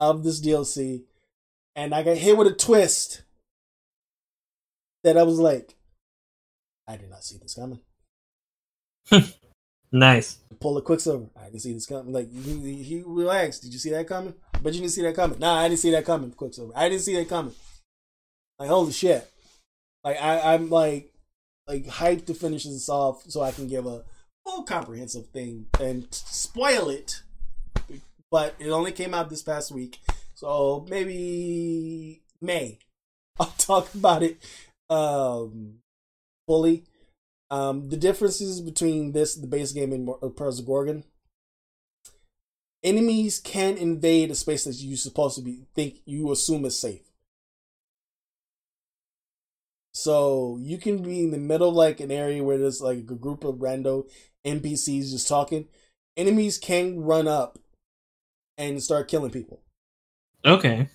[0.00, 1.02] of this DLC,
[1.74, 3.22] and I got hit with a twist
[5.02, 5.74] that I was like,
[6.86, 7.80] I did not see this coming.
[9.92, 10.38] nice.
[10.60, 11.26] Pull a quicksilver.
[11.36, 12.12] I didn't see this coming.
[12.12, 13.62] Like he, he relaxed.
[13.62, 14.34] Did you see that coming?
[14.62, 15.38] But you didn't see that coming.
[15.40, 16.30] Nah, I didn't see that coming.
[16.30, 16.72] Quicksilver.
[16.76, 17.54] I didn't see that coming.
[18.58, 19.28] Like holy shit.
[20.04, 21.12] Like I, I'm like
[21.66, 24.04] like hyped to finish this off so I can give a
[24.44, 27.22] full comprehensive thing and spoil it.
[28.30, 30.00] But it only came out this past week.
[30.34, 32.78] So maybe May.
[33.40, 34.38] I'll talk about it
[34.90, 35.78] um,
[36.46, 36.84] fully.
[37.50, 41.04] Um, the differences between this, the base game, and Perils of Gorgon.
[42.82, 47.00] Enemies can invade a space that you're supposed to be think you assume is safe.
[49.92, 53.14] So you can be in the middle of like an area where there's like a
[53.14, 54.08] group of rando
[54.44, 55.66] NPCs just talking.
[56.16, 57.58] Enemies can run up
[58.56, 59.60] and start killing people.
[60.44, 60.88] Okay.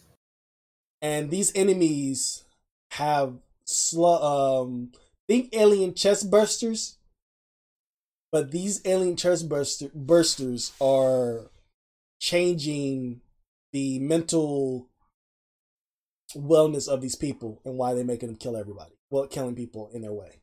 [1.01, 2.43] And these enemies
[2.91, 3.35] have
[3.65, 4.91] sl- um
[5.27, 6.95] think alien chest bursters.
[8.31, 11.49] But these alien chest burster- bursters are
[12.21, 13.21] changing
[13.73, 14.87] the mental
[16.35, 18.93] wellness of these people and why they're making them kill everybody.
[19.09, 20.38] Well, killing people in their way.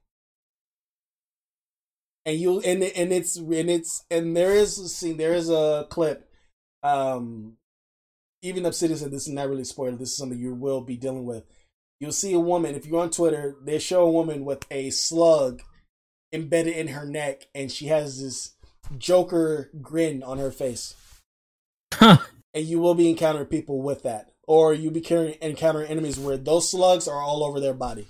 [2.27, 5.87] And you and and it's and it's and there is a scene there is a
[5.89, 6.29] clip
[6.83, 7.57] um
[8.43, 9.97] even Obsidian said this is not really spoiler.
[9.97, 11.45] This is something you will be dealing with.
[12.01, 13.57] You'll see a woman if you're on Twitter.
[13.63, 15.63] They show a woman with a slug
[16.33, 18.55] embedded in her neck, and she has this
[18.99, 20.95] Joker grin on her face.
[21.95, 22.19] Huh.
[22.53, 26.37] And you will be encountering people with that, or you'll be carrying, encountering enemies where
[26.37, 28.07] those slugs are all over their body.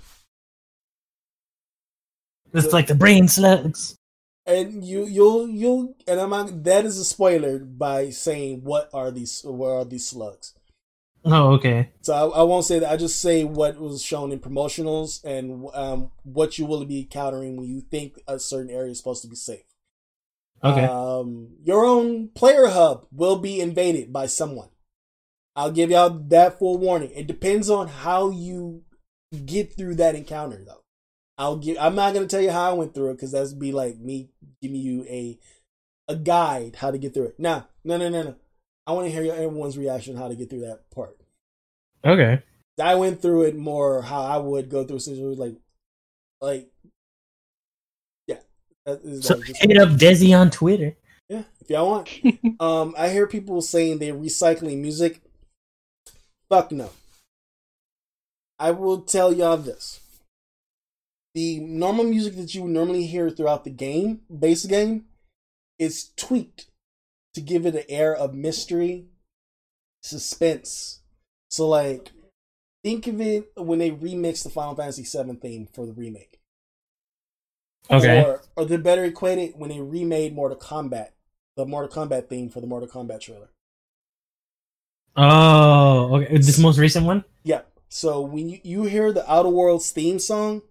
[2.53, 3.97] It's like the brain slugs
[4.47, 9.11] and you you'll you'll and I'm not, that is a spoiler by saying what are
[9.11, 10.55] these what are these slugs.
[11.25, 11.91] Oh, okay.
[12.03, 12.91] So I, I won't say that.
[12.91, 17.57] I just say what was shown in promotionals and um, what you will be encountering
[17.57, 19.65] when you think a certain area is supposed to be safe.
[20.63, 20.85] Okay.
[20.85, 24.69] Um, your own player hub will be invaded by someone.
[25.57, 27.11] I'll give y'all that full warning.
[27.15, 28.85] It depends on how you
[29.45, 30.85] get through that encounter, though.
[31.39, 31.77] I'll give.
[31.79, 34.31] I'm not gonna tell you how I went through it because that's be like me
[34.63, 35.39] giving you a
[36.09, 37.41] a guide how to get through it.
[37.41, 38.35] Nah, no, no, no, no.
[38.87, 41.19] I want to hear everyone's reaction how to get through that part.
[42.05, 42.43] Okay.
[42.81, 45.57] I went through it more how I would go through situations like,
[46.41, 46.69] like,
[48.27, 48.39] yeah.
[49.21, 50.95] So hit up Desi on Twitter.
[51.29, 52.09] Yeah, if y'all want.
[52.61, 55.21] um, I hear people saying they're recycling music.
[56.49, 56.91] Fuck no.
[58.59, 60.01] I will tell y'all this
[61.37, 65.05] the normal music that you would normally hear throughout the game, base game,
[65.79, 66.65] is tweaked
[67.35, 69.05] to give it an air of mystery,
[70.03, 71.03] suspense.
[71.51, 72.13] So, like,
[72.83, 76.41] think of it when they remix the Final Fantasy VII theme for the remake.
[77.91, 78.25] Okay.
[78.25, 81.11] Or, or they better equate it when they remade Mortal Kombat,
[81.55, 83.51] the Mortal Kombat theme for the Mortal Kombat trailer.
[85.15, 86.39] Oh, okay.
[86.39, 87.25] This most recent one?
[87.45, 87.61] Yeah.
[87.91, 90.63] So when you, you hear the Outer Worlds theme song,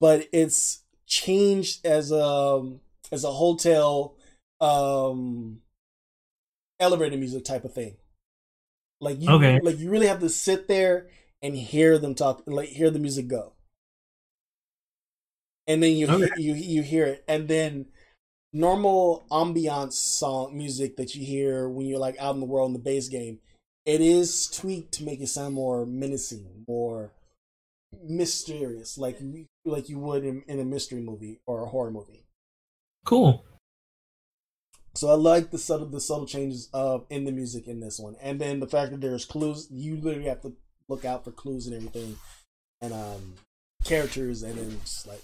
[0.00, 2.72] but it's changed as a
[3.12, 4.14] as a hotel
[4.60, 5.60] um
[6.80, 7.96] elevator music type of thing.
[9.00, 9.60] Like you okay.
[9.62, 11.08] like you really have to sit there
[11.42, 13.52] and hear them talk like hear the music go.
[15.66, 16.30] And then you okay.
[16.38, 17.86] you you hear it and then
[18.52, 22.72] normal ambiance song music that you hear when you're like out in the world in
[22.72, 23.38] the base game,
[23.84, 27.12] it is tweaked to make it sound more menacing, more
[28.04, 29.20] mysterious, like
[29.64, 32.24] like you would in, in a mystery movie or a horror movie.
[33.04, 33.44] Cool.
[34.94, 38.16] So I like the subtle the subtle changes of in the music in this one,
[38.20, 39.68] and then the fact that there's clues.
[39.70, 40.54] You literally have to
[40.88, 42.16] look out for clues and everything,
[42.80, 43.34] and um
[43.84, 45.22] characters, and then just like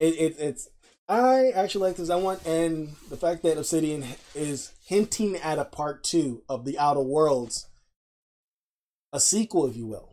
[0.00, 0.68] it, it it's.
[1.08, 2.10] I actually like this.
[2.10, 4.04] I want and the fact that Obsidian
[4.34, 7.68] is hinting at a part two of the Outer Worlds,
[9.12, 10.07] a sequel, if you will.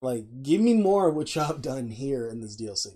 [0.00, 2.88] Like, give me more of what y'all have done here in this DLC.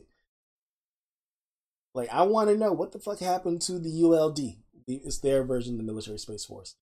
[1.95, 4.41] Like, I want to know what the fuck happened to the ULD.
[4.87, 6.75] It's their version of the Military Space Force.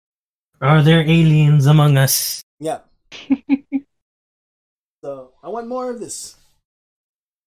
[0.60, 2.42] Are there aliens among us?
[2.58, 2.80] Yeah.
[5.02, 6.36] so I want more of this.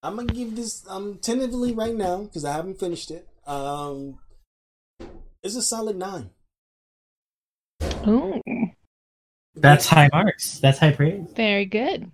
[0.01, 0.83] I'm gonna give this.
[0.89, 3.27] I'm tentatively right now because I haven't finished it.
[3.47, 4.19] Um,
[5.41, 6.31] it's a solid nine.
[8.07, 8.41] Ooh,
[9.55, 10.59] That's high marks.
[10.59, 11.25] That's high praise.
[11.35, 12.11] very good.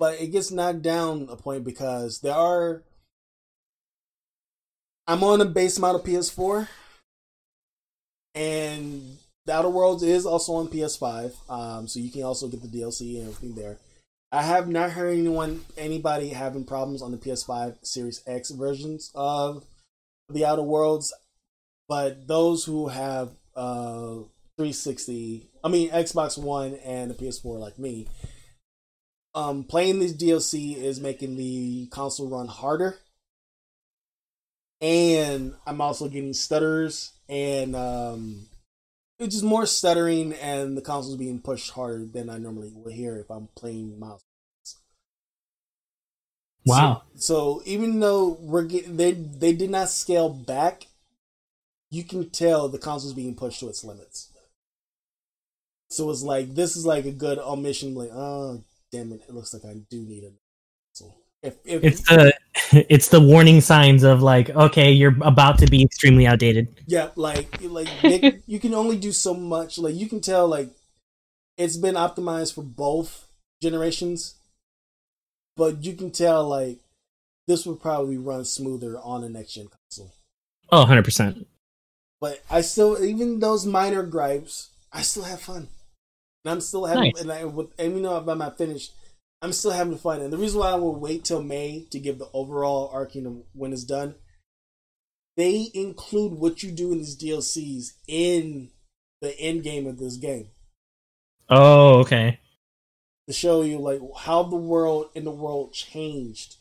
[0.00, 2.82] But it gets knocked down a point because there are.
[5.06, 6.68] I'm on a base model PS4,
[8.34, 12.68] and the Outer Worlds is also on PS5, um, so you can also get the
[12.68, 13.78] DLC and everything there.
[14.32, 19.64] I have not heard anyone, anybody having problems on the PS5 Series X versions of
[20.28, 21.12] the Outer Worlds,
[21.88, 24.22] but those who have uh
[24.56, 28.06] 360, I mean Xbox One and the PS4 like me,
[29.34, 32.98] um, playing this DLC is making the console run harder.
[34.80, 38.48] And I'm also getting stutters and um,
[39.20, 43.16] it's just more stuttering, and the console's being pushed harder than I normally would hear
[43.18, 44.24] if I'm playing mouse.
[46.64, 47.02] Wow.
[47.14, 50.86] So, so even though we're getting they they did not scale back,
[51.90, 54.32] you can tell the console's being pushed to its limits.
[55.90, 57.94] So it's like this is like a good omission.
[57.94, 59.22] Like, oh damn it!
[59.28, 60.32] It looks like I do need a
[60.88, 61.20] console.
[61.42, 62.32] If, if It's the
[62.90, 66.68] it's the warning signs of like, okay, you're about to be extremely outdated.
[66.86, 69.78] Yeah, like like they, you can only do so much.
[69.78, 70.70] Like you can tell, like
[71.56, 73.26] it's been optimized for both
[73.62, 74.36] generations,
[75.56, 76.78] but you can tell like
[77.46, 80.14] this would probably run smoother on a next gen console.
[80.70, 81.46] Oh, 100%.
[82.20, 85.68] But I still, even those minor gripes, I still have fun,
[86.44, 87.12] and I'm still having.
[87.14, 87.20] Nice.
[87.20, 88.92] And I, with, and you know, I'm not finished,
[89.42, 90.20] I'm still having fun.
[90.20, 93.42] And the reason why I will wait till May to give the overall arcing of
[93.54, 94.14] when it's done,
[95.36, 98.70] they include what you do in these DLCs in
[99.22, 100.48] the end game of this game
[101.48, 102.40] Oh, okay.
[103.26, 106.56] to show you like how the world in the world changed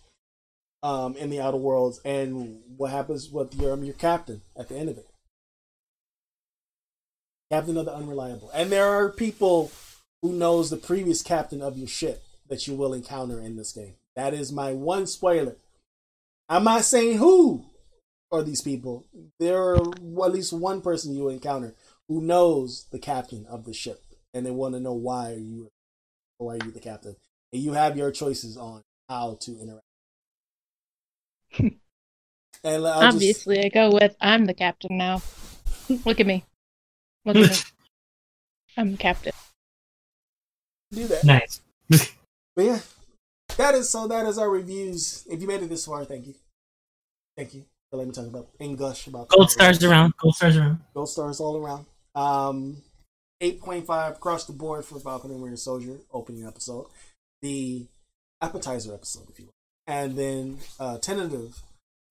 [0.82, 4.78] um in the outer worlds and what happens with your um, your captain at the
[4.78, 5.09] end of it.
[7.52, 8.50] Captain of the unreliable.
[8.54, 9.72] And there are people
[10.22, 13.96] who knows the previous captain of your ship that you will encounter in this game.
[14.16, 15.56] That is my one spoiler.
[16.48, 17.66] I'm not saying who
[18.32, 19.06] are these people.
[19.40, 21.74] There are at least one person you will encounter
[22.08, 24.02] who knows the captain of the ship,
[24.34, 25.70] and they want to know why are you,
[26.38, 27.16] why are you the captain,
[27.54, 29.84] and you have your choices on how to interact.
[31.60, 35.22] and I'll just- Obviously, I go with I'm the captain now.
[36.06, 36.46] Look at me.
[37.26, 37.58] Look at me.
[38.78, 39.34] I'm the captain.
[40.92, 41.24] do that.
[41.24, 41.62] Nice.
[42.56, 42.80] But yeah,
[43.56, 44.06] that is so.
[44.08, 45.26] That is our reviews.
[45.30, 46.34] If you made it this far, thank you,
[47.38, 50.14] thank you for letting me talk about and gush about Gold stars around.
[50.18, 50.80] Gold stars around.
[50.94, 51.86] Gold stars all around.
[52.16, 52.82] Um,
[53.40, 56.88] eight point five across the board for Falcon and Winter Soldier opening episode,
[57.42, 57.86] the
[58.42, 59.54] appetizer episode, if you will,
[59.88, 61.62] and then uh, tentative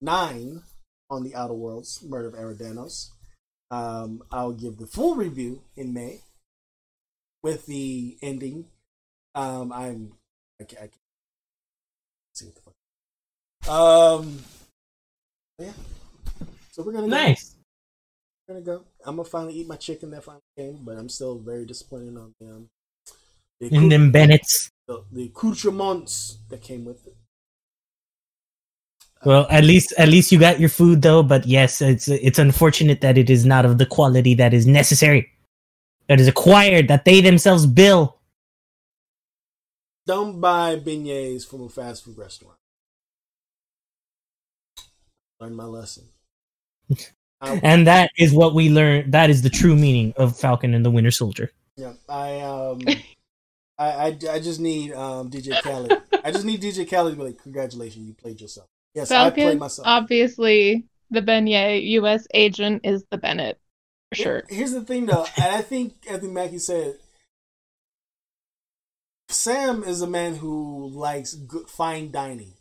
[0.01, 0.63] nine
[1.11, 3.11] on the Outer Worlds, Murder of Eridanos.
[3.71, 6.21] Um, I'll give the full review in May
[7.43, 8.67] with the ending.
[9.35, 10.13] Um, I'm
[10.61, 10.93] I can't, I can't
[12.35, 12.75] see what the fuck.
[13.71, 14.39] Um,
[15.59, 15.73] yeah.
[16.73, 17.11] So we're gonna go.
[17.11, 17.57] Nice.
[18.47, 18.85] We're gonna go.
[19.05, 22.35] I'm gonna finally eat my chicken that finally came, but I'm still very disappointed on
[22.41, 22.51] them.
[22.51, 22.69] um,
[23.61, 24.71] the, And them Bennett's.
[24.87, 27.17] the, the accoutrements that came with it.
[29.25, 31.23] Well, at least at least you got your food though.
[31.23, 35.31] But yes, it's it's unfortunate that it is not of the quality that is necessary,
[36.09, 38.19] that is acquired, that they themselves bill.
[40.07, 42.57] Don't buy beignets from a fast food restaurant.
[45.41, 46.05] Learn my lesson.
[47.41, 49.11] I, And that is what we learn.
[49.11, 51.53] That is the true meaning of Falcon and the Winter Soldier.
[51.77, 52.81] yeah, I um,
[53.79, 55.93] I, I I just need um DJ Khaled.
[56.25, 58.69] I just need DJ Khaled to be like, congratulations, you played yourself.
[58.95, 59.87] Yes, I played myself.
[59.87, 62.27] obviously, the Beignet U.S.
[62.35, 63.59] agent is the Bennett.
[64.11, 64.43] For sure.
[64.49, 66.97] Here's the thing, though, and I think I think Mackie said,
[69.29, 72.55] Sam is a man who likes good, fine dining.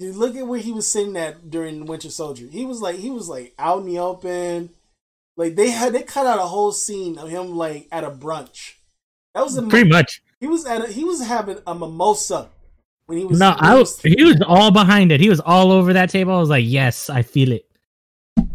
[0.00, 2.46] You look at where he was sitting at during Winter Soldier.
[2.50, 4.70] He was like he was like out in the open.
[5.36, 8.74] Like they had they cut out a whole scene of him like at a brunch.
[9.34, 10.20] That was a Pretty much.
[10.40, 12.50] he was at a, he was having a mimosa
[13.06, 14.00] when he was No, I was.
[14.00, 15.20] He was all behind it.
[15.20, 16.32] He was all over that table.
[16.34, 17.66] I was like, yes, I feel it.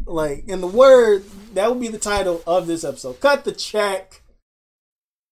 [0.06, 1.24] like in the word
[1.54, 4.22] that would be the title of this episode cut the check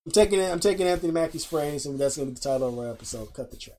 [0.06, 2.68] i'm taking it i'm taking anthony mackie's phrase and that's going to be the title
[2.70, 3.76] of our episode cut the check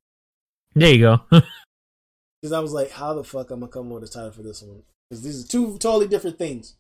[0.75, 1.21] There you go.
[1.31, 4.43] because I was like, how the fuck I'm gonna come up with a title for
[4.43, 4.83] this one?
[5.09, 6.75] Because these are two totally different things.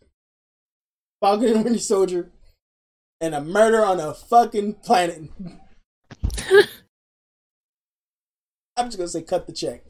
[1.20, 2.30] Falcon and Winter Soldier,
[3.20, 5.22] and a murder on a fucking planet.
[8.78, 9.82] I'm just gonna say, cut the check.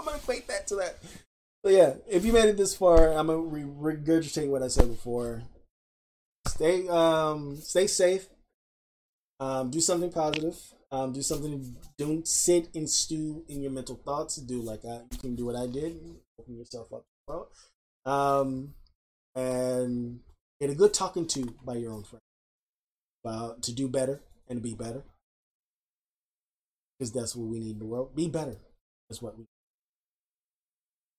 [0.00, 0.96] I'm gonna equate that to that.
[1.62, 4.88] So yeah, if you made it this far, I'm gonna re- regurgitate what I said
[4.88, 5.42] before.
[6.48, 8.28] Stay, um, stay safe.
[9.38, 10.56] Um, do something positive.
[10.90, 11.76] Um, do something.
[11.98, 14.36] Don't sit and stew in your mental thoughts.
[14.36, 16.00] Do like I, you can do what I did.
[16.40, 17.04] Open yourself up.
[17.28, 17.50] Well,
[18.06, 18.72] um,
[19.34, 20.20] and
[20.58, 22.22] get a good talking to by your own friend
[23.22, 25.02] about to do better and be better
[26.98, 28.14] because that's what we need in the world.
[28.14, 28.56] Be better.
[29.08, 29.46] That's what we.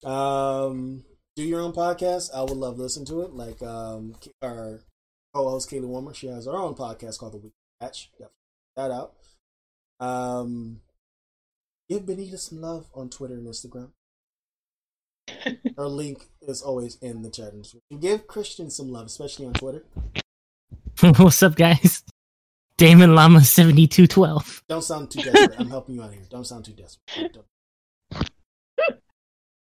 [0.03, 1.03] Um,
[1.35, 2.29] do your own podcast.
[2.33, 3.33] I would love to listen to it.
[3.33, 4.81] Like um, our
[5.33, 8.09] co-host Kaylee Warmer, she has her own podcast called The Week Patch.
[8.13, 8.33] Definitely
[8.77, 9.13] that out.
[9.99, 10.81] Um,
[11.89, 13.89] give Benita some love on Twitter and Instagram.
[15.77, 17.53] Her link is always in the chat.
[17.53, 19.83] And give Christian some love, especially on Twitter.
[21.17, 22.03] What's up, guys?
[22.77, 24.63] Damon Llama seventy two twelve.
[24.69, 25.59] Don't sound too desperate.
[25.59, 26.23] I'm helping you out here.
[26.29, 27.37] Don't sound too desperate.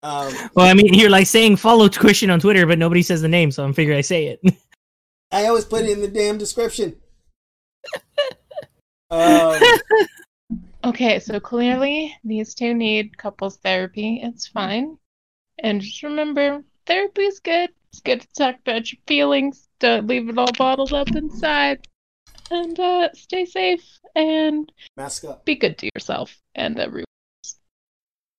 [0.04, 3.28] Um, well, I mean, you're like saying follow Christian on Twitter, but nobody says the
[3.28, 4.40] name, so I'm figuring I say it.
[5.32, 6.96] I always put it in the damn description.
[9.10, 9.60] um,
[10.84, 14.20] okay, so clearly these two need couples therapy.
[14.22, 14.98] It's fine.
[15.60, 17.70] And just remember, therapy is good.
[17.92, 19.68] It's good to talk about your feelings.
[19.78, 21.86] Don't leave it all bottled up inside.
[22.52, 25.46] And uh, stay safe and mask up.
[25.46, 27.06] Be good to yourself and everyone.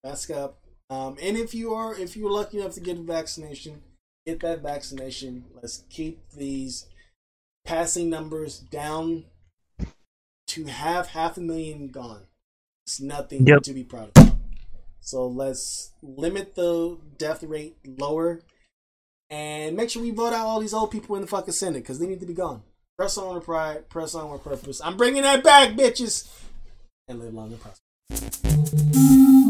[0.04, 0.60] Mask up.
[0.92, 3.82] Um, and if you are if you're lucky enough to get a vaccination,
[4.28, 5.46] get that vaccination.
[5.56, 6.86] Let's keep these
[7.66, 9.26] passing numbers down
[10.50, 12.28] to have half a million gone.
[12.86, 13.64] It's nothing yep.
[13.64, 14.36] to be proud of.
[15.00, 18.42] So let's limit the death rate lower
[19.32, 21.98] and make sure we vote out all these old people in the fucking Senate because
[21.98, 22.62] they need to be gone.
[22.98, 24.80] Press on with pride, press on with purpose.
[24.84, 26.30] I'm bringing that back, bitches.
[27.08, 29.43] And live long and prosper.